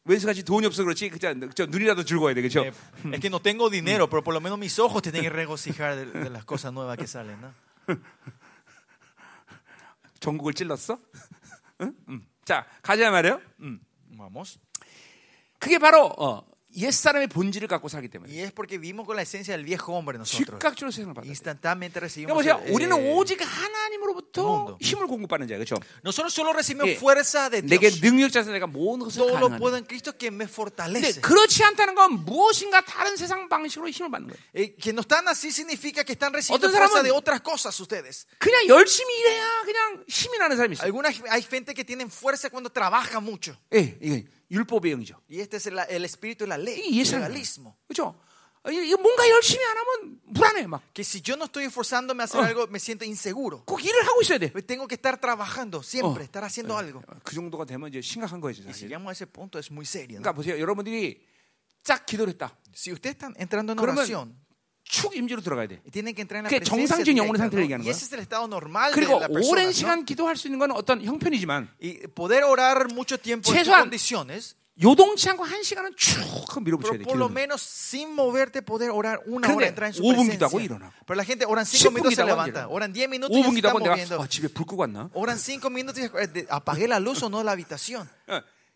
[0.06, 1.10] 왼수같이 돈이 없어 그렇지.
[1.10, 2.66] 그저 저 눈이라도 즐거워야 돼, 그렇죠?
[2.66, 2.74] Eh,
[3.14, 6.06] es que no tengo dinero, pero por lo menos mis ojos tienen que regocijar de,
[6.06, 7.54] de las cosas nuevas que salen, ¿no?
[10.20, 10.98] 전국을 찔렀어?
[11.82, 11.94] 응?
[12.10, 12.26] 음.
[12.46, 13.42] 자, 가자 말이에요.
[13.62, 13.80] 음.
[14.18, 14.60] Vamos.
[15.60, 16.46] 그게 바로 어,
[16.77, 19.97] 옛 사람의 본질을 갖고 살기 때문에 Y es porque vivimos con la esencia del viejo
[19.97, 20.61] hombre nosotros.
[20.61, 21.17] 즉각적으로 세상을.
[21.25, 22.37] Instantáneamente 그러니까 recibimos.
[22.37, 22.61] 보세요.
[22.69, 24.79] 우리는 eh, 오직 하나님으로부터 mundo.
[24.81, 25.65] 힘을 공급받는 자예요.
[25.65, 25.81] 그렇죠?
[26.05, 26.97] nosotros solo recibimos 예.
[27.01, 27.89] fuerza de 내게.
[27.89, 29.59] 능력자서 내가 모든 것을 Todo lo 가능한.
[29.59, 31.21] puedo en Cristo que me 근데 fortalece.
[31.23, 34.39] 그렇지 않다는 건 무엇인가 다른 세상 방식으로 힘을 받는 거예요.
[34.55, 37.73] Eh, que no están así significa que están recibiendo 어떤 fuerza 사람은- de otras cosas
[37.81, 38.27] ustedes.
[38.39, 40.85] 그냥 열심히 일해야 그냥 힘이 나는 사람이 있어요.
[40.85, 43.57] Algunas hay gente que tienen fuerza cuando trabaja mucho.
[43.73, 45.20] 예, 이게 율법의 영이죠.
[45.30, 47.20] Y este es el, el espíritu de la ley, 이 el 예상.
[47.22, 47.76] legalismo.
[47.88, 48.16] 그렇죠?
[48.66, 50.82] 이거 뭔가 열심히 안 하면 불안해 막.
[50.94, 52.46] Que si yo no estoy esforzándome a hacer Oh.
[52.48, 53.66] algo, me siento inseguro.
[53.66, 54.52] 꼭 일을 하고 있어야 돼.
[54.66, 56.24] Tengo que estar trabajando siempre, Oh.
[56.24, 57.02] estar haciendo algo.
[57.26, 58.88] 그 정도가 되면 이제 심각한 거예요, Y si 사실.
[58.88, 60.20] llegamos a ese punto es muy serio.
[60.20, 60.24] ¿no?
[60.24, 60.58] 그러니까 보세요.
[60.58, 61.20] 여러분들이
[61.84, 62.56] 쫙 기도를 했다.
[62.74, 64.40] Si ustedes están entrando en 그러면 oración,
[64.89, 65.81] 축 임지로 들어가야 돼.
[65.85, 67.65] 그게 정상적인 영혼의 상태를 ¿no?
[67.65, 68.47] 얘기하는 거야.
[68.49, 69.73] normal de 그리고 la 오랜 persona.
[69.73, 71.69] 시간 기도할 수 있는 건 어떤 형편이지만
[72.15, 76.23] poder orar mucho 최소한 condiciones, 요동치 않고 한 시간은 쭉
[76.63, 77.05] 밀어붙여야 돼.
[77.05, 77.35] por lo 기도는.
[77.35, 80.65] menos sin moverte poder orar una 그런데 hora, entrar en su 5분 기도하고 presencia.
[80.65, 80.93] 일어나고.
[81.05, 82.75] Pero la gente oran 5 10분 minutos y se 기도하고 levanta, 일어나고.
[82.75, 84.23] oran 10 minutos y ya 5분 se están 기도하고 내가 moviendo.
[84.23, 85.11] 아, 집에 불 끄고 왔나?
[85.13, 88.09] Oran 5 minutos y eh, de- apagué la luz o no de la habitación.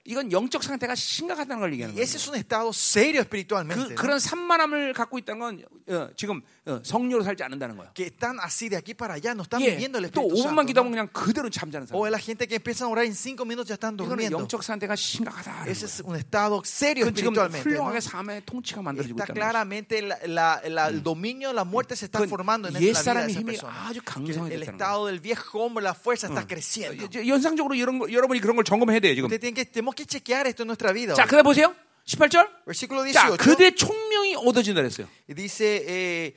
[0.02, 2.02] 어, 이건 영적 상태가 심각하다는 걸 얘기하는 거예요.
[2.02, 3.94] ese es un estado serio 그.
[3.94, 7.90] 그런 산만함을 갖고 있다는 건 어, 지금 어, 성료로 살지 않는다는 거예요.
[7.92, 10.62] Que están así de aquí para allá, no están 예, viviendo el 또 Espíritu 5분만
[10.62, 10.66] Santo.
[10.70, 10.90] 기도하면.
[10.94, 11.98] 그냥 그대로 잠자는 사람.
[11.98, 14.38] O la gente que empiezan a orar en 5 minutos ya están 이거는 durmiendo.
[14.38, 15.66] 영적 상태가 심각하다.
[15.66, 17.34] Ese es un estado serio 그 지금.
[17.34, 19.40] 훌륭하게 삶의 통치가 만들어지고 있다는 거죠.
[19.42, 22.78] claramente la- la- la- el dominio de la muerte se está 그건 formando en 옛
[22.78, 23.74] la vida de 사람의 esa 힘이 persona.
[23.90, 24.70] 아주 강성해졌다는 el 거예요.
[24.70, 27.02] estado del viejo hombre, la fuerza está creciendo.
[27.10, 29.26] 이제 연상적으로 이런 여러분이 그런 걸 점검해야 돼요 지금.
[29.26, 31.14] Usted tiene que, tenemos que chequear esto en nuestra vida.
[31.18, 31.26] 자.
[31.26, 31.74] 그다음 보세요.
[32.06, 32.46] 18절.
[32.66, 35.06] Versículo 자, 18 그들의 총명이 얻어진다 그랬어요.
[35.26, 36.34] dice, eh,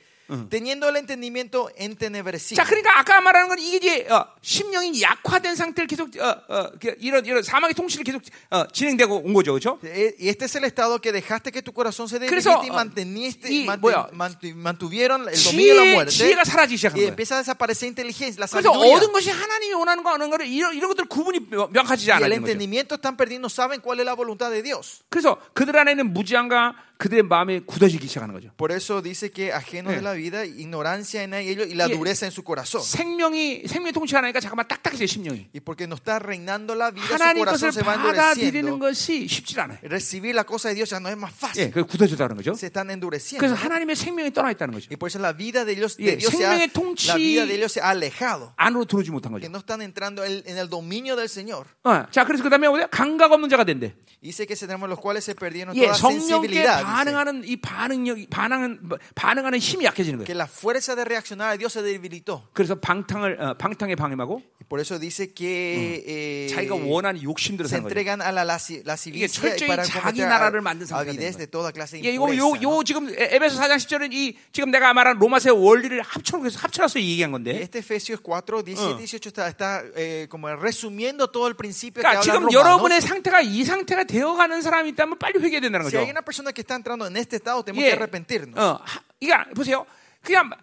[0.50, 2.56] teniendo el entendimiento entenebrecido.
[2.56, 6.94] 자, 그러니까 아까 말하는 건 이게 이제 어, 심령이 약화된 상태를 계속 어, 어, 그
[7.00, 9.78] 이런 이런 사망의 통치를 계속 어, 진행되고 온 거죠, 그렇죠?
[9.84, 13.48] Eh, este es el estado que dejaste que tu corazón se debilite y 어, manteniste,
[13.48, 14.08] 이 manten- 뭐야?
[14.12, 16.10] mantu- mantuvieron el dominio de la muerte.
[16.10, 17.08] 지혜가 사라지기 시작한 거예요.
[17.08, 18.70] empieza a desaparecer inteligencia, la 그래서.
[18.72, 22.28] 얻은 것이 하나님이 원하는 거 하는 거를 이런 이런 것들 구분이 명- 명확하지 el 않아요.
[22.30, 22.34] 거죠.
[22.42, 25.02] entendimiento están perdiendo, saben cuál es la voluntad de Dios.
[25.08, 28.48] 그래서 그들 안에는 무지함과 그들의 마음이 굳어지기 시작하는 거죠.
[28.56, 29.96] Por eso dice que ajeno 예.
[29.96, 31.94] de la vida, ignorancia en ellos y la 예.
[31.96, 32.82] dureza en su corazón.
[32.82, 35.48] 생명이 생명 통치가 하니까 잠깐만 딱딱해져 심령이.
[35.54, 38.78] Y porque no está reinando la vida, su corazón se va endureciendo.
[38.78, 39.78] 것이 쉽지 않아요.
[39.82, 41.70] Recibir la cosa de Dios ya no es más 예, fácil.
[41.70, 42.54] 그 굳어졌다는 거죠.
[42.54, 43.40] Se están endureciendo.
[43.40, 44.88] 그래서 하나님의 생명이 떠나 있다는 거죠.
[44.90, 47.54] Y por eso la vida de Dios, 예, de Dios se ha, la vida de
[47.54, 48.52] ellos se ha alejado.
[48.56, 49.50] 안으로 들어오지 못한 Que 거죠.
[49.50, 51.66] no están entrando en, en el dominio del Señor.
[51.84, 52.86] 어, 자, 그래서 그다음에 뭐냐?
[52.88, 53.94] 감각 없는 자가 된대.
[54.22, 56.78] Dice que tenemos los cuales se perdieron 예, toda 성령께 sensibilidad.
[56.78, 56.84] dice.
[56.84, 60.38] 반응하는 이 반응력, 반응은 반응하는 힘이 약해 지는 Que 거예요.
[60.38, 62.48] la fuerza de reaccionar a Dios se debilitó.
[62.54, 68.20] 그래서 방탕을 어, 방탕에 방임하고 por eso dice que eh, 자기가 원하는 욕심대로 사는 entregan
[68.20, 72.34] a la lasci- lascivia 철저히 y para 자기 나라를 만든 상태가 되는 de 예, 이거
[72.36, 72.50] 요.
[72.62, 77.30] 요 지금 에- 에베소 4장 10절은 이 지금 내가 말한 로마서의 원리를 합쳐서 합쳐서 얘기한
[77.30, 77.62] 건데.
[77.62, 78.98] Este Efesios 4, 17, 어.
[78.98, 82.52] 18 está, está eh, como resumiendo todo el principio 그러니까 que habla 지금.
[82.52, 85.98] 여러분의 상태가 이 상태가 되어 가는 사람이 있다면 빨리 회개해야 된다는 Si 거죠.
[86.02, 87.90] hay una persona que está entrando en este estado, tenemos 예.
[87.90, 88.58] que arrepentirnos.
[88.58, 89.86] 어, 하- 그러니까 보세요.
[90.22, 90.58] 그냥 와-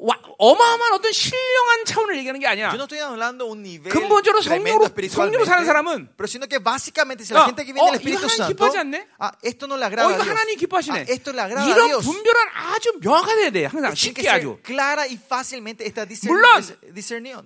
[0.00, 2.72] 어마어마한 어떤 신령한 차원을 얘기하는 게 아니야.
[2.72, 7.64] No nivel 근본적으로 성령으로 성령으로 사는 사람은 pero sino que básicamente si 어, la gente
[7.66, 9.06] que viene 어, del Espíritu 이거 하나님 Santo, 기뻐하지 않네?
[9.18, 10.22] ah, esto no le 어, agrada 이거.
[10.22, 10.98] 하나님 기뻐하시네.
[11.02, 12.04] Ah, esto le agrada 이런 Dios.
[12.06, 13.64] 분별은 아주 명확해야 돼.
[13.66, 14.58] 항상 que 쉽게 아주.
[14.64, 16.62] clara y fácilmente esta discern- 물론.
[16.62, 17.42] 백가 discernición.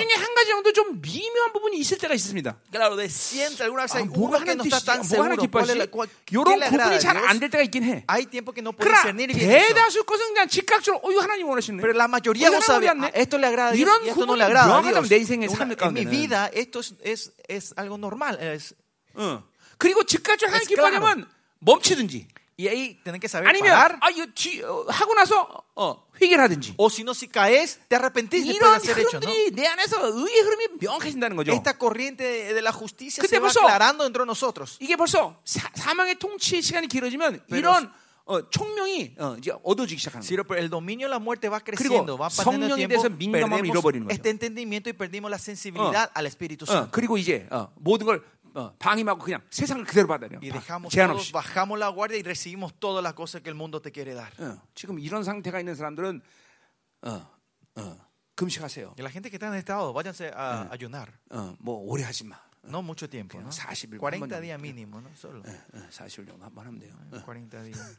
[0.00, 2.56] 중에 한 가지 정도 좀 미묘한 부분이 있을 때가 있습니다.
[2.72, 4.86] Claro, de 100 algunas 아, veces hay 뭐가 uno que 하나님 no está 뜻이지?
[4.88, 5.76] tan 뭐가 하나님 seguro cuál es 기뻐하지?
[5.76, 7.36] la, cuál, qué 이런 구분이 잘 안.
[7.40, 8.04] 될 때가 있긴 해.
[8.08, 9.68] Hay tiempo que no puede 그러나 discernir bien eso.
[9.68, 11.82] 대다수 것은 그냥 즉각적으로 어 이거 하나님 원하시네.
[11.89, 13.07] Pero la mayoría 이거 vos 하나님 sabés, 원하네.
[13.07, 15.03] ah, esto le agrada a Dios 이런 y esto no 구분이 le agrada a 명확하다면
[15.03, 15.09] Dios.
[15.09, 15.75] 내 인생의 Una- 삶 en mi
[16.05, 16.11] 가운데는.
[16.11, 18.37] vida esto es, es, es algo normal.
[18.41, 18.75] Es,
[19.15, 19.43] 어.
[19.77, 20.91] 그리고 즉각적으로 하나님 Es claro.
[20.99, 21.29] 기뻐하려면
[21.59, 22.27] 멈추든지
[22.57, 23.97] y ahí tienen que saber 아니면 parar.
[23.99, 27.97] 아 이거 뒤, 어, 하고 나서 어, 회개를 하든지 O si no, si caes, te
[27.97, 29.27] arrepentís después de 이런 hacer hecho, ¿no?
[29.27, 31.51] 흐름들이 내 안에서 의의 흐름이 명확해진다는 거죠.
[31.51, 34.77] Esta corriente de, de la justicia 근데 se va 벌써- aclarando dentro de nosotros.
[34.79, 37.91] 이게 벌써 사, 사망의 통치 시간이 길어지면 pero- 이런
[38.30, 40.44] 어, 총명이 어, 이제 얻어지기 시작하는 거예요.
[40.44, 43.66] pero el dominio de la muerte va creciendo, va pasando el 성령에 tiempo, 대해서 민감함을
[43.66, 44.14] 잃어버리는 perdemos 거죠.
[44.14, 46.90] este entendimiento y perdimos la sensibilidad al Espíritu 어, Santo.
[46.92, 48.22] 그리고 이제 어, 모든 걸
[48.54, 50.38] 어, 방임하고 그냥 세상을 그대로 받아들여.
[50.40, 51.32] Y dejamos 제한 없이.
[51.32, 54.30] bajamos la guardia y recibimos todas las cosas que el mundo te quiere dar.
[54.38, 56.20] 어, 지금 이런 상태가 있는 사람들은
[57.02, 57.30] 어,
[57.76, 57.98] 어,
[58.36, 58.94] 금식하세요.
[58.96, 61.10] Y la gente que está en este estado, váyanse a ayunar.
[61.30, 62.38] 어, 뭐 오래 하지 마.
[62.62, 63.48] No mucho tiempo, ¿no?
[63.48, 65.08] 40일 40 días mínimo, ¿no?
[65.16, 66.92] Solo 어, 40일 정도 한번 하면 돼요.
[67.10, 67.98] 어, 40 días.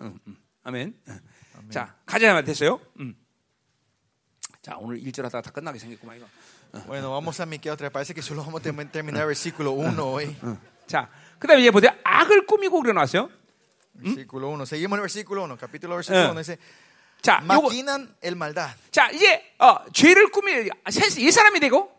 [0.00, 0.36] 음, 음.
[0.64, 0.94] 아멘.
[1.08, 1.60] 어.
[1.70, 2.80] 자, 가자 됐어요.
[3.00, 3.14] 음.
[4.62, 6.26] 자, 오늘 일절 하다가 다 끝나게 생겼구만 이거.
[6.86, 7.92] Bueno, vamos a Miqueo otra vez.
[7.92, 10.36] Parece que solo vamos a term- terminar el versículo 1 hoy.
[10.86, 11.92] 자, 그다음에 이제 보세요.
[12.04, 13.30] 악을 꾸미고 그려 놨어요.
[13.94, 14.66] Versículo 1.
[14.66, 15.56] Seguimos en el versículo 1.
[15.56, 16.30] Capítulo versículo Eh.
[16.30, 16.38] 1.
[16.40, 16.58] Dice,
[17.22, 18.76] 자, maquinan el maldad.
[18.90, 21.90] 자 이제 어, 죄를 꾸미 옛 사람이 되고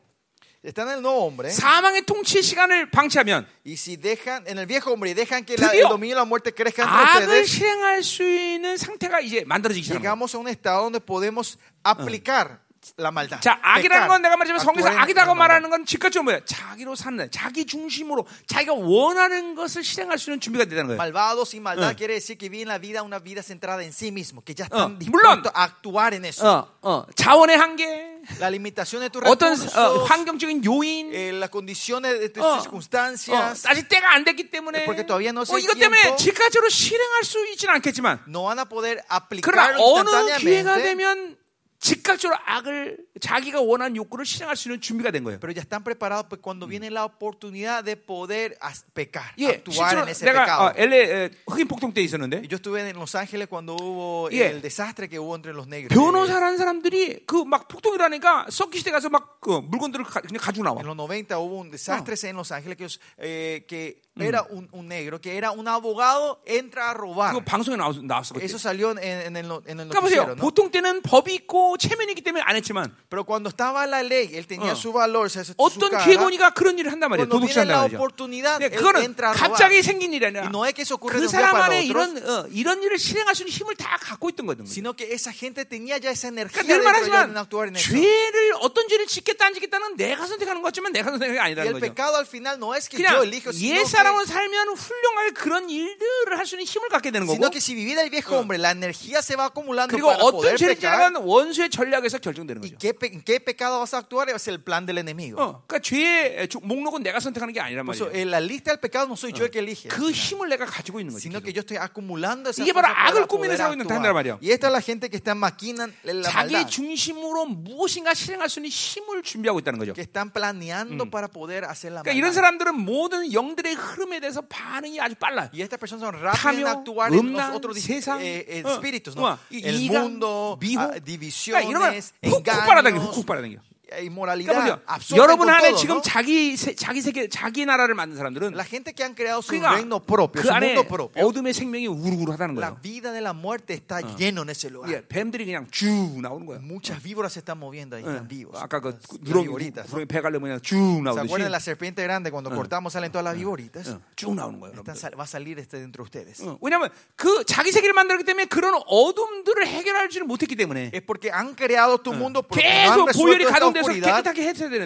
[0.61, 1.49] Están en el nuevo hombre.
[1.51, 5.71] 사망의 통치 시간을 방치하면 Y si dejan, en el viejo hombre, y dejan que la-
[5.71, 9.85] el dominio de la muerte crezca entre 악을 ustedes, 실행할 수 있는 상태가 이제 만들어지기
[9.85, 10.01] 시작합니다.
[10.03, 12.59] llegamos a un estado donde podemos aplicar
[12.97, 13.39] la maldad.
[13.39, 15.39] 자, 악이라는 건 내가 말하지만 성경에서 actuar en 악이라고 la maldad.
[15.39, 16.39] 말하는 건 즉각적으로 뭐야?
[16.43, 20.95] 자기로 사는, 자기 중심으로 자기가 원하는 것을 실행할 수 있는 준비가 되는 거예요.
[20.99, 21.95] Malvados y maldad Eh.
[21.95, 24.67] quiere decir que viven la vida una vida centrada en sí mismo, que ya Eh,
[24.67, 25.39] están 물론.
[25.39, 26.43] dispuestos a actuar en eso.
[26.43, 28.08] 어, 어, 자원의 한계,
[28.39, 32.57] La limitación de tus 어떤 recursos, 어, 환경적인 요인, eh, las condiciones de tus 어,
[32.57, 36.01] 어, circunstancias, 아직 때가 안 됐기 때문에 porque todavía no es 어, el 이것 때문에
[36.01, 36.15] tiempo.
[36.17, 39.01] 즉각적으로 실행할 수 있지는 않겠지만 no van a poder
[39.41, 40.83] 그러나 aplicarlo 어느 기회가 instantáneamente.
[40.83, 41.37] 되면
[41.79, 45.39] 즉각적으로 악을 자기가 원하는 욕구를 실행할 수 있는 준비가 된 거예요.
[45.39, 48.57] Pero ya están preparados pues, cuando viene la oportunidad de poder
[48.93, 50.63] pecar, 예, actuar en ese 내가 pecado.
[50.65, 54.47] 어, LA 에, 흑인 폭동 때 있었는데 Yo estuve en Los Ángeles cuando hubo 예.
[54.47, 55.95] el desastre que hubo entre los negros.
[55.95, 60.81] 변호사라는 사람들이 그 막 폭동이라니까 서킷 시대 가서 막 그 물건들을 가, 그냥 가지고 나와.
[60.81, 62.87] En los 90 hubo un desastre en Los Ángeles que,
[63.19, 67.31] eh, que era un, un negro, que era un abogado, entra a robar.
[67.31, 68.43] 그거 방송에 나왔, 나왔어 그때.
[68.43, 70.25] Eso salió en, en el, en el 그러니까 보세요.
[70.27, 70.35] ¿no?
[70.35, 74.45] 보통 때는 법이 있고 체면이 있기 때문에 안 했지만 Pero cuando estaba la ley, él
[74.45, 74.75] tenía 어.
[74.75, 76.03] su valor, su 어떤 cara.
[76.03, 77.95] 기회보니까 그런 일을 한단 viene la 도둑질 한단 말이죠.
[77.95, 79.49] oportunidad, él 그거는 entra a robar.
[79.55, 82.83] 갑자기 생긴 일이 아니라 no es que eso ocurre 그 사람 안에 이런 어, 이런
[82.83, 84.67] 일을 실행할 수 있는 힘을 다 갖고 있던 거거든요.
[84.67, 87.47] sino que esa gente tenía ya esa energía 그러니까 늘 말하지만.
[87.79, 91.73] 죄를 어떤 죄를 짓겠다 안 짓겠다는 내가 선택하는 것 같지만 내가 선택이 Y 아니라는 el
[91.79, 91.85] 거죠.
[91.93, 96.45] pecado al final no es que yo elijo, sino 사람으로 살면 훌륭하게 그런 일들을 할
[96.45, 99.35] 수 있는 힘을 갖게 되는 거고 que si vivir el viejo hombre, la energía se
[99.35, 100.97] va acumulando 그리고 para 어떤 poder 죄를 pecar.
[101.13, 102.77] 짓냐면 원수의 전략에서 결정되는 ¿Y 거죠.
[102.79, 104.29] qué, pe- en qué pecado vas a actuar?
[104.29, 105.37] Es el plan del enemigo.
[105.41, 108.21] 어, 그러니까 죄의 주- 목록은 내가 선택하는 게 아니란 Por eso, 말이에요.
[108.21, 110.99] en la lista del pecado no soy yo el que elige, 그 힘을 내가 가지고
[110.99, 111.21] 있는 거죠.
[111.21, 114.13] sino que yo estoy acumulando esa 이게 바로 악을 para 꾸미는 poder 사람이 있는 단단
[114.13, 114.33] 말이야.
[114.33, 114.39] actuar.
[114.41, 118.59] Y esta es la gente que está maquinan la 자기 maldad, 중심으로 무엇인가 실행할 수
[118.59, 119.93] 있는 힘을 준비하고 있다는 거죠.
[119.93, 122.35] que están planeando para poder hacer la 그러니까 이런 maldad.
[122.39, 125.49] 사람들은 모든 영들의 흐름에 대해서 반응이 아주 빨라요.
[125.53, 129.15] Y estas personas son rápidas en actuar en los otros 세상, eh, eh, 어, espíritus,
[129.17, 129.39] 어, ¿no?
[129.51, 133.59] 이- El 이간, mundo, 미혹, ah, 그러니까 이런 걸 divisiones, 훅훅 빨아당겨, 훅훅 빨아당겨.
[133.91, 134.79] Eh, 그러니까
[135.15, 136.01] 여러분 안에 지금 ¿no?
[136.01, 139.73] 자기 세- 자기 세계 자기 나라를 만든 사람들은 La gente que han creado su 그러니까
[139.73, 142.81] reino propio, 그 안에 propio, 어둠의 생명이 우르르하다는 la 거예요.
[142.81, 144.91] vida de la muerte está lleno en ese lugar.
[144.93, 146.61] 예, 뱀들이 그냥 쭉 나오는 거예요.
[146.61, 148.09] Muchas víboras se están moviendo ahí, 예.
[148.09, 148.55] están vivos.
[148.61, 149.47] 아까 그 누렁이.
[149.47, 153.11] 누렁이 배 가려면 그냥 쭉 ¿Se 나오듯이 acuerdan de la serpiente grande cuando cortamos salen
[153.11, 153.87] todas las víboritas?
[153.89, 154.75] 예, 쭉 나오는 거예요.
[154.79, 156.41] Están va a salir este dentro de ustedes.
[156.45, 161.55] 어, 왜냐하면 그 자기 세계를 만들기 때문에 그런 어둠들을 해결하지를 못했기 때문에 Es porque han
[161.55, 164.23] creado tu mundo, han 계속 esta 가동돼서 oscuridad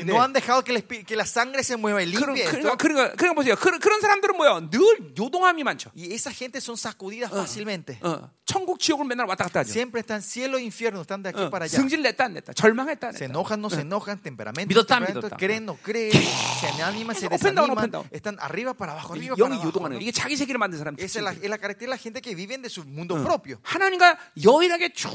[0.01, 2.77] y no han dejado que, que la sangre se mueva y limpie 그러니까, esto.
[2.77, 3.55] 그러니까, 그러니까 보세요.
[3.55, 4.69] 그런, 그런 사람들은 뭐야?
[4.69, 5.91] 늘 요동함이 많죠.
[5.95, 7.97] Y esa gente son sacudidas fácilmente.
[8.01, 9.71] 어, 천국 지옥을 맨날 왔다 갔다 하죠.
[9.71, 11.75] Siempre están cielo e infierno, están de aquí 어, para allá.
[11.79, 12.53] 승질 냈다 안 냈다.
[12.53, 13.31] 절망했다 안 Se 냈다.
[13.33, 15.37] enojan, no se enojan, temperamento, 믿었다, temperamento, 믿었다.
[15.37, 19.67] creen, no creen, se animan, se desaniman, están arriba para abajo, arriba para abajo.
[19.67, 20.01] 요동하는 ¿no?
[20.01, 22.35] 이게 자기 세계를 만든 사람 Esa es la, es la característica de la gente que
[22.35, 23.59] viven de su mundo propio.
[23.63, 25.11] 하나님과 여인하게 쭉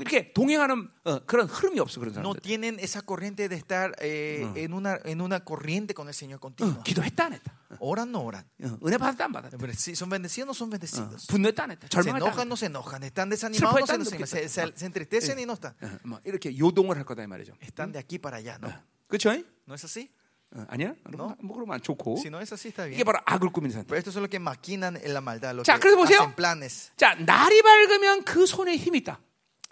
[0.00, 2.40] 이렇게 동행하는 어, 그런 흐름이 없어 그런 No 사람들.
[2.42, 6.73] tienen esa corriente de estar eh, en, una, en una corriente con el Señor continuo.
[6.79, 7.53] 어, 기도했다 안 했다.
[7.79, 8.45] Oran, no oran.
[8.63, 9.57] 어, 은혜 받았다 안 받았다.
[9.57, 11.27] Pero si ¿Son bendecidos o no son 어, bendecidos?
[11.27, 11.85] 분노했다 안 했다.
[11.87, 12.45] Se 절망했다 안 enojan, 했다.
[12.45, 13.03] no se enojan.
[13.03, 14.27] Están desanimados, no se, 슬퍼했다, desaniman.
[14.27, 15.75] se, se- se entristecen y no están.
[15.81, 17.53] 어, 뭐 이렇게 요동을 할 거다 이 말이죠.
[17.61, 18.73] Están de aquí para allá, ¿no?
[19.07, 19.31] 그렇죠?
[19.67, 20.09] ¿No es así?
[20.55, 20.95] 어, 아니야?
[21.11, 21.35] No.
[21.41, 22.17] 뭐 그러면 좋고.
[22.17, 23.05] Si no es así, está 이게 bien.
[23.05, 23.85] 바로 악을 꾸미는 사람.
[23.87, 26.19] Pero estos son los que maquinan en la maldad, los 자, que 그래서 보세요.
[26.21, 26.91] hacen planes.
[26.95, 29.19] 자, 날이 밝으면 그 손에 힘이 있다.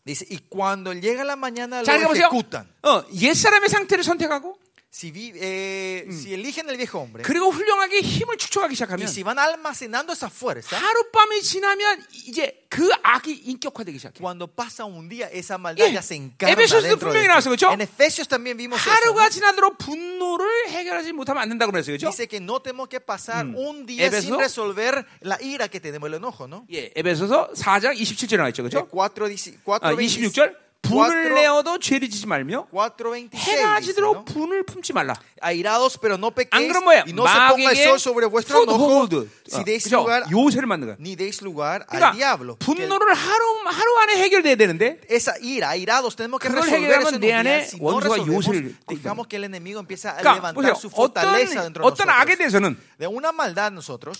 [0.08, 2.28] Dice, y cuando llega la mañana lo 자, 그러니까 보세요.
[2.32, 2.66] ejecutan.
[2.82, 4.57] 어, 옛 사람의 상태를 선택하고
[4.98, 9.22] Si, vi- eh, si eligen el viejo hombre 그리고 훌륭하게 힘을 축적하기 y 시작하면 si
[9.22, 14.18] van almacenando esa fuerza, 하룻밤이 지나면 이제 그 악이 인격화되기 시작해.
[14.18, 15.94] cuando pasa un día, esa maldad 예.
[15.94, 17.28] ya se encarna 에베소서도 dentro de 분명히.
[17.28, 17.70] 나왔어, 그렇죠?
[17.70, 18.90] En Efesios también vimos eso.
[18.90, 19.30] 하루가 ¿no?
[19.30, 21.94] 지나도록 분노를 해결하지 못하면 안 된다고 그랬어요.
[21.96, 22.10] 그렇죠?
[22.10, 24.34] Dice que no tenemos que pasar un día Éfeso.
[24.34, 26.66] sin resolver la ira que tenemos, el enojo, ¿no?
[26.72, 28.64] 예, 에베소서 4장 27절에 나와 있죠.
[28.64, 28.88] 그렇죠?
[28.90, 34.24] 4, 10 아, 26절 분을 내어도 죄를 지지 말며 4.26 해가 지도록.
[34.24, 35.14] 분을 품지 말라.
[35.42, 37.02] Airados, pero no 안 pequéis, 그러면 뭐예요?
[37.06, 39.28] y no 마귀에게 풋홀드.
[39.46, 40.96] si deis lugar, 요새를 만든 거야.
[40.98, 42.56] ni deis lugar al 그러니까 diablo.
[42.58, 47.32] Que 분노를 하루 하루 안에 해결돼야 되는데 esa ira, airados, tenemos que 그걸 해결하면 내
[47.32, 47.62] 안에.
[47.62, 51.86] Si 원수가 요새를 dejamos que el enemigo empiece a 그러니까 levantar su fortaleza dentro de
[51.86, 52.38] 어떤 악에 nosotros.
[52.38, 54.18] 대해서는 De una maldad nosotros,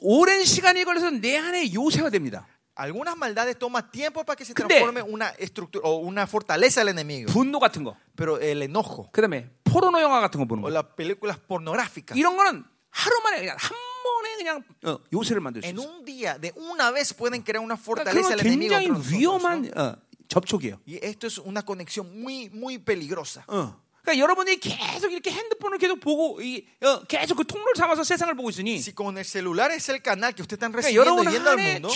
[0.00, 2.46] 오랜 시간이 걸려서 내 안에 요새가 됩니다.
[2.75, 6.89] algunas maldades toman tiempo para que se 근데- transforme una estructura o una fortaleza del
[6.89, 7.31] enemigo.
[7.31, 10.85] 분노 같은 거, Pero el enojo 그다음에 포르노 영화 같은 거 보는 o 거, las
[10.95, 15.77] películas pornográficas, 이런 거는 하루 만에 그냥 한 번에 그냥 어, 요새를 만들 수 En
[15.77, 15.83] 있어.
[15.89, 18.69] un día, de una vez pueden crear una 그러니까 fortaleza 그건 al enemigo.
[18.77, 19.81] 굉장히 contra nosotros, 위험한 ¿no?
[19.81, 19.97] 어,
[20.29, 20.79] 접촉이에요.
[20.87, 23.43] Y esto es una conexión muy, muy peligrosa.
[23.47, 23.75] 어.
[24.03, 28.49] 그러니까 여러분이 계속 이렇게 핸드폰을 계속 보고 이, 어, 계속 그 통로를 삼아서 세상을 보고
[28.49, 31.31] 있으니 Si con el celular es el canal que ustedes están 그러니까 recibiendo 여러분 y
[31.31, 31.89] viendo al 안에 mundo,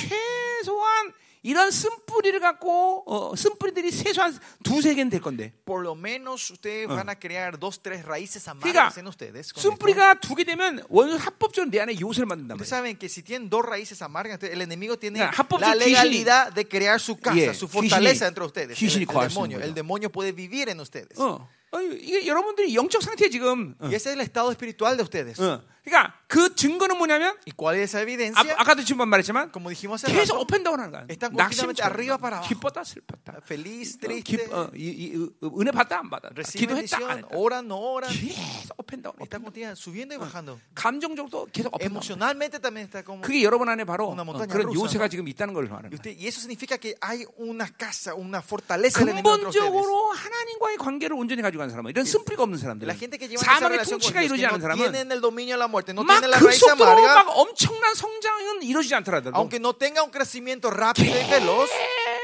[0.60, 6.88] 최소한 이런 쓴뿌리를 갖고 어, 쓴뿌리들이 최소한 두세 개는 될 건데 por lo menos ustedes
[6.88, 9.52] van a crear dos, tres raíces 그러니까 amargas en ustedes.
[9.54, 12.66] 쓴뿌리가 두 개 되면 원수 합법적으로 내 안에 요새를 만든단 말이에요.
[12.66, 16.98] saben que si tienen dos raíces amargas, el enemigo tiene 그러니까 la legalidad de crear
[16.98, 18.80] su casa, 예, su fortaleza entre ustedes.
[18.82, 21.16] El, demonio, el demonio puede vivir en ustedes.
[21.20, 21.46] 어.
[21.72, 23.86] 어, 이게 여러분들이 영적 상태 지금 어.
[23.86, 25.38] Y ese es el estado espiritual de ustedes.
[25.38, 25.62] 어.
[25.86, 28.54] 그러니까 그 증거는 뭐냐면 ¿Y cuál es esa 아, evidencia?
[28.58, 31.06] 아까도 지금 말했지만 Como dijimos hace 계속 rato, 업앤다운 하는 거야.
[31.08, 32.48] están 낙심 continuamente arriba para abajo.
[32.50, 33.38] 기뻤다 슬펐다.
[33.46, 35.14] feliz, 어, triste, 기, 어, 이, 이,
[35.46, 36.28] 어, 은혜 받다 안 받아.
[36.34, 37.38] reciben 기도했다 안 bendición, 했다.
[37.38, 38.10] oran, no oran.
[38.10, 39.14] 계속 업앤다운.
[39.22, 40.58] Está continuamente subiendo y bajando.
[40.74, 41.86] 감정적으로 계속 업앤다운.
[41.94, 43.22] Emocionalmente también está como...
[43.22, 45.94] 그게 여러분 안에 바로 una 어, montaña 그런 rusa, 요새가 지금 있다는 걸 말하는 Y,
[45.94, 46.02] 거야.
[46.02, 49.62] usted- y eso significa que hay una casa, una fortaleza del enemigo entre ustedes.
[49.62, 53.38] 근본적으로 하나님과의 관계를 온전히 가지고 가는 사람은 이런 쓴뿌리가 없는 사람들 La gente que lleva
[53.46, 55.68] esa 사망의 relación con 통치가 Dios, que 않은 no 사람은 tienen el dominio de la
[55.76, 59.74] muerte, no 막 tienen la 그 raíz amarga, 막 엄청난 성장은 이루어지지 않더라도 aunque no
[59.76, 61.68] tenga un crecimiento rápido y veloz,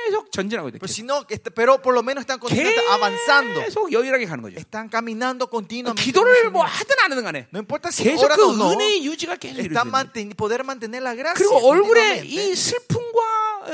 [0.09, 0.78] 계속 전진하고 있다.
[0.80, 1.22] pero, sino,
[1.55, 3.61] pero por lo menos están continuamente avanzando.
[3.62, 4.57] 계속 여유하게 가는 거죠.
[4.59, 6.03] Están caminando continuamente.
[6.03, 9.61] 기도를 뭐 하든 안 하든 간에 No importa si 계속 그 no, 은혜의 유지가 계속
[9.61, 11.34] están manten- poder mantener la gracia.
[11.38, 12.24] 그리고 얼굴에.
[12.24, 13.01] 이 슬픔과 어,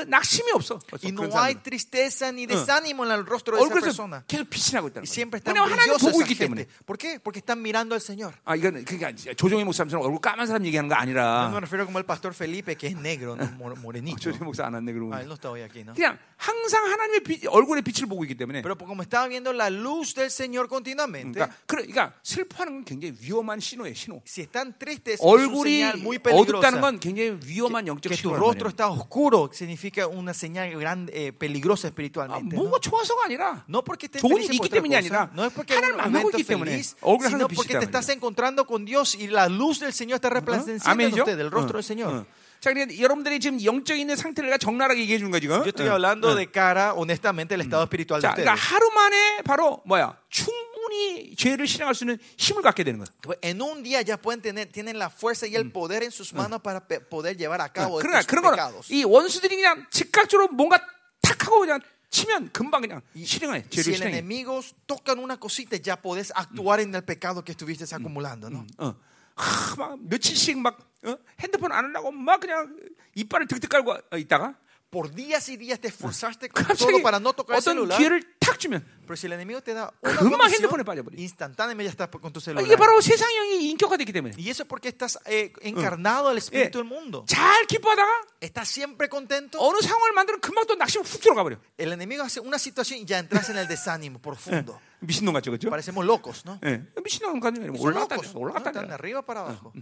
[0.07, 0.79] 낙심이 없어.
[1.03, 4.23] Y no hay tristeza ni desánimo en el rostro de esa persona.
[4.27, 5.29] 계속 빛이 나고 있다는 거예요.
[5.45, 6.67] 왜냐면 하나님 보고 있기 때문에.
[6.87, 7.19] ¿Por qué?
[7.21, 8.35] Porque están mirando al Señor.
[8.45, 11.99] 아 이건 그러니까 조정희 목사님처럼 얼굴 까만 사람 얘기하는 거 No 아니라 me refiero como
[11.99, 14.19] el pastor Felipe, que es negro, no mor- morenito.
[14.21, 15.95] 조정희 목사 안 왔네 그러고 Ah, él no está hoy aquí, ¿no?
[15.95, 20.15] 그냥 항상 하나님의 빛, 얼굴에 빛을 보고 있기 때문에 Pero como estaba viendo la luz
[20.15, 24.23] del Señor continuamente, 그러니까, 그러- 그러니까 슬퍼하는 건 굉장히 위험한 신호예요 신호.
[24.27, 26.81] si están tristes, 얼굴이 어둡다는.
[26.81, 31.89] 건 굉장히 위험한 영적 Que tu rostro está oscuro significa una señal grande, eh, peligrosa
[31.89, 32.57] 아, espiritualmente.
[32.57, 32.63] ¿no?
[32.63, 36.31] 뭐가 좋아서가 아니라 No porque estés 좋은 일이 때문이 아니라 no es porque 하나님 만나고
[36.31, 40.31] 있기 때문에 sino porque te estás encontrando con Dios y la luz del Señor está
[40.31, 42.13] resplandeciendo en usted, el rostro 어, del Señor.
[42.15, 42.27] 어.
[42.61, 45.57] 자, 그러니까 여러분들이 지금 영적인 있는 상태를 내가 적나라하게 얘기해 주는 거야 지금.
[45.63, 45.93] Yo estoy 어.
[45.95, 48.75] hablando de cara, honestamente, del estado espiritual de 자, 그러니까 ustedes.
[48.75, 50.53] 하루 만에 바로 뭐야 충
[50.89, 53.37] 분히 죄를 실행할 수 있는 힘을 갖게 되는 거야.
[53.43, 56.61] En un día ya pueden tener, tienen la fuerza y el poder en sus manos
[56.63, 58.81] para poder llevar a cabo 그러나 그런 거는.
[58.91, 60.79] 이 원수들이 그냥 즉각적으로 뭔가
[61.21, 61.81] 탁 하고 그냥
[62.11, 64.19] 치면 금방 그냥 실행해 Si el 실행해.
[64.19, 68.65] enemigo tocan una cosita, ya podés actuar en el pecado que estuviste acumulando, ¿no?
[68.79, 68.95] 어.
[69.37, 71.17] 하, 막 며칠씩 막 어?
[71.39, 72.75] 핸드폰 안 하려고 막 그냥
[73.15, 74.57] 이빨을 득득 깔고 있다가
[74.94, 77.98] Por días y días te esforzaste con 갑자기 todo para no tocar el 어떤 celular.
[77.98, 81.18] 기회를 탁 주면 Pero si el enemigo te da una 금방 comisión, 핸드폰에 빠져버려.
[81.18, 82.62] instantáneamente ya estás con tu 아, celular.
[82.64, 86.86] 이게 바로 세상형이 인격화됐기 때문에 Y eso es porque estás eh, encarnado al espíritu del
[86.86, 87.26] mundo.
[87.26, 89.58] 잘 기뻐하다가 Estás siempre contento.
[89.58, 91.58] 어느 상황을 만들면 금방 또 낙심 훅 들어가 버려.
[91.80, 94.80] El enemigo hace una situación y ya entras en el desánimo profundo.
[95.02, 95.72] 미친놈 같죠, 그렇죠?
[95.72, 96.60] Parecemos locos, ¿no?
[96.64, 98.34] 예, 미친놈 같은 거 Son 올라갔다 locos.
[98.36, 98.40] ¿no?
[98.42, 99.74] 올라갔다 Están de arriba para abajo.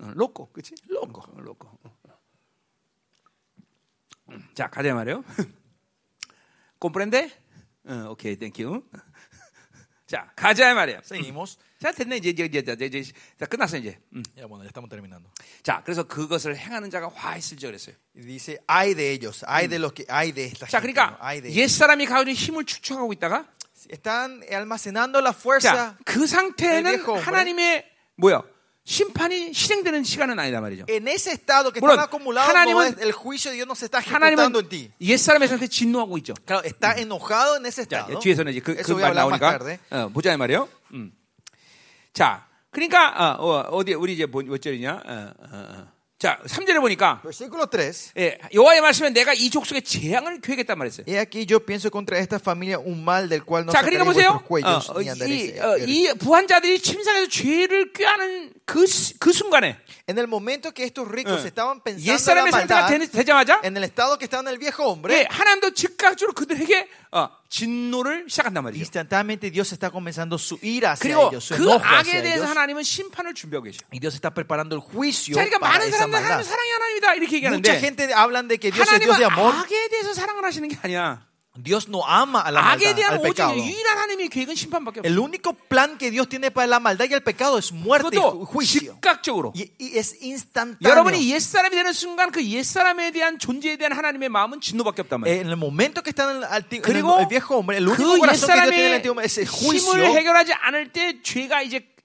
[0.00, 0.74] 어, 로꼬, 그렇지?
[0.88, 1.68] 로꼬, 어, 로꼬.
[1.84, 1.98] 어.
[4.33, 5.23] 음, 자, 가자 말이요.
[6.79, 7.31] 콤프렌데?
[7.85, 8.83] 어, 오케이, 땡큐.
[10.07, 11.01] 자, 가자 말이야.
[11.03, 11.57] Seguimos.
[11.79, 13.97] 자, 됐네 이제 이제 이제 이제, 이제 자, 끝났어 이제.
[14.13, 14.23] 음.
[14.37, 15.29] Ya bueno, ya estamos terminando.
[15.63, 17.95] 자, 그래서 그것을 행하는 자가 화 있을지 그랬어요.
[18.15, 20.79] Y dice, hay de ellos, hay de los que hay de esta 자.
[20.81, 21.67] 그러니까 옛.
[21.67, 23.47] 사람이 가지고 있는 힘을 축적하고 있다가
[23.89, 25.97] Están almacenando la 자, fuerza.
[26.05, 27.05] 그 el 상태는.
[27.05, 28.43] 하나님의 뭐야?
[28.85, 30.85] 심판이 실행되는 시간은 아니다 말이죠.
[30.89, 33.75] En ese estado que 물론 están acumulados, no 하나님은- es- el juicio de Dios no
[33.75, 34.91] se está ejecutando en 하나님은 ti.
[35.01, 36.33] 옛 사람의 상태 진노하고 있죠.
[36.45, 38.19] Claro, está enojado en ese 자, estado.
[38.19, 39.57] 뒤에서는 이제 그, 그말 나오니까.
[39.91, 40.67] 어, 보자 이 말이요.
[40.93, 41.13] 음.
[42.11, 44.91] 자, 그러니까 어, 디 우리 이제 뭐, 몇 절이냐?
[45.05, 45.92] 어, 어, 어.
[46.23, 48.13] 자, 3절에 보니까 Versículo 3.
[48.17, 51.03] 예, 여호와의 말씀에 내가 이 족속에 재앙을 계획했단 말했어요.
[51.05, 54.41] He aquí yo pienso contra esta familia un mal del cual no 자, 그러니까 보세요.
[54.47, 55.01] cuellos 어, 어.
[55.01, 59.75] 이, 어, 이 부한자들이 침상에서 죄를 꾀하는 그, 시- 그 순간에
[60.07, 63.59] En el momento que estos ricos 어, estaban 옛 pensando en la maldad, 되, 되자마자
[63.63, 68.25] en el estado que estaba en el viejo hombre, 예, 하나님도 즉각적으로 그들에게 어, 진노를
[68.29, 68.81] 시작한단 말이죠.
[68.81, 72.43] instantáneamente Dios está comenzando su ira hacia 그리고 ellos, su 그 enojo 악에 hacia 대해서
[72.43, 72.49] ellos.
[72.49, 73.79] 하나님은 심판을 준비하고 계셔.
[73.91, 76.49] Y Dios está preparando el juicio 자, 그러니까 para 많은 esa 사람들 하나님 maldad.
[76.49, 79.53] 사랑의 하나님이다 이렇게 Mucha 얘기하는데 gente hablan de que Dios es Dios 하나님은 de amor.
[79.53, 81.27] 악에 대해서 사랑을 하시는 게 아니야.
[81.55, 83.53] Dios no ama a la maldad, al pecado.
[85.05, 88.07] El único plan que Dios tiene para la maldad y el pecado es muerte
[88.41, 88.97] y juicio.
[89.53, 90.79] Y, y es instantáneo.
[91.19, 91.27] 그.
[95.29, 96.81] Eh, En el momento que está en el, en
[97.17, 99.25] el- el viejo hombre, el único 그 corazón que Dios tiene en el antiguo hombre
[99.27, 99.93] es el juicio.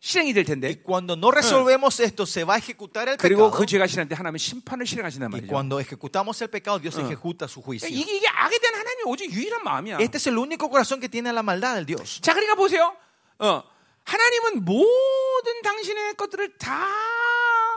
[0.01, 3.59] 실행이 될 Y 텐데 cuando no resolvemos esto, se va a ejecutar el 그리고 pecado.
[3.59, 5.51] 그 죄가 실행할 때 하나님은 심판을 실행하신단 Y 말이죠.
[5.51, 7.89] cuando ejecutamos el pecado, Dios ejecuta su juicio.
[7.89, 9.99] 이게, 이게 악에 대한 하나님의 오직 유일한 마음이야.
[10.01, 12.21] Este es el único corazón que tiene la maldad del Dios.
[12.23, 12.95] 자, 그러니까 보세요.
[13.41, 13.63] 어,
[14.05, 16.87] 하나님은 모든 당신의 것들을 다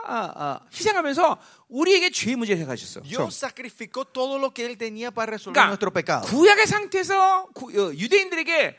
[0.04, 3.02] 아, 아, 희생하면서 우리에게 죄 문제를 해가셨어.
[3.02, 6.26] Dios sacrificó todo lo que Él tenía para resolver 그러니까 nuestro pecado.
[6.26, 8.76] 구약의 상태에서 구- 어, 유대인들에게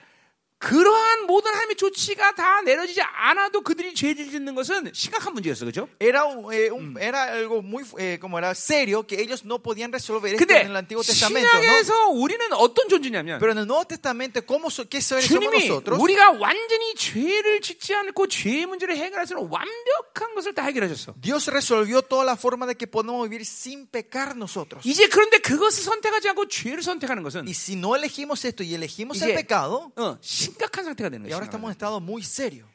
[0.64, 5.90] 그러한 모든 하나님의 조치가 다 내려지지 않아도 그들이 죄를 짓는 것은 심각한 문제였어, 그렇죠?
[6.00, 10.34] Era, eh, un- era algo muy eh, como era serio que ellos no podían resolver
[10.34, 11.50] esto en el Antiguo Testamento.
[11.52, 11.60] ¿no?
[11.62, 16.00] 신약에서 우리는 어떤 존재냐면 Pero en el Nuevo Testamento, ¿cómo, ¿qué seres somos nosotros?
[16.00, 21.14] 우리가 완전히 죄를 짓지 않고 죄의 문제를 해결할 수 있는 완벽한 것을 다 해결하셨어.
[21.20, 24.88] Dios resolvió toda la forma de que podemos vivir sin pecar nosotros.
[24.88, 29.22] 이제 그런데 그것을 선택하지 않고 죄를 선택하는 것은 Y si no elegimos esto y elegimos
[29.22, 30.18] el pecado, 어,
[30.54, 31.40] 심각한 상태가 되는 거예요.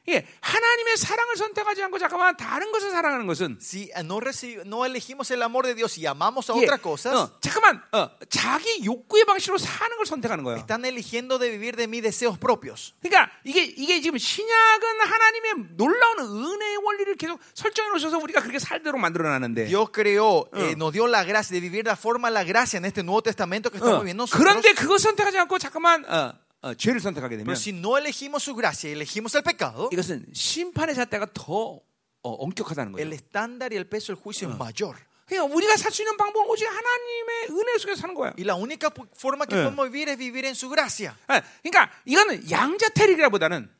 [0.08, 4.84] 예, 하나님의 사랑을 선택하지 않고 잠깐만 다른 것을 사랑하는 것은 Si eh, no, reci- no
[4.86, 8.84] elegimos el amor de Dios y amamos a 예, otras cosas, 어, 잠깐만 어, 자기
[8.84, 10.58] 욕구의 방식으로 사는 걸 선택하는 거예요.
[10.58, 12.94] están eligiendo de vivir de mis deseos propios.
[13.02, 19.00] 그러니까 이게 이게 지금 신약은 하나님의 놀라운 은혜의 원리를 계속 설정해 놓으셔서 우리가 그렇게 살도록
[19.00, 22.78] 만들어 놨는데 Dios creó, eh, nos dio la gracia de vivir la forma la gracia
[22.78, 24.40] en este Nuevo Testamento que estamos 어, viviendo nosotros.
[24.40, 28.54] 그런데 그거 선택하지 않고 잠깐만 어, 어, 죄를 선택하게 되면 Pero si no elegimos su
[28.54, 31.80] gracia elegimos el pecado, 이것은 심판의 잣대가 더
[32.22, 33.06] 어, 엄격하다는 거예요.
[33.06, 34.96] el estándar y el peso del juicio es mayor.
[35.28, 38.32] 그러니까 우리가 살 수 있는 방법은 오직 하나님의 은혜 속에서 사는 거야.
[38.36, 39.62] Y la única forma que Eh.
[39.62, 41.14] podemos vivir es vivir en su gracia.
[41.30, 43.70] 예, 그러니까 이거는 양자택일이라보다는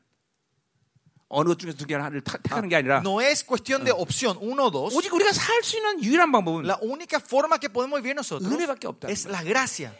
[1.31, 4.67] 어느 것 중에서 두 개를 타- 택하는 게 아니라 No es cuestión de opción uno
[4.67, 4.95] o dos.
[4.95, 8.87] 오직 우리가 살 수 있는 유일한 방법은 La única forma que podemos vivir nosotros 은혜밖에
[8.87, 9.11] 없다.
[9.11, 9.93] es la gracia.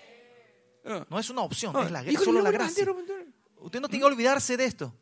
[0.88, 2.84] 어, No es una opción, 어, es la, 이걸 solo la 잃어버리면 안 돼, gracia.
[2.84, 3.34] 여러분들.
[3.62, 4.94] Usted no tiene que olvidarse de esto.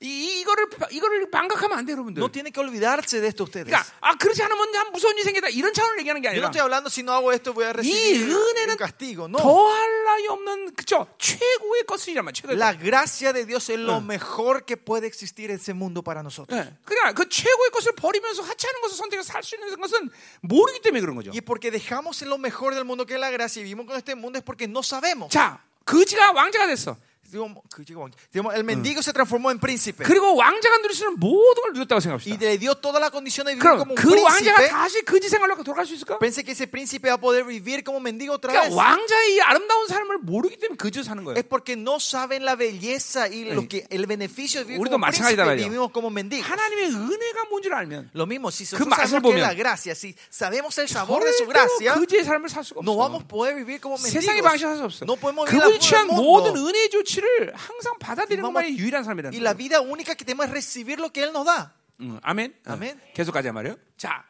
[0.00, 0.06] 예.
[0.06, 2.22] 이, 이거를 이거를 반각하면 안 돼, 여러분들.
[2.22, 3.66] No tiene que olvidarse de esto ustedes.
[3.66, 6.50] 그러니까 아 그렇지 않으면 참 무서운 일이 생기다 이런 차원을 얘기하는 게 Yo no 아니라
[6.50, 9.24] estoy hablando si no hago esto voy a 이 recibir un castigo.
[9.26, 9.38] No.
[9.38, 12.80] 더할 나위 없는 그죠 최고의 것이란 말 최고의 La 것.
[12.80, 16.54] gracia de Dios es lo mejor que puede existir en ese mundo para nosotros.
[16.54, 16.72] 예.
[16.84, 20.10] 그러니까 그 최고의 것을 버리면서 하찮은 것을 선택해서 살 수 있는 것은
[20.42, 21.30] 모르기 때문에 그런 거죠.
[21.34, 24.14] Y porque dejamos lo mejor del mundo que es la gracia y vivimos con este
[24.14, 25.30] mundo es porque no sabemos.
[25.34, 26.96] 자 거지가 왕자가 됐어.
[27.30, 31.98] Digamos, el mendigo se transformó en príncipe 그리고 왕자가 누릴 수 있는 모든 걸 누렸다고
[31.98, 32.38] y 생각합시다.
[32.40, 34.68] le dio toda la condición de vivir como un 그 왕자가 príncipe.
[34.70, 36.18] 다시 거지 생활로 돌아갈 수 있을까?
[36.18, 38.74] Pense que ese príncipe va a poder vivir como mendigo otra 그러니까 vez.
[38.74, 41.36] 왕자의 이 아름다운 삶을 모르기 때문에 거지로 사는 거예요.
[41.36, 45.54] Es porque no saben la belleza y lo que el beneficio de vivir como príncipe
[45.54, 46.48] vivimos como mendigos.
[46.48, 50.76] 하나님의 은혜가 뭔지를 알면 Lo mismo, si 그 nosotros sabemos que la gracia, si sabemos
[50.78, 53.24] el sabor de su gracia, 거지의 삶을 살 수가 no vamos 없어.
[53.24, 54.48] a poder vivir como 세상의 mendigos.
[54.48, 55.04] 방식을 할수 없어.
[55.04, 56.56] No podemos vivir la 모든.
[56.56, 60.52] 은혜의 조치 를 항상 받아들이는 것만이 유일한 삶이라는 Y la vida única que tenemos es
[60.52, 61.70] recibir lo que Él nos da.
[62.00, 62.54] 응, 아멘.
[62.66, 63.00] 어, 아멘.
[63.14, 63.76] 계속 가자 말이요.
[63.96, 64.24] 자,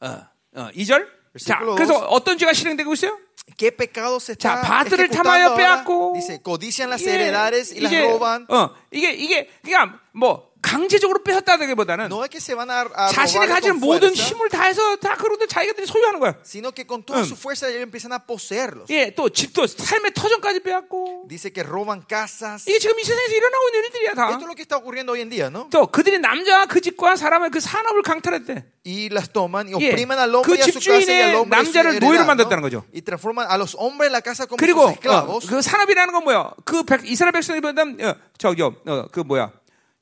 [0.00, 0.26] 어,
[0.56, 1.06] 어, 2절.
[1.46, 1.96] 자, 그래서.
[2.08, 3.18] 어떤 죄가 실행되고 있어요?
[3.56, 5.54] ¿Qué pecado se 자, está 바들을 ejecutando 탐하여?
[5.56, 8.46] 빼앗고 Dice, codician las 이게- heredades y las roban.
[8.48, 12.08] 어, 이게 이게 그냥 뭐 강제적으로 뺏었다기보다는
[13.12, 16.34] 자신이 가진 모든 힘을 다해서 다 그것들 자기들이 소유하는 거야.
[16.44, 18.88] sino que con toda su fuerza ellos empiezan a poseerlos.
[18.90, 21.26] 예, 또 집도 삶의 터전까지 빼앗고.
[21.28, 22.68] Dice que roban casas.
[22.68, 24.30] 이게 지금 이 세상에서 일어나고 있는 일들이야 다.
[24.30, 25.68] Esto es lo que está ocurriendo hoy en día, ¿no?
[25.70, 28.64] 또 그들이 남자와 그 집과 사람의 그 산업을 강탈했대.
[28.84, 29.92] Y las toman y 예.
[29.92, 32.24] oprimen al hombre 그 y a su casa y 집주인의 al hombre 남자를 노예로.
[32.24, 32.84] 만들었다는 거죠.
[32.94, 35.44] Y transforman a los hombres de la casa como 그리고 sus esclavos.
[35.44, 36.50] 어, 그 산업이라는 건 뭐야?
[36.64, 38.72] 그 백, 이스라엘 백성이보다 어, 저기 어,
[39.12, 39.52] 그 뭐야?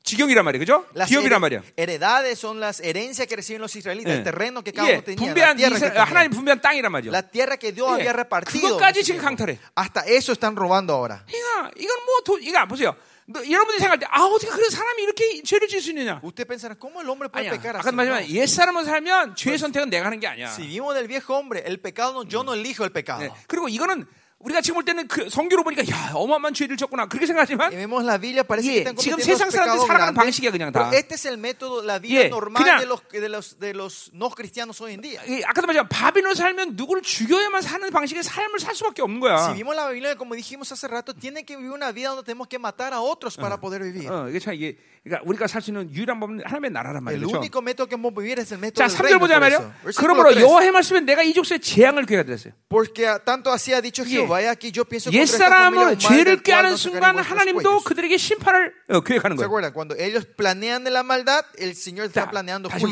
[0.02, 0.86] 직영이란 말이야, 그죠?
[1.06, 1.62] 기업이란 말이야.
[1.76, 4.16] heredades son las herencias que reciben los israelitas, 예.
[4.18, 6.04] el terreno que cada uno tenía, 분배한 tenía.
[6.04, 7.12] 하나님 분배한 땅이란 말이야.
[7.12, 8.02] La tierra que Dios 예.
[8.08, 8.78] había repartido.
[8.78, 9.20] 그것까지 지금.
[9.20, 9.58] 강탈해.
[9.76, 11.22] Hasta eso están robando ahora.
[11.28, 12.96] 그러니까 이건 뭐 도, 이거 보세요.
[13.26, 16.20] 너, 여러분들이 생각할 때 아 어떻게 그런 사람이 이렇게 죄를 지을 수 있느냐?
[16.24, 17.52] Usted pensará, ¿cómo el hombre puede 아니야.
[17.52, 17.86] pecar así?
[17.86, 18.34] 아까 말했지만 No.
[18.34, 20.48] 옛 사람으로 살면 죄의 선택은 내가 하는 게 아니야.
[20.50, 23.20] Si vivimos del viejo hombre, el pecado no, yo no elijo el pecado.
[23.22, 23.30] 네.
[23.46, 24.06] 그리고 이거는
[24.40, 27.84] 우리가 지금 볼 때는 그 성교로 보니까 야 어마어마한 죄를 졌구나 그렇게 생각하지만 예,
[28.96, 30.90] 지금 세상 사람들이 살아가는 방식이야, 그냥 다.
[30.94, 34.10] este es el método, la vida 예, normal 그냥- de los, de, los, de los
[34.14, 35.20] no cristianos hoy en día.
[35.28, 39.52] 이 아까도 말했지만 바빌로 살면 누구를 죽여야만 사는 방식의 삶을 살 수밖에 없는 Si 거야.
[39.54, 42.58] vimos la Biblia, como dijimos hace rato, tiene que vivir una vida donde tenemos que
[42.58, 44.08] matar a otros para poder vivir.
[44.10, 47.26] 어, 이게 참 이게 그러니까 우리가 살 수 있는 유일한 법은 하나님의 나라란 말이죠.
[48.74, 49.18] 자, del 3절 reino.
[49.18, 49.72] 보자 말이요.
[49.96, 50.42] 그러므로 3.
[50.42, 52.04] 여호와의 말씀에 내가 이 족속에 재앙을
[55.12, 55.22] 예.
[55.22, 57.80] Esta familia 옛사람을 죄를 꾀하는 순간 하나님도.
[57.80, 59.48] 그들에게 심판을 어, 계획하는 ¿Se 거예요.
[62.12, 62.26] 자,
[62.68, 62.84] 다시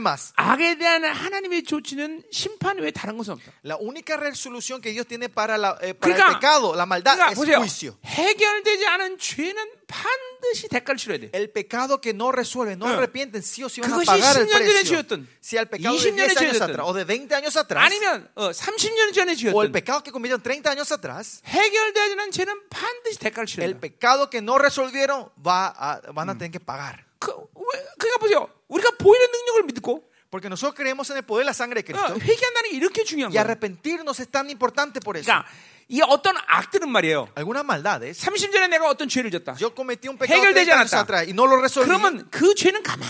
[0.00, 3.52] más, 악에 대한 하나님의 조치는 심판 외에 다른 것은 없다.
[3.64, 7.16] la única resolución que Dios tiene para, la, eh, para el 그러니까, pecado, la maldad,
[7.16, 7.58] 그러니까 es 보세요.
[7.60, 7.92] juicio.
[8.04, 9.56] 해결되지 않은 죄는
[9.89, 11.29] 반드시 대가를 치러야 돼.
[11.33, 12.93] El pecado que no resuelve, no Eh.
[12.95, 14.83] arrepienten, sí o sí van a 그것이 pagar el 10년 전에 precio.
[14.83, 17.57] 지었든, Si el pecado de 20 년에 10 años 지었든, atrás o de 20 años
[17.57, 22.11] atrás, 아니면 어, 30년 전에 o el 지었든 pecado que cometieron 30 años atrás, 해결되지
[22.13, 23.79] 않은 죄는 반드시 대가를 치러야 el 돼.
[23.81, 27.05] pecado que no resolvieron va a- van a tener que pagar.
[27.19, 28.49] 그, 왜, 그러니까 보세요.
[28.67, 31.95] 우리가 보이는 능력을 믿고 Porque nosotros creemos en el poder de la sangre de 어,
[31.95, 33.39] Cristo 회개한다는 게 이렇게 중요한 y 거예요.
[33.39, 35.31] arrepentirnos es tan importante por eso.
[35.31, 35.47] 그러니까
[35.90, 37.28] 이 어떤 악들은 말이에요.
[37.36, 39.56] Algunas maldades, 30년 전에 내가 어떤 죄를 졌다.
[39.60, 41.00] yo cometí un pecado 해결되지 30 años 않았다.
[41.02, 41.84] atrás y no lo resolví.
[41.86, 43.06] 그러면 그 죄는 가만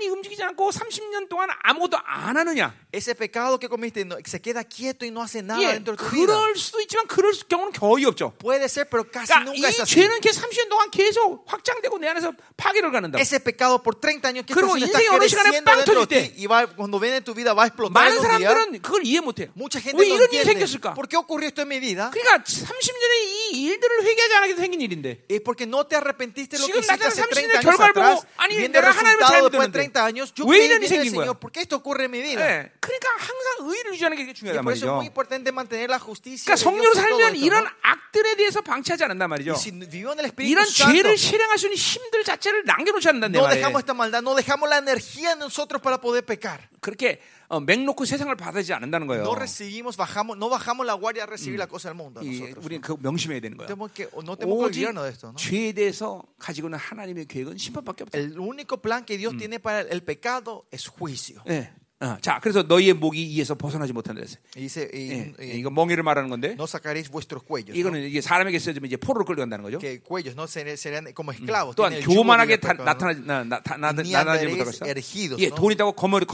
[0.00, 2.74] 히 움직이지 않고 30년 동안 아무것도 안 하느냐?
[2.92, 5.98] Ese pecado que cometiste no- se queda quieto y no hace nada 예, dentro de
[6.02, 6.26] tu vida.
[6.32, 8.32] 그럴 수도 있지만 그럴 수- 경우는 거의 없죠.
[8.38, 9.94] Puede ser, pero casi 그러니까 nunca es 이 así.
[9.96, 13.18] 죄는 이렇게 30년 동안 계속 확장되고 내 안에서 파괴를 가는다.
[13.18, 16.66] Ese pecado por 30 años que 그리고 인생이 어느 시간에 빵 터질 때 y va,
[16.66, 18.20] cuando viene en tu vida va a explotar 많은.
[18.20, 19.48] 사람들은 그걸 이해 못해요.
[19.56, 20.44] Mucha gente 왜 이런 일이.
[20.44, 20.94] 생겼을까?
[20.94, 22.10] ¿Por qué ocurrió esto en mi vida?
[22.12, 23.14] 그러니까 30년에
[23.52, 27.20] 이 일들을 회개하지 않게 생긴 일인데 Es porque no te arrepentiste lo que hiciste hace
[27.24, 28.26] 30 30 años 결과를 보고, atrás.
[28.36, 31.10] 아니, 내가 하나님을 잘 믿었는데 30 años, yo creí bien 일이 en el?
[31.10, 31.38] Señor.
[31.38, 32.40] ¿Por qué esto ocurre en mi vida?
[32.40, 34.96] 예, 그러니까 항상 의를 유지하는 게 중요하단 por eso es 말이죠.
[34.96, 36.46] muy importante mantener la justicia.
[36.46, 37.66] 그러니까 성령으로 살면 이런.
[38.12, 39.52] 악들에 대해서 방치하지 않는단 말이죠.
[39.52, 43.08] Y si vivimos en el Espíritu 이런 Santo, 죄를 실행할 수 있는 힘들 자체를 남겨놓지
[43.08, 43.48] no 말이에요.
[43.48, 46.68] dejamos esta maldad, no dejamos la energía en nosotros para poder pecar.
[46.80, 47.20] 그렇게
[47.52, 49.24] 어, 맥놓고 세상을 받아들이지 않는다는 거예요.
[49.24, 52.22] No recibimos, bajamos, no bajamos la guardia a recibir la cosa del mundo.
[52.22, 52.64] 이, nosotros.
[52.64, 53.68] 우리는 그 명심해야 되는 거예요.
[53.68, 55.26] Tenemos que, no tenemos que olvidarnos de esto.
[55.28, 55.36] ¿no?
[55.36, 58.18] 죄에 대해서 가지고 있는 하나님의 계획은 심판밖에 없다.
[58.18, 61.44] El único plan que Dios tiene para el pecado es juicio.
[61.46, 61.70] 예.
[62.02, 64.22] 어, 자, 그래서 너희의 목이 이에서 벗어나지 못한다
[64.52, 67.70] dice, y- 예, y 이거 멍에를 말하는 건데 no sacaréis vuestros cuellos.
[67.70, 67.78] ¿no?
[67.78, 69.78] 이거는 이게 사람에게 쓰여지면 이제 포로로 끌려간다는 거죠.
[69.78, 71.76] Que cuellos no Seré- serán como esclavos.
[71.76, 72.82] 또한 교만하게 다, ¿no?
[72.84, 75.54] 나타나지 나, 나, 나, 나, Ni 나타나지 andaréis 못하고 예, ¿no?
[75.54, 76.26] 돈 있다고 거머리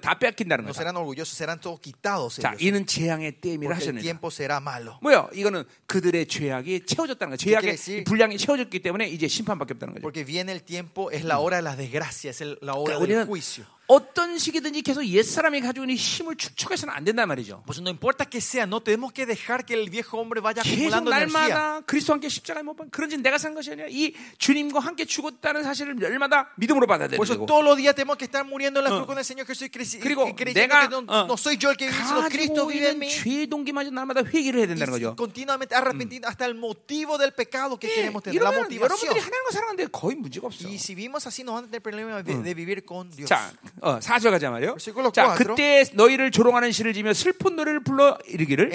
[0.00, 0.80] 다 뺏긴다는 No 거죠.
[0.80, 2.40] serán orgullosos, serán todos quitados.
[2.40, 4.96] 자, ellos, 이는 재앙의 때임이라 tiempo será malo.
[5.02, 5.28] 뭐요?
[5.34, 7.36] 이거는 그들의 죄악이 채워졌다는 거예요.
[7.36, 10.02] 죄악의 분량이 채워졌기 때문에 이제 심판밖에 없다는 거죠.
[10.02, 12.98] Porque viene el tiempo, es la hora de las desgracias, es el- la hora 그러니까
[12.98, 13.64] del 우리는 juicio.
[13.90, 17.64] 어떤 시기든지 계속 옛 사람이 가지고 있는 힘을 축적해서는 안 된단 말이죠.
[17.66, 20.94] Pues no importa que sea, no tenemos que dejar que el viejo hombre vaya 계속
[20.94, 21.48] acumulando energía.
[21.50, 25.64] 날마다 그리스도 함께 십자가에 못 박힌 그런지 내가 산 것이 아니라 이 주님과 함께 죽었다는
[25.64, 28.90] 사실을 날마다 믿음으로 되는 Por eso todos los días tenemos que estar muriendo en la
[28.94, 31.76] cruz con el Señor Jesús y creyendo 내가, que no, 어, no soy yo el
[31.76, 33.10] que vive, sino Cristo vive en mí.
[33.10, 35.16] 죄의 동기마저 날마다 회개를 해야 된다는 거죠.
[35.16, 38.86] continuamente arrepentiendo hasta el motivo del pecado que 예, queremos tener, la motivación.
[38.86, 40.68] 여러분들이 하나님과 살아가는데 거의 문제가 없어.
[40.68, 43.28] Y si vivimos así, no van a tener problema de, de vivir con Dios.
[43.28, 43.50] 자,
[43.82, 44.76] 어, 4절 가자 말이요.
[45.12, 45.34] 자, 4.
[45.54, 48.72] 그때 너희를 조롱하는 시를 지며 슬픈 노래를 불러 이르기를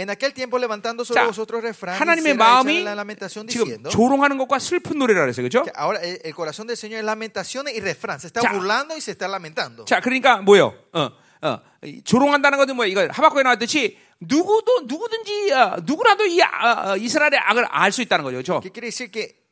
[1.14, 1.26] 자,
[2.00, 2.84] 하나님의 마음이
[3.54, 5.48] 지금 조롱하는 것과 슬픈 노래라 그랬어요.
[5.48, 5.64] 그렇죠?
[8.28, 8.42] está
[9.86, 10.00] 자.
[10.00, 10.74] 그러니까 뭐요?
[10.94, 11.10] 어,
[11.42, 12.88] 어, 이 조롱한다는 것은 뭐야?
[12.90, 18.24] 이거 하박국에 나왔듯이 누구도 누구든지 어, 누구라도 이 아, 어, 이스라엘의 악을 알 수 있다는
[18.24, 18.36] 거죠.
[18.38, 18.60] 그렇죠?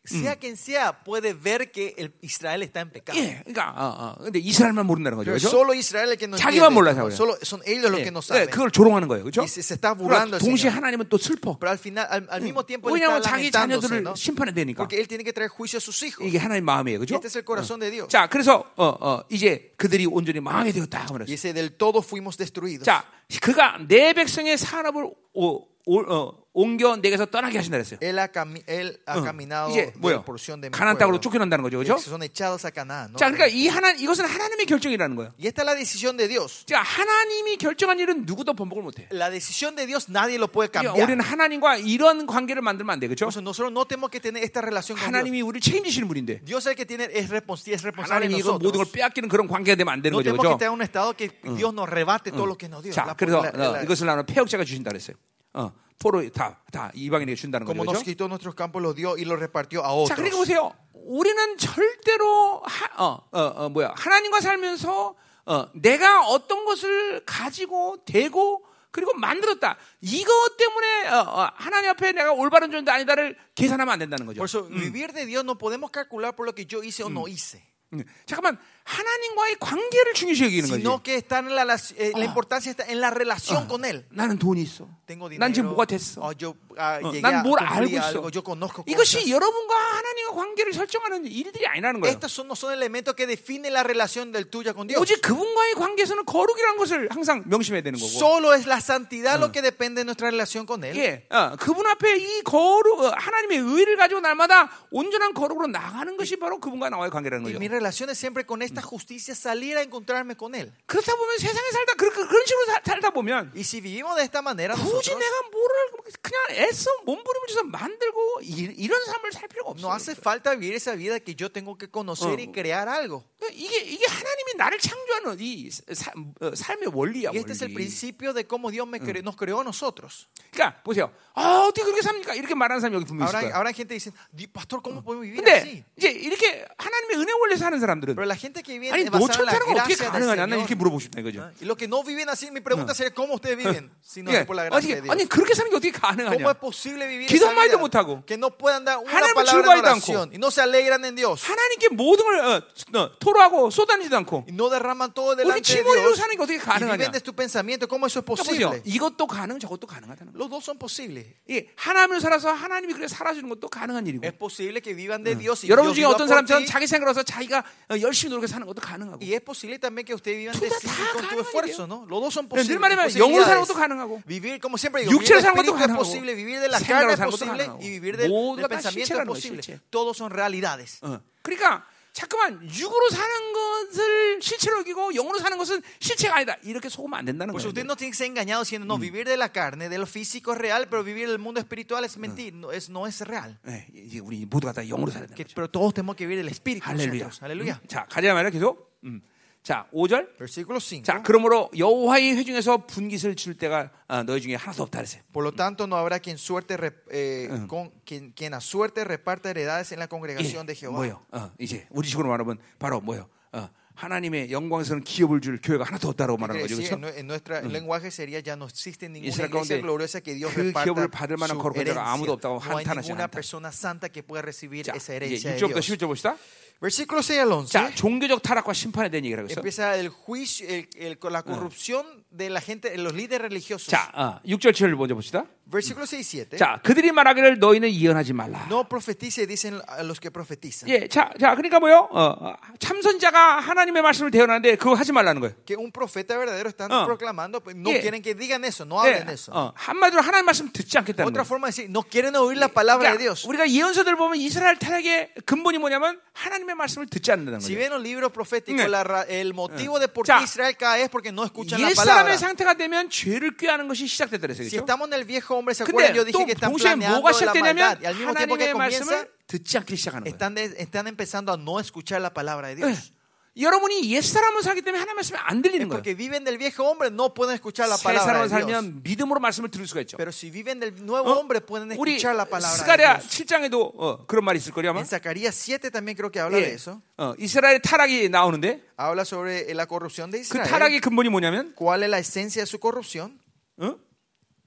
[0.06, 3.18] Sea quien sea puede ver que el Israel está en pecado.
[3.18, 3.86] 예, 그러니까 어,
[4.20, 5.32] 어, 근데 이스라엘만 모른다는 거죠.
[5.32, 5.48] 그렇죠?
[5.48, 6.76] solo Israel el que no 자기만 entiende.
[6.76, 7.04] 몰라서.
[7.04, 7.16] 그래요.
[7.16, 8.50] Solo son ellos los 예, que no 예, saben.
[8.50, 9.24] 그걸 조롱하는 거예요.
[9.24, 9.42] 그렇죠?
[9.42, 10.76] Y se, se está burlando el 동시에 Señor.
[10.76, 11.58] 하나님은 또 슬퍼.
[11.58, 14.14] Pero al final, al, al mismo tiempo, él está 왜냐하면 자기 lamentándose, 자녀들을 ¿no?
[14.16, 14.84] 심판해야 되니까.
[14.84, 16.28] Porque él tiene que traer juicio a sus hijos.
[16.28, 17.00] 이게 하나님 마음이에요.
[17.00, 17.16] 그렇죠?
[17.16, 18.10] Este es el corazón de Dios.
[18.10, 21.08] 자, 그래서 어, 어, 이제 그들이 온전히 망하게 되었다.
[21.08, 21.26] Y 그랬어요.
[21.32, 22.84] dice, del todo fuimos destruidos.
[22.84, 23.06] 자,
[23.42, 28.00] 그가 내 백성의 산업을 오, 오, 어, 옮겨 내게서 떠나게 하신다 그랬어요.
[28.02, 30.24] Él ha, cami- él ha 어, caminado 이제 뭐요?
[30.24, 31.20] porción de 가나안 땅으로.
[31.20, 31.96] 쫓겨난다는 거죠, 그렇죠?
[32.00, 33.12] Son echados a Canaán.
[33.12, 33.18] ¿no?
[33.18, 35.34] 자, 그러니까 이 하나 이것은 하나님의 결정이라는 거예요.
[35.38, 36.64] Y esta es la decisión de Dios.
[36.68, 39.08] 자, 하나님이 결정한 일은 누구도 번복을 못 해.
[39.12, 41.04] La decisión de Dios nadie lo puede 그러니까 cambiar.
[41.04, 43.28] 우리는 하나님과 이런 관계를 만들면 안 돼, 그렇죠?
[43.28, 45.04] Nosotros no tenemos que tener esta relación con.
[45.10, 48.40] 하나님이 우리를 책임지시는 분인데 Dios es el que tiene, es, respons- es responsable de 하나님이
[48.40, 48.92] 이거 모든 걸 nosotros.
[48.94, 50.56] 빼앗기는 그런 관계가 되면 안 되는 No 거죠, tenemos que 그렇죠?
[50.56, 51.28] estar en un estado que
[51.58, 52.94] Dios nos rebate todo lo que nos dio.
[52.94, 55.18] 자, 그래서 어, 이것을 나는 폐역자가 주신다 그랬어요.
[55.54, 58.06] 어, 포로 다, 다 이방인에게 준다는 거죠, como nos 그렇죠?
[58.06, 60.16] quitó nuestros campos, los dio y los repartió a 자, otros.
[60.16, 60.74] 그러니까 보세요.
[60.94, 65.16] 우리는 절대로 하, 어, 어, 어, 뭐야 하나님과 살면서
[65.46, 69.76] 어, 내가 어떤 것을 가지고 대고 그리고 만들었다.
[70.02, 74.38] 이것 때문에 어, 어, 하나님 앞에 내가 올바른 존재 아니다를 계산하면 안 된다는 거죠.
[74.38, 77.28] Por eso, vivir de Dios no podemos calcular por lo que yo hice o no
[77.28, 77.62] hice,
[77.92, 78.04] 음.
[78.26, 80.82] 잠깐만 하나님과의 관계를 중요시 여기는 거지.
[80.82, 81.64] sino que está en la,
[81.98, 84.04] eh, la importancia está en la relación con Él.
[84.12, 84.88] 나는 돈이 있어.
[85.08, 86.22] Tengo dinero, 난 지금 뭐가 됐어.
[86.22, 88.08] oh, yo ah, 어, llegué a 난뭘 cumplir 알고 있어.
[88.08, 88.92] algo, yo conozco cosas.
[88.92, 92.12] 이것이 여러분과 하나님과 관계를 설정하는 일들이 아니라는 거예요.
[92.12, 95.00] Estos son, son elementos que definen la relación del tuya con Dios.
[95.02, 98.12] 오직 그분과의 관계에서는 거룩이라는 것을 항상 명심해야 되는 거고.
[98.20, 100.98] Solo es la santidad lo que depende de nuestra relación con Él.
[100.98, 106.36] 예, 어, 그분 앞에 이 거룩, 어, 하나님의 의를 가지고 날마다 온전한 거룩으로 나가는 것이
[106.36, 107.58] 바로 그분과 나와의 관계라는 거죠.
[107.60, 110.72] mi relación es siempre con esta justicia salir a encontrarme con Él.
[110.88, 114.24] 그렇다 보면 세상에 살다 그, 그, 그런 식으로 사- 살다 보면 Y si vivimos de
[114.24, 115.76] esta manera, 굳이 nosotros, 내가 뭐를
[116.22, 119.88] 그냥 애써 몸부림을 쳐서 만들고 이, 런 삶을 살 필요가 없어.
[119.88, 123.24] No hace falta vivir esa vida que yo tengo que conocer y crear algo.
[123.52, 127.76] 이게 이게 하나님이 나를 창조하는 이 사, 어, 삶의 원리야 Y este es el 원리.
[127.76, 130.28] principio de cómo Dios me cre- nos creó a nosotros.
[130.52, 131.12] 그러니까 보세요.
[131.36, 132.36] 아, 어떻게 그렇게 삽니까?
[132.36, 133.56] 이렇게 말하는 사람이 여기 분명히 있을 Ahora, 거야.
[133.58, 135.84] ahora hay gente que dice, "Di- pastor, ¿cómo podemos vivir 근데 así?
[135.98, 139.96] 이제 이렇게 하나님의 은혜 원리에서 사는 사람들은 Pero la gente 아니 la 사는 건 어떻게
[139.96, 140.46] 가능하냐?
[140.46, 140.76] 난 이렇게.
[140.76, 141.42] 물어보고 싶다 이거죠.
[141.42, 141.52] ¿ah?
[141.62, 144.46] Los que no viven así, mi pregunta sería, ¿cómo ustedes viven si no 예, es
[144.46, 145.12] por la gracia de Dios?
[145.12, 146.50] 아니 그렇게 사는 게 어떻게 ¿Cómo 가능하냐?
[146.52, 147.78] es posible vivir 기도 esa vida?
[147.78, 151.44] 못하고 Que no puedan dar una palabra de oración y no se alegran en Dios.
[151.44, 152.62] 하나님께 모든 걸 어,
[152.98, 156.18] 어, 토로하고 쏟아내지도 않고 no derraman todo delante de Dios.
[156.18, 156.98] 사는 게 어떻게 가능하냐?
[156.98, 157.88] viven de tu pensamiento.
[157.88, 158.82] ¿Cómo eso es 그러니까 posible?
[158.86, 160.34] 이것도 가능, 저것도 가능하다는.
[160.36, 161.28] Los dos son posibles.
[161.50, 164.26] 이 하나님을 살아서 하나님이 그렇게 살아주는 것도 가능한 일이고.
[164.26, 166.66] Es posible que vivan de Dios y 여러분 중에 어떤 사람처럼.
[166.66, 169.20] 자기 생각으로서 자기가 어, 열심히 노력해 사는 것도 가능하고.
[169.20, 171.88] Y es posible también que usted vivan 둘 de 다 sí 다 con tu esfuerzo,
[171.88, 172.06] ¿no?
[172.06, 172.80] Los dos son 늘 posibles.
[172.80, 173.18] 말하면 posibilidades.
[173.18, 174.22] 영으로 사는 것도 가능하고.
[174.26, 177.72] Vivir, como siempre digo, vivir del espíritu es posible, vivir de la carne es posible
[177.82, 178.32] y vivir del,
[178.70, 179.64] pensamiento es posible.
[179.90, 181.00] Todos son realidades.
[181.02, 181.20] 어.
[181.44, 186.56] 그러니까 자꾸만 육으로 사는 것을 실체로 여기고 영으로 사는 것은 실체가 아니다.
[186.64, 187.70] 이렇게 속으면 안 된다는 Pues 거예요.
[187.74, 190.54] usted no tiene que ser engañado diciendo, no, vivir de la carne, de lo físico
[190.54, 193.58] es real, pero vivir del mundo espiritual es mentir, no es, no es real.
[193.64, 195.56] 네, 이제 우리 모두가 다 영으로 살아야 되는 Que- 거죠.
[195.56, 196.86] pero todos tenemos que vivir del espíritu.
[196.86, 197.82] 할렐루야.
[197.82, 197.88] 음.
[197.88, 198.94] 자, 가자 말이야 계속.
[199.06, 199.22] 음.
[199.64, 200.36] 자, 5절.
[200.38, 201.04] Versículo 5.
[201.04, 205.22] 자, 그러므로 여호와의 회중에서 분깃을 줄 때가 어, 너희 중에 하나도 없다 그랬어요.
[205.32, 206.76] Por lo tanto, no habrá quien, suerte,
[207.12, 210.98] eh, con, quien, quien a suerte reparta heredades en la congregación de 예, Jehová.
[210.98, 211.26] 뭐요?
[211.32, 213.30] 어, 이제 우리 식으로 말하면 바로 뭐요?
[213.54, 216.76] 어, 하나님의 영광스러운 기업을 줄 교회가 하나도 ¿Qué 말하는 거죠.
[216.76, 216.96] 그렇죠?
[216.96, 221.08] En, en nuestro lenguaje sería ya no existe ninguna iglesia gloriosa que Dios 그 기업을
[221.10, 222.34] 받을 만한 거룩한 자가 아무도.
[222.34, 223.32] 없다고 No hay 한탄하지 ninguna 않다.
[223.32, 225.88] persona santa que pueda recibir 자, esa herencia de 6절부터 Dios.
[225.88, 226.36] 11절 봅시다.
[226.84, 227.72] Versículo 6 al 11.
[227.72, 229.62] 자, 종교적 타락과 심판에 대한 얘기를 하고 있어.
[229.62, 233.88] Empieza el juicio, el- el- la corrupción de la gente, los líderes religiosos.
[233.88, 235.46] 자, 어, 6절 7절 먼저 봅시다.
[235.66, 236.58] Versículo 6 y 7.
[236.60, 238.68] 자, 그들이 말하기를 너희는 예언하지 말라.
[238.68, 240.90] No profetice, dicen los que profetizan.
[240.92, 242.10] 예, 자, 자, 그러니까 뭐요?
[242.12, 242.20] 어,
[242.52, 245.56] 어, 참선자가 하나님의 말씀을 대언하는데 그거 하지 말라는 거예요.
[245.66, 247.06] Que un profeta verdadero están Ah.
[247.08, 248.02] proclamando, no Yeah.
[248.04, 249.54] quieren que digan eso, no 예, hablen eso.
[249.56, 251.48] 어, 한마디로 하나님 말씀 듣지 않겠다는 Otra 거예요.
[251.48, 253.48] forma de decir, no quieren oír la palabra de 그러니까 Dios.
[253.48, 257.79] 우리가 예언서들 보면 이스라엘 타락의 근본이 뭐냐면 하나님의 말씀을 듣지 않는다는 Si 거예요.
[257.79, 258.89] ven los libros proféticos, Yeah.
[258.91, 261.89] la ra- el motivo de por 자, qué Israel cae es porque no escuchan la
[261.91, 262.25] 옛 palabra.
[262.37, 264.67] 사람의 상태가 되면 죄를 꾀하는 것이 시작됐다 그랬어요.
[264.67, 264.85] Si 그렇죠?
[264.85, 266.13] estamos en el viejo hombre, ¿se acuerdan?
[266.13, 268.01] 근데 Yo dije 또 que están 동시에 planeando 뭐가 la 시작되냐면 maldad.
[268.03, 270.33] Y al mismo tiempo que 하나님의 comienza, 말씀을 듣지 않기 시작하는 거예요.
[270.35, 272.87] están, de- están empezando a no escuchar la palabra de 예.
[272.87, 273.13] Dios.
[273.56, 276.02] 여러분이 옛 사람을 살기 때문에 하나님 말씀이 안 들리는 거예요.
[276.02, 278.82] porque viven del viejo hombre, no pueden escuchar la 새 palabra 사람을 de Dios.
[278.82, 280.18] 살면 믿음으로 말씀을 들을 수가 있죠.
[280.18, 281.38] Pero si viven del nuevo 어?
[281.38, 283.30] hombre, pueden 우리 escuchar la palabra de 스가랴 Dios.
[283.30, 285.02] 7장에도 어, 그런 말이 있을 거리 아마.
[285.02, 286.74] En Zacarías 7 también creo que habla de 예.
[286.74, 287.00] eso.
[287.18, 290.68] 어, 이스라엘 타락이 나오는데 Habla sobre la corrupción de 그 Israel.
[290.68, 293.38] 타락의 근본이 뭐냐면 ¿Cuál es la esencia de su corrupción?
[293.78, 294.00] 어?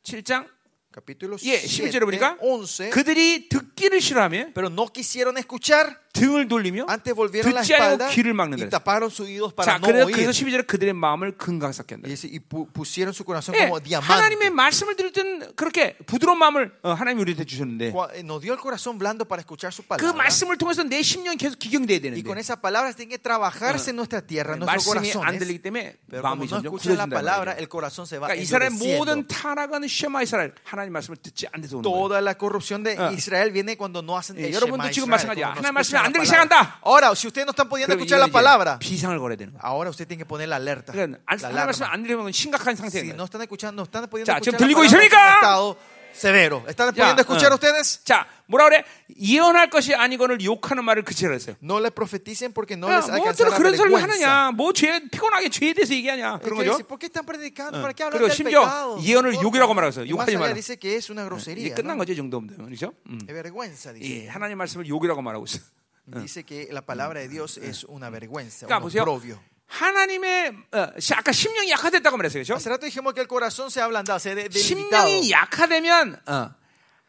[0.04, 0.46] 7장
[0.92, 2.90] Capítulo 예, 7, 11절에 보니까 11.
[2.90, 8.08] 그들이 듣기를 싫어하며 Pero no quisieron escuchar, 등을 돌리며 antes volvieron la 듣지 않고 espalda
[8.10, 8.64] 귀를 막는다.
[8.64, 10.16] y taparon sus oídos para 자, no 그래서, oír.
[10.16, 11.72] 그래서 12절에 그들의 마음을 한다.
[12.06, 12.40] Y,
[12.72, 14.12] pusieron su corazón 예, como diamante.
[14.12, 18.52] 하나님의 말씀을 들을 땐 그렇게 부드러운 마음을 어, 하나님이 우리한테 주셨는데 Cua- eh, Nos dio
[18.54, 20.04] el corazón blando para escuchar su 그.
[20.16, 24.54] 말씀을 통해서 내 심령이 계속 기경돼야 되는데 esa palabra tiene que trabajarse en nuestra tierra,
[24.54, 25.38] en nuestros 말씀이 안 corazones.
[25.40, 27.60] 들리기 때문에 Pero como 마음이 no 점점 escuchan la 굳어진다는 palabra, 거예요.
[27.60, 28.70] el corazón se va 그러니까 이스라엘.
[28.70, 31.96] 모든 타락은 쉐마 이스라엘 하나님 말씀을 듣지 않는 데서 오는 거예요.
[31.96, 33.12] Toda la corrupción de Ah.
[33.12, 35.54] Israel viene cuando no hacen 예, 여러분도 지금 마찬가지야.
[35.56, 36.24] 하나님 escuchan 안 palabra.
[36.24, 36.78] 시작한다.
[36.82, 39.60] Ahora, si ustedes no están pudiendo escuchar la palabra, 비상을 걸어야 되는 거예요.
[39.62, 40.92] ahora usted tiene que poner la alerta.
[40.92, 41.86] 그러니까 안- la alarma.
[41.92, 44.84] 안 들리면 심각한 상태인 Si no están escuchando, no están pudiendo 자, escuchar 지금 들리고
[44.84, 45.34] 있습니까?
[45.42, 45.76] estado
[46.16, 46.64] severo.
[46.66, 47.56] ¿Están pudiendo escuchar 어.
[47.56, 48.00] ustedes?
[48.04, 48.84] 자, 뭐라 그래?
[49.20, 51.56] 예언할 것이 아니거늘 욕하는 말을 그치라 했어요.
[51.62, 53.96] No le profeticen porque no 야, les 뭐 alcanza 어쩌러 la 그런 설교.
[53.98, 54.50] 하느냐?
[54.56, 56.38] 뭐 죄, 피곤하게 죄에 대해서 얘기하냐?
[56.42, 56.78] 그런 거죠.
[56.88, 57.82] ¿Por qué están predicando?
[57.82, 58.96] ¿Para qué hablan del 심지어 pecado?
[59.02, 60.54] 예언을 욕이라고 más 욕하지 마라.
[60.54, 61.74] dice que es una 이게 grosería.
[61.74, 61.98] 끝난.
[61.98, 62.56] 거죠, 이 정도면.
[62.64, 62.94] 그렇죠?
[63.10, 63.18] 음.
[63.26, 64.24] Vergüenza, dice.
[64.24, 65.58] 예, 하나님 말씀을 욕이라고 말하고 있어.
[66.06, 69.40] Dice que la palabra de Dios es una vergüenza, 그러니까 un oprobio.
[69.68, 72.42] 하나님의 어, 시- 아까 심령이 약화됐다고 말했어요.
[72.44, 72.54] 그렇죠?
[72.54, 75.08] Hace rato dijimos que el corazón se ha ablandado, se ha de- debilitado.
[75.08, 76.54] 심령이 약화되면 어,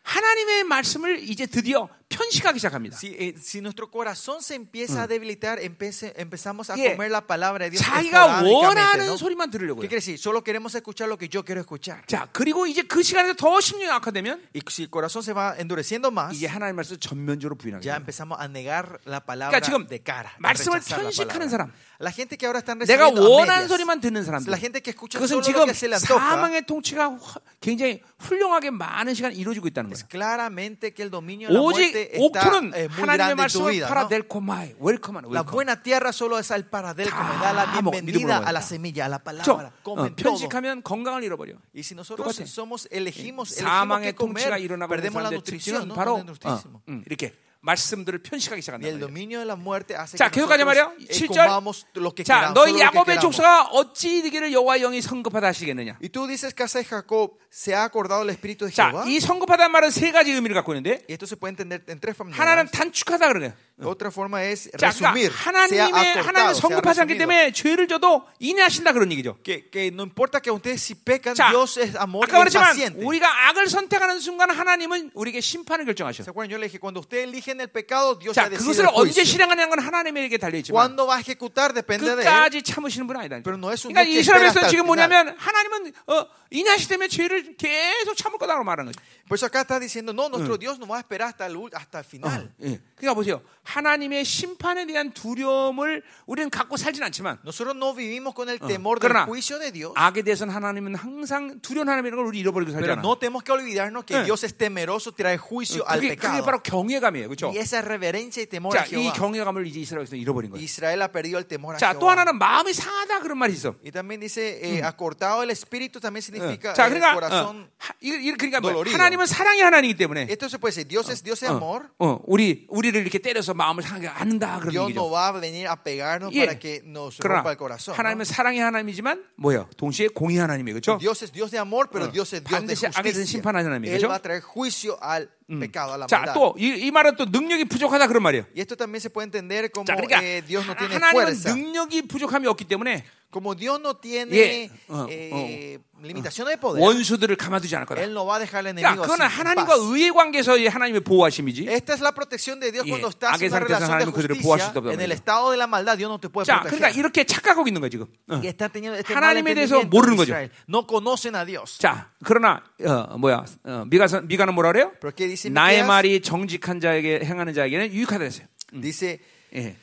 [0.03, 2.95] 하나님의 말씀을 이제 드디어 편식하기 시작합니다.
[2.97, 6.95] Si, eh, si nuestro corazón se empieza a debilitar, empece- empezamos a 예.
[6.95, 9.17] comer la palabra de Dios 자기가 원하는 ¿no?
[9.17, 9.81] 소리만 들으려고요.
[9.83, 10.17] ¿Qué quiere decir?
[10.17, 12.03] Solo queremos escuchar lo que yo quiero escuchar.
[12.07, 16.09] 자, 그리고 이제 그 시간에서 더 심령이 약화되면 Y si el corazón se va endureciendo
[16.09, 19.99] más, 이제 하나님 말씀을 전면적으로 부인하게 ya empezamos a negar la palabra 그러니까 지금 de
[19.99, 20.31] cara.
[20.39, 21.49] 말씀을 편식하는.
[21.49, 24.47] 사람, La gente que ahora están 내가 원하는 소리만 듣는 사람들.
[24.53, 29.89] la gente que escucha 그것은 지금 사망의 통치가 화- 굉장히 훌륭하게 많은 시간 이루어지고 있다는
[29.89, 30.05] 거예요.
[30.07, 33.42] claramente que el dominio 오직 muerte parte está 옥토는 eh, muy 하나님의 grande en tu
[33.42, 33.86] 말씀을 vida.
[33.86, 33.94] ¿no?
[33.94, 35.50] 파라델코마이 웰컴하는 La 웰컴.
[35.52, 38.60] buena tierra solo es al paradel, como da la 다 먹- bienvenida 믿음으로 a la
[38.60, 38.62] 먹는다.
[38.62, 39.56] semilla, a la 그렇죠?
[39.56, 39.68] palabra.
[39.68, 40.22] 어, Comen todo.
[40.30, 41.54] 편식하면 건강을 잃어버려.
[41.74, 42.46] Y si nosotros 똑같아.
[42.46, 45.94] somos, elegimos, elegimos 사망의 qué comer, 통치가 일어나버린 perdemos la 사람들의 nutrición, 특징은 ¿no?
[45.94, 46.82] 바로 No 어, el nutricismo.
[46.88, 47.34] 음, 이렇게
[47.67, 48.87] 말씀들을 편식하기 시작한다.
[48.87, 50.83] 자, que 계속 가자 말이야.
[50.83, 51.45] nosotros eh, 7절.
[51.47, 53.19] comamos lo que 자, 너희 야곱의.
[53.19, 55.97] 족속아 어찌 이르기를 여호와 영이 성급하다 하시겠느냐?
[56.01, 59.03] Y tú dices, casa de Jacob, ¿se ha acordado el espíritu de 자?
[59.05, 62.15] 이 성급하다는 말은 세 가지 의미를 갖고 있는데 Y esto se puede entender en tres
[62.15, 62.39] formas.
[62.39, 63.67] 하나는 단축하다 그러는 거예요.
[63.79, 64.91] Otra forma es 자.
[64.91, 67.17] 그러니까 하나님의 하나님 성급하지 않기.
[67.17, 69.37] 때문에 죄를 져도 인내하신다 그런 얘기죠.
[69.43, 72.65] Que, que no importa que ustedes si pecan, 자, Dios es amor 아까 y 말했지만
[72.73, 73.05] paciente.
[73.05, 76.23] 우리가 악을 선택하는 순간 하나님은 우리에게 심판을 결정하셔.
[76.23, 76.49] ¿Se acuerdan?
[76.49, 79.21] Yo le dije, cuando ustedes eligen el pecado, Dios 자, ya decide 그것을 el 언제
[79.21, 79.25] juicio.
[79.25, 81.73] 실행하냐는 건 하나님에게 달려 있지만 ¿Cuándo va a ejecutar?
[81.73, 82.25] Depende de él.
[82.25, 83.41] 끝까지 참으시는 분 아니다.
[83.43, 85.09] Pero no es un 그러니까 Dios que 이스라엘 espera hasta 백성 el 지금 final.
[85.09, 88.99] 뭐냐면 하나님은 어, 인하시 때문에 죄를 계속 참을 거다고 말하는 거죠.
[89.27, 91.71] Por eso acá está diciendo, no, nuestro Dios no va a esperar hasta el, ul-
[91.75, 92.49] hasta el final.
[92.63, 92.79] 예.
[92.95, 93.41] 그러니까 보세요.
[93.63, 99.11] 하나님의 심판에 대한 두려움을 우리는 갖고 살진 않지만 Nosotros no vivimos con el temor del
[99.11, 103.01] 그러나 juicio de Dios, 악에 대해서는 하나님은 항상 두려운 하나님이라는 걸 우리 잃어버리고 pero 살잖아.
[103.03, 104.23] no tenemos que olvidarnos que Eh.
[104.23, 106.45] Dios es temeroso, trae juicio al 그게, 그게 pecado.
[106.45, 107.27] 바로 경외감이에요.
[107.37, 107.49] 그렇죠?
[107.53, 109.13] Y esa reverencia y temor 자, a 이 Jehová.
[109.13, 110.63] 경외감을 이제 이스라엘에서 잃어버린 거예요.
[110.63, 112.11] Israel ha perdido el temor a 자, 또 Jehová.
[112.17, 113.75] 하나는 마음이 상하다 그런 말이 있어.
[113.85, 117.63] Y también dice, eh, acortado el espíritu también significa 자, el 그러니까 corazón.
[117.63, 118.97] 어, 하- 이- 이- 그러니까 dolorido.
[118.97, 121.89] 하나님은 사랑의 하나님이기 때문에 Esto se puede decir, Dios es Dios de amor.
[121.99, 124.97] 어, 어, 우리 우리를 이렇게 때려서 마음을 상하게 않는다 그런 Dios 얘기죠.
[124.99, 126.45] no va a venir a pegarnos 예.
[126.45, 127.93] para que nos rompa el corazón.
[127.95, 129.69] 하나님은 사랑의 하나님이지만 뭐요?
[129.77, 130.79] 동시에 공의 하나님이에요.
[130.79, 130.97] 그렇죠?
[130.99, 133.37] Dios es Dios de amor, pero Dios es Dios de 반드시 악에 대해서 justicia.
[133.41, 133.93] 심판하는 하나님이에요.
[133.95, 134.09] Él 그렇죠?
[134.09, 136.33] va a traer juicio al pecado, a la 자, maldad.
[136.35, 138.43] 또 이 말은 또 능력이 부족하다 그런 말이에요.
[138.53, 141.53] Y esto también se puede entender como 자, 그러니까 eh, Dios no tiene 하나님은 fuerza.
[141.55, 144.69] 능력이 부족함이 없기 때문에 Como Dios no tiene 예.
[144.87, 148.01] 어, eh, limitaciones de poder, 원수들을 가만두지 않을 거다.
[148.01, 149.75] Él no va a dejar al 그러니까 enemigo en 하나님과.
[149.75, 151.67] 의의 관계에서 이 하나님의 보호하심이지.
[151.67, 152.89] Esta es la protección de Dios 예.
[152.89, 154.67] cuando estás 악의 en una 상태에서 relación de 하나님은 그들을 보호할 justicia.
[154.71, 155.13] 수도 없단 En el 말이에요.
[155.13, 156.89] estado de la maldad, Dios no te puede 자, 그러니까.
[156.89, 158.07] 이렇게 착각하고 있는 거야 지금.
[158.29, 158.39] 어.
[158.39, 160.33] Teniendo este 하나님에 대해서 모르는 거죠.
[160.69, 161.79] No conocen a Dios.
[161.79, 163.43] 자, 그러나 어, 뭐야?
[163.65, 164.93] 어, 미가서, 미가는 뭐라 그래요?
[165.01, 165.83] Pero ¿qué dice 나의?
[165.83, 168.47] 말이 정직한 자에게 행하는 자에게는 유익하다 했어요.
[168.71, 169.19] Dice,
[169.53, 169.75] 예.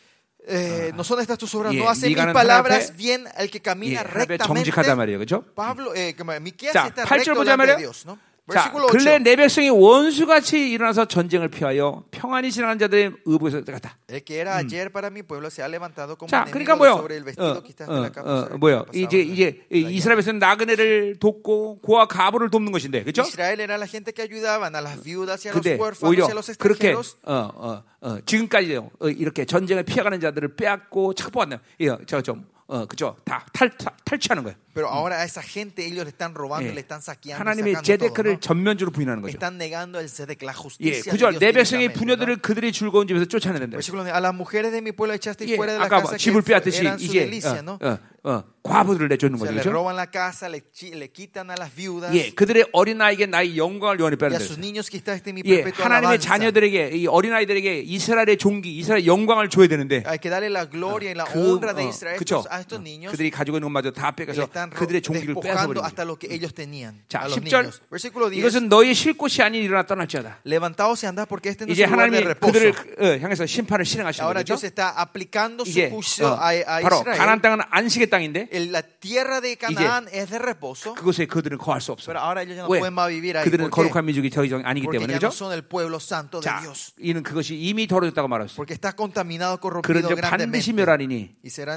[0.47, 3.27] eh, no son estas tus obras, 예, no hacen mis 미가는 palabras 하나님 앞에- bien
[3.35, 4.95] al que 예, camina 하나님의 정직하다 rectamente.
[4.95, 5.17] 말이에요.
[5.19, 5.43] 그렇죠?
[5.53, 7.77] Pablo, eh, como Miqueas 자, está 8절 recto 보자 delante de 말이에요.
[7.77, 8.17] Dios, ¿no?
[8.52, 9.22] 자, 근래 8.
[9.22, 13.96] 내 백성이 원수같이 일어나서 전쟁을 피하여 평안히 지나가는 자들의 의복에서 갔다.
[16.18, 16.92] Como 자, 그러니까 뭐요?
[16.92, 17.54] 어,
[17.88, 18.02] 어.
[18.52, 18.84] 어, 뭐요?
[18.92, 23.22] 이제 이제 이스라엘에서는 나그네를 돕고 고아 가부를 돕는 것인데, 그렇죠?
[25.54, 26.26] 근데 오히려
[26.58, 26.88] 그렇게.
[27.24, 31.56] 어, 어, 어, 지금까지요 어, 이렇게 전쟁을 피해가는 자들을 빼앗고 착보하는
[32.06, 33.16] 저좀 어, 그죠?
[33.24, 34.56] 다 탈, 탈, 탈취하는 거예요.
[34.72, 36.74] Pero ahora a esa gente ellos le están robando, 예.
[36.74, 38.40] le están saqueando, 하나님의 제데크를.
[38.40, 39.36] 전면적으로 부인하는 거죠.
[39.36, 41.10] Están negando el Zedek, la 예, justicia.
[41.12, 42.36] 구절 Dios 내 백성의 부녀들을.
[42.38, 43.76] 그들이 즐거운 집에서 쫓아내는다.
[43.76, 46.16] Versículo A las mujeres de mi pueblo echaste 예, fuera de la 아까 casa 뭐
[46.16, 47.28] que 집을 빼앗듯이 이제.
[47.46, 49.52] 어, 어, 어, 과부들을 내쫓는 거죠.
[49.52, 49.68] 그렇죠?
[50.10, 50.62] casa, le,
[50.96, 51.08] le
[52.14, 53.98] 예, 그들의 어린 아이에게 나의 영광을
[54.90, 56.18] quitaste mi 예, 하나님의.
[56.18, 60.16] 자녀들에게 이 어린 아이들에게 이스라엘의 종기, 이스라엘 영광을 줘야 되는데 그, 어,
[62.16, 62.42] 그쵸?
[62.80, 63.10] niños.
[63.10, 64.10] 그들이 가지고 있는 것마저 다
[64.70, 65.34] ro- 그들의 종기를
[66.32, 67.80] ellos tenían 자, a los 10절 niños.
[67.92, 68.38] Versículo 10.
[68.40, 69.68] 이것은 너의 쉴 곳이 아닌 no
[71.68, 72.32] es 이제 하나님이.
[72.40, 74.38] 그들을 어, 향해서 심판을 실행하시는 거죠.
[75.66, 75.90] 이제
[76.24, 76.40] 어,
[76.80, 77.04] 바로.
[77.04, 81.80] 가나안 땅은 안식의 땅인데 El- la tierra de Canaán es de reposo, 그곳에 그들은 거할
[81.80, 82.06] 수 없어.
[82.06, 82.78] pero ahora ellos ya no 왜?
[82.78, 83.44] pueden vivir ahí.
[83.50, 83.90] 그들은 ¿Por qué?
[83.90, 85.34] 거룩한 민족이 더 이상 아니기 Porque 때문에 그렇죠?
[85.34, 86.94] son el pueblo santo de 자, Dios.
[87.00, 88.54] 이는 그것이 이미 더러졌다고 말했어.
[88.56, 90.72] Porque está contaminado, 그런 corrompido 적 반드시.
[90.72, 91.34] 멸하리니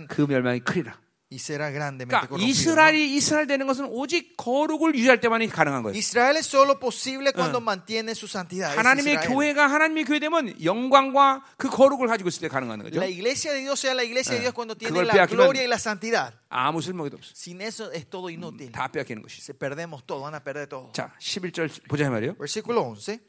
[0.08, 1.00] 그 멸망이 크리라.
[1.30, 2.28] 그러니까.
[2.40, 5.98] 이스라엘이 이스라엘 되는 것은 오직 거룩을 유지할 때만이 가능한 거예요.
[5.98, 8.78] Israel es solo posible cuando mantiene su santidad.
[8.78, 9.34] 하나님의 Israel.
[9.34, 12.98] 교회가 하나님의 교회 되면 영광과 그 거룩을 가지고 있을 때 가능한 거죠.
[13.00, 15.78] La iglesia de Dios sea la iglesia de Dios cuando tiene la gloria y la
[15.78, 16.34] santidad.
[16.50, 17.34] 아무 쓸모도 없어.
[17.36, 18.72] Sin eso es todo inútil.
[18.72, 19.42] 다 빼앗기는 것이.
[19.42, 20.94] Se perdemos todo, van a perder todo.
[20.94, 22.36] 자, 11절 보자 말이요.
[22.38, 23.20] Versículo 11.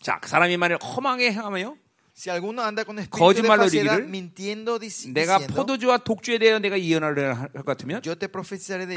[0.00, 1.76] 자, 그 사람이 만일 허망에 행하며
[2.14, 2.28] Si
[3.10, 3.80] 거짓말로 dic-
[5.14, 8.02] 내가 포도주와 독주에 대하여 내가 예언하려 할것 같으면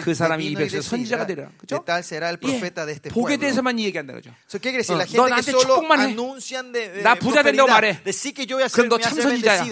[0.03, 1.49] 그 사람이 입에서 선지자가 되리라.
[1.57, 1.75] 그죠?
[2.43, 2.59] 예,
[3.15, 3.37] 복에.
[3.37, 4.31] 대해서만 이 얘기한다 그죠?
[4.93, 6.15] 어, 너 나한테 축복만 해.
[7.03, 7.99] 나 부자 된다고 말해.
[8.75, 9.63] 그럼 너 참선지자야.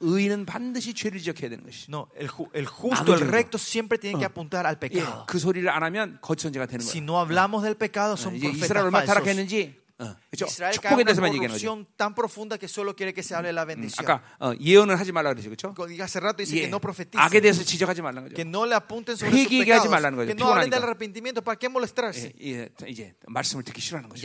[0.00, 1.86] 의인은 반드시 죄를 지적해야 되는 것이.
[1.90, 5.04] No, el, el justo, el recto siempre tiene que apuntar al 예.
[5.26, 7.04] 그 소리를 안 하면 거짓 선지가 되는 Si 거예요.
[7.04, 9.04] no hablamos del pecado, son 이제 profetas 이스라엘 얼마나.
[9.04, 10.46] 타락했는지 어, 그렇죠?
[10.72, 11.66] 축복에 대해서만 얘기하는 거죠.
[13.86, 13.94] 음.
[14.02, 15.72] 아까 어, 예언을 하지 말라 그러죠, 그렇죠?
[16.58, 16.70] 예.
[17.22, 18.34] 악에 대해서 지적하지 말라는 거죠.
[18.34, 20.26] que no le apunten sobre sus 회개하게 하지 pecados, 말라는 거죠.
[20.66, 20.76] 피곤하니까.
[22.42, 24.18] 예, 예, 이제 말씀을 듣기 싫어하는 거죠.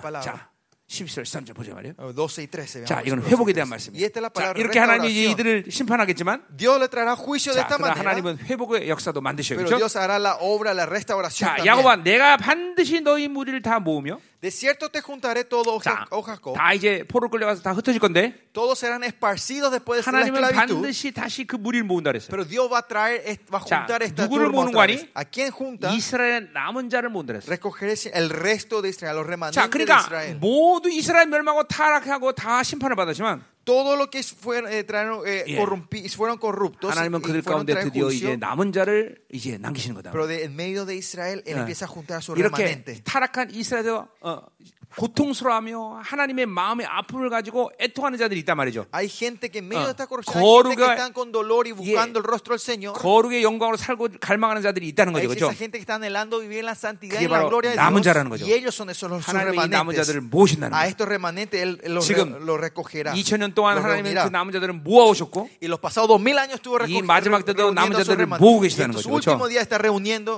[0.00, 0.22] Palabra.
[0.22, 0.50] 자,
[0.90, 1.94] 12절 13절 보자 말이에요.
[1.98, 2.84] Oh, 12 y 13.
[2.84, 3.70] 자, 이건 12 y 회복에 대한 13.
[3.70, 4.02] 말씀이에요.
[4.02, 5.30] Y esta es la 자, 이렇게 하나님이.
[5.30, 9.58] 이들을 심판하겠지만 Dios le traerá juicio de 자, esta manera, 하나님은 회복의 역사도 만드셔요.
[9.58, 9.76] pero 그렇죠?
[9.78, 11.64] Dios hará la obra, la restauración 자.
[11.64, 16.56] 야곱아 내가 반드시 너희 무리를 다 모으며 De cierto te juntaré todo, 자, oh Jacob.
[16.56, 20.80] 다 이제 포로 끌려가서 다 흩어질 건데 Todos serán esparcidos después de la 하나님은 esclavitud.
[20.80, 22.30] 반드시 다시 그 무리를 모은다 그랬어요.
[22.30, 24.80] Pero Dios va a traer, va a 자, juntar esta 누구를 모으는 거.
[24.80, 25.06] 아니?
[25.14, 25.92] ¿A quién junta?
[25.92, 27.52] 이스라엘의 남은 자를 모은다 그랬어요.
[27.52, 30.38] Recoger el resto de Israel, los remanentes 자, de 그러니까 Israel.
[30.40, 35.56] 모두 이스라엘 멸망하고 타락하고 다 심판을 받았지만 Todo lo que fueron, eh, trajeron, eh, 예.
[35.58, 40.10] corrompi- fueron corruptos 하나님은 그들 가운데 드디어 juicio, 이제 남은 자를 이제 남기시는 거다.
[40.12, 41.60] pero de, en medio de Israel él 예.
[41.60, 43.02] empieza a juntar a su 이렇게 remanente.
[43.04, 44.40] 타락한 이스라엘에서 어,
[44.96, 48.86] 고통스러워하며 하나님의 마음의 아픔을 가지고 애통하는 자들이 있단 말이죠.
[48.94, 49.86] Hay gente que medio 어.
[49.86, 52.60] de esta corrupción hay gente que 거룩의- están con dolor y buscando el rostro del
[52.60, 52.94] Señor.
[52.98, 55.24] 거룩의 영광으로 살고 갈망하는 자들이 있다는 거죠.
[55.30, 55.56] esa 그렇죠?
[55.56, 58.02] gente que está anhelando vivir en la santidad y la gloria de 남은.
[58.02, 58.44] 자라는 거죠.
[58.44, 59.94] Y ellos son esos los 하나님이 이 남은.
[59.94, 60.88] 자들을 모으신다는 A 거죠.
[60.90, 63.14] estos remanentes él los, 지금 los recogerá.
[63.14, 64.14] 2000년 동안 하나님은.
[64.14, 67.72] 그 남은 자들을 모아오셨고 Y los pasados dos mil años estuvo 이 recogiendo 마지막 때도
[67.72, 68.26] 남은 a 자들을.
[68.26, 69.08] 모으고 Y 계시다는 거죠.
[69.10, 69.38] 그렇죠?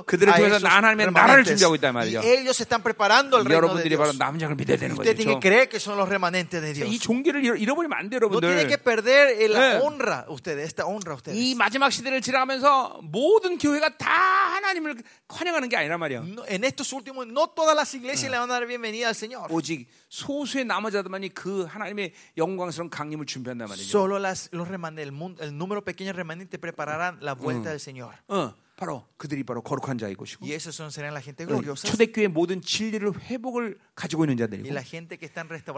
[0.05, 1.43] 그들을 a 통해서 하나님의 나라를.
[1.43, 2.21] 준비하고 있단 Y 말이죠.
[2.23, 4.19] ellos se están preparando el reino de 여러분들이 바로 Dios.
[4.43, 5.39] 자를 믿어야 되는 Usted tiene 거죠.
[5.39, 6.99] que creer que son los remanentes de 이 Dios.
[6.99, 8.83] 종기를 잃어- 잃어버리면 안 돼요, No tiene que 여러분들.
[8.83, 9.81] perder eh, la 네.
[9.81, 11.35] honra ustedes, esta honra ustedes.
[11.39, 14.09] 이 마지막 시대를 지나가면서 모든 교회가 다
[14.55, 14.95] 하나님을
[15.29, 16.19] 환영하는 게 아니란 말이야.
[16.27, 19.47] No, en estos últimos, no todas las iglesias le van a dar bienvenida al Señor.
[19.51, 23.89] 오직 소수의 남은 자들만이 그 하나님의 영광스러운 강림을 준비한단 말이죠.
[23.89, 27.79] Solo las, los remanentes, el, mundo- el número pequeño de remanentes prepararán la vuelta del
[27.79, 28.13] Señor.
[28.27, 28.53] 어,
[28.83, 31.57] 바로 그들이 바로 거룩한 자의 것이고 어,
[31.87, 34.67] 초대교회 모든 진리를 회복을 가지고 있는 자들이고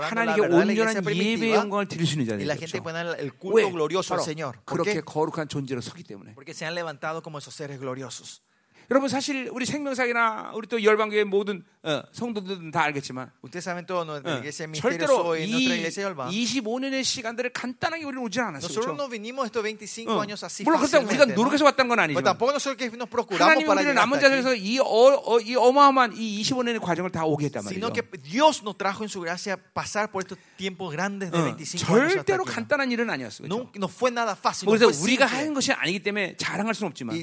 [0.10, 0.42] 하나님께
[0.82, 2.50] 온전한 예배 영광을 드릴 수 있는 자들이죠.
[3.54, 3.64] 왜?
[4.18, 4.54] 바로 Señor.
[4.66, 5.02] ¿Por 그렇게?
[5.02, 6.34] 거룩한 존재로 서기 때문에.
[8.92, 13.32] 여러분 사실 우리 생명사기나 우리 또 열방교회 모든 어, 성도들은 다 알겠지만
[14.26, 14.42] 어,
[14.82, 16.30] 절대로 이 iglesia Yolba.
[16.30, 18.68] 25년의 시간들을 간단하게 우리는 오지 않았어요.
[18.82, 18.92] 그렇죠?
[19.04, 20.16] no vinimos estos 25 어.
[20.66, 21.26] 물론 그렇다고 우리가.
[21.36, 22.24] 노력해서 왔다는 건 아니지만
[23.50, 27.64] 하나님 우리를 남은 자들에서 이, 어, 어, 이 어마어마한 이 25년의 과정을 다 오게 했단
[27.64, 27.80] 말이죠.
[31.34, 32.44] 어, 25 años hasta 절대로.
[32.46, 33.48] 간단한 일은 아니었어요.
[33.48, 33.70] 그렇죠?
[34.72, 35.26] 그래서 우리가.
[35.26, 37.16] 하는 것이 아니기 때문에 자랑할 수는 없지만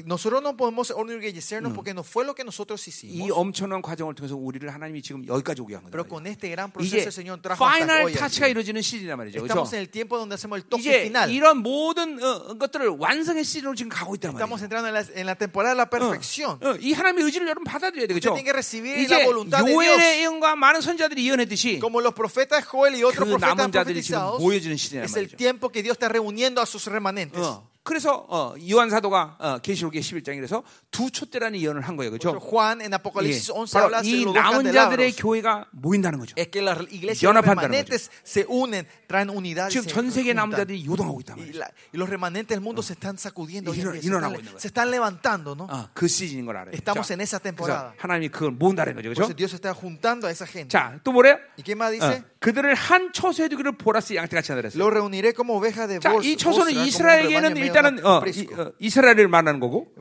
[1.53, 3.31] Enorgullecernos porque no fue lo que nosotros 이 hicimos.
[3.31, 6.09] 엄청난 과정을 통해서 우리를 하나님이 지금 여기까지 오게 한 Pero 거예요.
[6.09, 8.13] con este gran proceso el Señor trajo hasta hoy.
[8.13, 8.47] 타치가.
[8.47, 9.39] 이루어지는 시즌이란 말이죠.
[9.45, 9.75] Estamos 그렇죠?
[9.75, 11.29] en el tiempo donde hacemos el toque final.
[11.31, 14.65] 이런 모든 어, 것들을 완성의 시즌으로 지금 가고 있단 Estamos 말이에요.
[14.65, 16.57] entrando en la, en la temporada de la perfección.
[16.63, 18.35] 어, 이 하나님의 의지를 여러분 받아들여야 되겠죠?
[18.37, 19.25] 이제.
[19.25, 24.93] 요엘의 예언과 많은 선자들이 예언했듯이 Como los profetas Joel y otros 그 profetas profetizados, es
[25.15, 25.37] el 말이죠.
[25.37, 27.39] tiempo que Dios está reuniendo a sus remanentes.
[27.41, 32.11] 어, 그래서 어, 요한 사도가 어, 계시록의 11장에서 두 촛대라는 예언을 한 거예요.
[32.11, 32.39] 그렇죠?
[32.39, 32.95] Juan en 예.
[32.95, 35.11] Apocalipsis 11 바로 habla de 이 los 남은 자들의.
[35.17, 36.33] 교회가 모인다는 거죠.
[36.37, 39.67] Es que las iglesias 연합한다는 remanentes se unen, traen unidad.
[39.67, 40.55] y 지금 전 세계 남은.
[40.55, 41.59] 자들이 요동하고 있단 말이죠.
[41.59, 44.35] la- y los remanentes del mundo se están sacudiendo, hoy en 일어나- día, se, 일어나고
[44.39, 44.59] 있는 거예요.
[44.63, 45.67] se están levantando, ¿no?
[45.67, 46.71] 어, 그 시즌인 걸 알아요.
[46.71, 47.91] Estamos 자, en esa 그래서 temporada.
[47.99, 49.09] 하나님이 그걸 모은다는 거죠.
[49.11, 49.23] 그렇죠?
[49.27, 50.71] eso Dios está juntando a esa gente.
[50.71, 51.35] 자, 또 뭐래요?
[51.59, 52.23] ¿Y qué más 어?
[52.39, 54.79] 그들을 한 처소에 두기를 보라스 양떼같이 하더랬어요.
[54.79, 56.15] Lo reuniré como ovejas de 자.
[56.23, 58.61] 이 처소는 이스라엘에게는 일단은 어, 이, aprisco.
[58.61, 59.91] 어, 이스라엘을 말하는 거고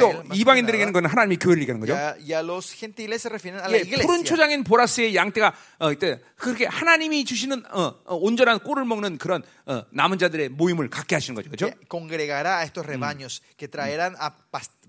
[0.00, 0.92] 또 이방인들에게는.
[0.92, 1.94] 그건 하나님의 교회를 얘기하는 거죠.
[1.94, 4.24] 예, 푸른.
[4.24, 9.82] 초장인 보라스의 양떼가 어, 이때 그렇게 하나님이 주시는 어, 어, 온전한 꼴을 먹는 그런 어,
[9.90, 11.50] 남은 자들의 모임을 갖게 하시는 거죠.
[11.50, 11.66] 그렇죠?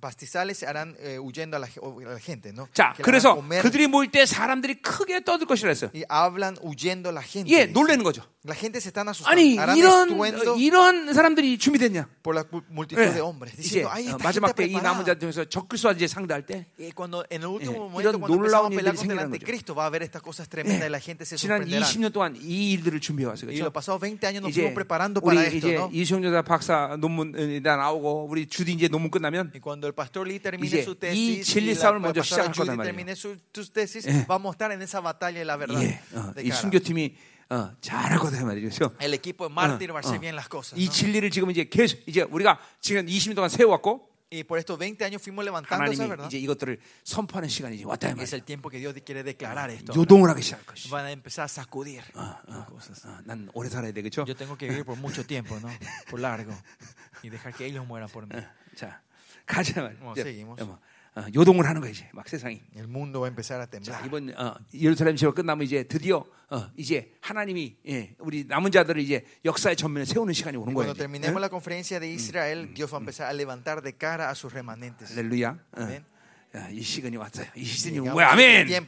[0.01, 2.67] A a pastizales y harán eh, huyendo a la, a la gente, ¿no?
[2.73, 5.91] 자, Que la 그래서 comer 그들이 모일 때 사람들이 크게 떠들 것이라 했어요.
[5.93, 7.49] y hablan huyendo a la gente.
[7.53, 7.73] 예, dice.
[7.73, 8.23] 놀라는 거죠.
[8.43, 9.29] La gente se están asustando.
[9.39, 12.07] 아니 harán 이런 estruendo 어, 이런 사람들이 준비됐냐?
[12.23, 13.53] por la mu- multitud 예, de hombres.
[13.53, 15.05] 이제 Diciendo, ay, 어, esta 마지막 gente 때 이 남은 preparada.
[15.05, 18.33] 자들 통해서 적그리스도와 이제 상대할 때 Y cuando en el último 예, momento, 이런 cuando
[18.33, 20.81] empezamos a 놀라운 pelear 일들이 contra el 생기는 anticristo, va a haber estas cosas tremendas
[20.81, 21.85] 예, y la gente se 지난 sorprenderá.
[21.85, 23.53] 20년 동안 이 일들을 준비해 왔어요.
[23.53, 23.69] Y 그렇죠?
[23.69, 25.89] los pasados 20 años nos fuimos preparando para esto, 이제 ¿no?
[25.93, 30.39] 이성여자 박사 논문이 다 나오고 우리 주디 이제 논문 끝나면 Y cuando el pastor Lee
[30.39, 33.15] termine su 이 tesis 진리 싸움을 la 먼저 시작할 Judy 말이에요.
[33.15, 33.37] su,
[33.71, 34.25] tesis, 예.
[34.27, 35.81] vamos a estar en esa batalla de la verdad.
[35.83, 36.51] 예, 어, 이.
[36.51, 37.15] 순교팀이
[37.49, 38.69] 어, 잘할 거다 말이죠.
[38.69, 38.95] 그렇죠?
[38.99, 40.79] El equipo de mártir va a hacer 어, bien las cosas.
[40.79, 40.89] 이.
[40.89, 45.21] 진리를 지금 이제 계속 이제 우리가 지금 20년 동안 세워왔고 Y por estos 20 años
[45.21, 46.29] fuimos levantando esa verdad.
[46.31, 46.33] es
[48.31, 49.91] el tiempo que Dios quiere declarar esto.
[50.89, 52.01] Van a empezar a sacudir.
[52.15, 52.65] 어, 어,
[53.93, 54.25] 되겠죠.
[54.25, 55.67] Yo tengo que vivir por mucho tiempo, ¿no?
[56.09, 56.53] Por largo.
[57.23, 58.33] Y dejar que ellos mueran por mí.
[58.73, 59.01] 자,
[59.45, 59.99] 가자 말이야.
[60.01, 60.63] 뭐, seguimos.
[60.63, 60.79] 뭐,
[61.13, 62.61] 어, 요동을 하는 거야 이제 막 세상이.
[62.75, 64.05] El mundo va a empezar a 자 temblar.
[64.05, 69.25] 이번 어, 예루살렘 시가 끝나면 이제 드디어 어, 이제 하나님이 예, 우리 남은 자들을 이제
[69.43, 70.93] 역사의 전면에 세우는 시간이 오는 거예요.
[70.93, 74.35] Cuando terminemos la conferencia de Israel, Dios va a empezar a levantar de cara a
[74.35, 75.11] sus remanentes.
[75.11, 75.49] 할렐루야.
[75.51, 75.81] 어.
[75.83, 76.05] 아멘.
[76.53, 77.47] 야, 이 시간이 왔어요.
[77.55, 78.29] 이 시즌이 온 거야.
[78.31, 78.69] 아멘.
[78.69, 78.81] 예.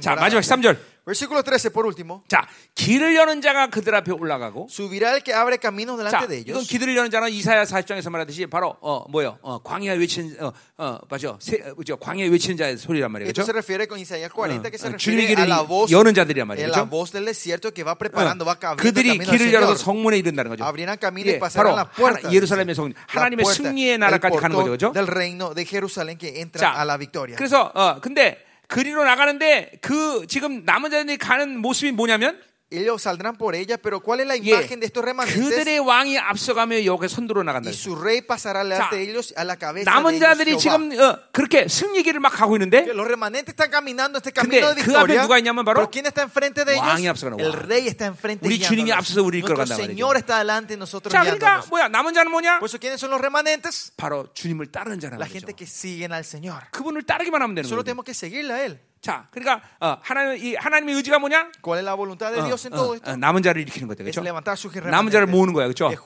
[0.00, 0.14] 자.
[0.16, 0.76] 마지막 3절.
[1.04, 2.22] Versículo 13, por último.
[2.28, 2.46] 자
[2.76, 4.68] 길을 여는 자가 그들 앞에 올라가고.
[4.70, 6.68] Subirá el que abre caminos 자 de 이건 ellos.
[6.68, 9.38] 길을 여는 자는 이사야 40장에서 말하듯이 바로 어 뭐요?
[9.42, 10.36] 어 광야 외치는
[10.78, 11.38] 어어 맞죠?
[11.40, 11.96] 세, 어, 그죠?
[11.96, 13.30] 광야 외치는 자의 소리란 말이에요.
[13.30, 13.50] Esto 그렇죠?
[13.50, 16.14] se refiere con Isaías 40, que se 어, 주님의 refiere a 길을 la voz, 여는
[16.14, 16.68] 자들이란 말이에요.
[16.70, 16.90] la 그렇죠?
[16.90, 19.74] voz del desierto que va preparando, va 어, abriendo 그들이 길을 열어서.
[19.82, 20.62] 성문에 이른다는 거죠.
[20.62, 22.30] Abrirán camino y 예, pasarán 바로 la puerta.
[22.30, 24.92] 하나- 예루살렘의 성, La 하나님의 승리의 나라까지 가는 거죠, 그렇죠?
[24.94, 27.34] del reino de Jerusalén que entra 자, a la victoria.
[27.36, 28.38] 그래서 어 근데
[28.72, 32.40] 그리로 나가는데 그 지금 남은 자들이 가는 모습이 뭐냐면
[32.72, 35.36] Ellos saldrán por ella, pero ¿cuál es la 예, imagen de estos remanentes?
[35.44, 37.68] 그들의 왕이 앞서가며 여기 선두로 나간다.
[37.68, 40.56] Y su rey pasará delante 자, de ellos a la cabeza de 남은 ellos, 자들이.
[40.58, 44.96] 지금 어, 그렇게 승리길을 막 가고 있는데 los remanentes están caminando este camino de 그
[44.96, 45.22] 앞에 victoria.
[45.22, 47.10] 누가 있냐면 바로 pero ¿quién está enfrente de 왕이 ellos?
[47.20, 47.62] 앞서가는 El 왕.
[47.68, 48.90] rey está enfrente 우리 주님이.
[48.92, 51.62] 앞서서 우리를 Nuestro 이끌어간단 Señor está delante y nosotros 자, 그러니까.
[51.68, 51.88] 뭐야?
[51.88, 52.58] 남은 자는 뭐냐?
[52.58, 53.92] Por eso, ¿quiénes son los remanentes?
[53.98, 55.32] 바로 주님을 따르는 자라는 La 거죠.
[55.44, 56.70] gente que siguen al Señor.
[56.72, 57.84] 그분을 따르기만 하면 되는 Solo 거예요.
[57.84, 58.80] tenemos que seguirle a Él.
[59.02, 61.50] 자, 그러니까 어, 하나님 이 하나님의 의지가 뭐냐?
[61.60, 63.10] ¿Cuál es la voluntad de 어, Dios en 어, todo esto?
[63.10, 63.90] 어, 남은 자를 일으키는.
[63.90, 64.22] Es 그렇죠?
[64.22, 65.26] 남은 자를.
[65.26, 65.66] 모으는 거야.
[65.66, 65.90] 그렇죠?
[65.90, 65.96] A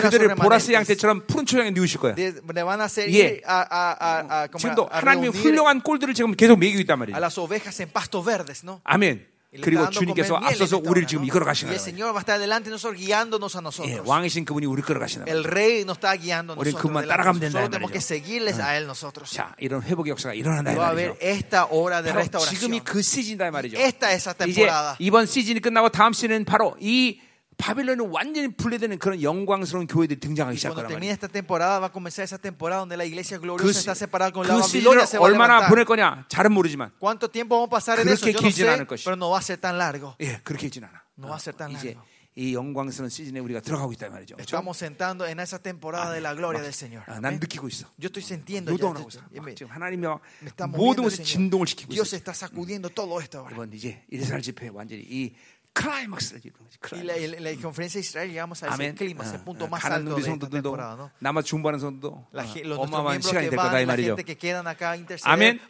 [0.00, 0.72] 그들을 보라스.
[0.72, 2.14] 양떼처럼 푸른 초장에 누우실 거야.
[2.18, 2.32] A
[3.12, 3.20] 예.
[3.26, 6.96] a, a, a, a, como 지금도 a 하나님의 reunir 훌륭한 꼴들을 지금 계속 먹이고 있단
[6.96, 7.18] a 말이에요.
[7.20, 8.80] las ovejas en pastos verdes, ¿no?
[8.84, 9.26] 아멘.
[9.60, 11.24] 그리고 주님께서 앞서서 우리를 지금.
[11.26, 11.82] 이끌어 가시는 거예요.
[13.84, 14.00] 예.
[14.02, 15.38] 왕이신 그분이 우리를 끌어 가시는 거예요.
[16.56, 16.82] 우리는 nosotros.
[16.82, 17.52] 그분만 따라가면 nosotros.
[17.52, 19.36] 된다, Solo 이 tenemos 말이죠.
[19.36, 22.38] 자, 이런 회복 역사가 일어난다 이 Va a haber 말이죠.
[22.48, 23.76] 지금이 그 시즌이다 이 말이죠.
[24.48, 24.62] 이제.
[25.00, 27.20] 이번 시즌이 끝나고 다음 시즌은 바로 이
[27.62, 31.14] 바빌론은 완전히 분리되는 그런 영광스러운 교회들이 등장하기 Y cuando 시작하란 termine 말이에요.
[31.14, 34.32] esta temporada va a comenzar esa temporada donde la iglesia 그, gloriosa 시- está separada
[34.34, 35.68] con la 그 Babilonia 시즌을 se va a 얼마나.
[35.70, 38.26] 보낼 거냐 잘은 모르지만 ¿Cuánto tiempo vamos a pasar en eso?
[38.26, 39.04] 그렇게 Yo no 길진 sé, 않을 것이.
[39.04, 40.16] pero no va a ser tan largo.
[40.20, 41.02] 예 그렇게 있진 않아.
[41.16, 42.02] No va a ser tan 이제 largo.
[42.34, 44.34] 이 영광스러운 시즌에 우리가 들어가고 있다 이 말이죠.
[44.36, 44.56] 그렇죠?
[44.56, 47.04] Estamos sentando en esa temporada de la gloria del Señor.
[47.06, 47.38] 아, 난.
[47.38, 47.86] 느끼고 있어.
[48.00, 50.02] Yo estoy sintiendo ya 막 지금 하나님이
[50.72, 51.28] 모든 것에 Señor.
[51.28, 52.16] 진동을 시키고 Dios 있어.
[52.16, 53.46] está sacudiendo todo esto.
[53.52, 55.34] 이번 이제 이스라엘 집회 완전히 이
[55.74, 56.78] 클라이막스를 이루는 거지.
[56.92, 57.22] Y la, 클라이막스.
[57.22, 58.94] y la- la conferencia de Israel llegamos a ese 아멘.
[58.96, 60.96] clima, ese 어, punto 어, más 가는 alto 우리 de esta 성도들도 temporada.
[60.96, 61.10] ¿no?
[61.20, 61.78] 남아 중보하는
[62.32, 64.16] La, 어, los, nuestros 어마어마한 시간이 될 거다 이 말이죠.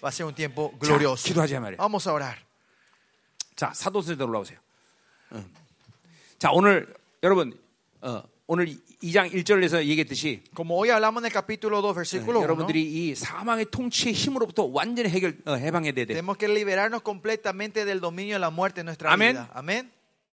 [0.03, 1.25] va a ser un tiempo 자, glorioso.
[1.29, 1.79] 기도하자 말이에요.
[1.79, 2.37] Vamos a orar.
[3.55, 4.59] 자, 사도세대 올라오세요.
[5.33, 5.45] 응.
[6.39, 6.93] 자, 오늘
[7.23, 7.57] 여러분
[8.01, 12.83] 어, 오늘 2장 1절에서 얘기했듯이 Como hoy hablamos en el capítulo 2, versículo 1, 여러분들이
[12.83, 16.07] 이 사망의 통치의 힘으로부터 완전히 해결 어, 해방해야 돼.
[16.07, 19.33] tenemos que liberarnos completamente del dominio de la muerte en nuestra Amén.
[19.35, 19.51] vida.
[19.55, 19.91] Amén.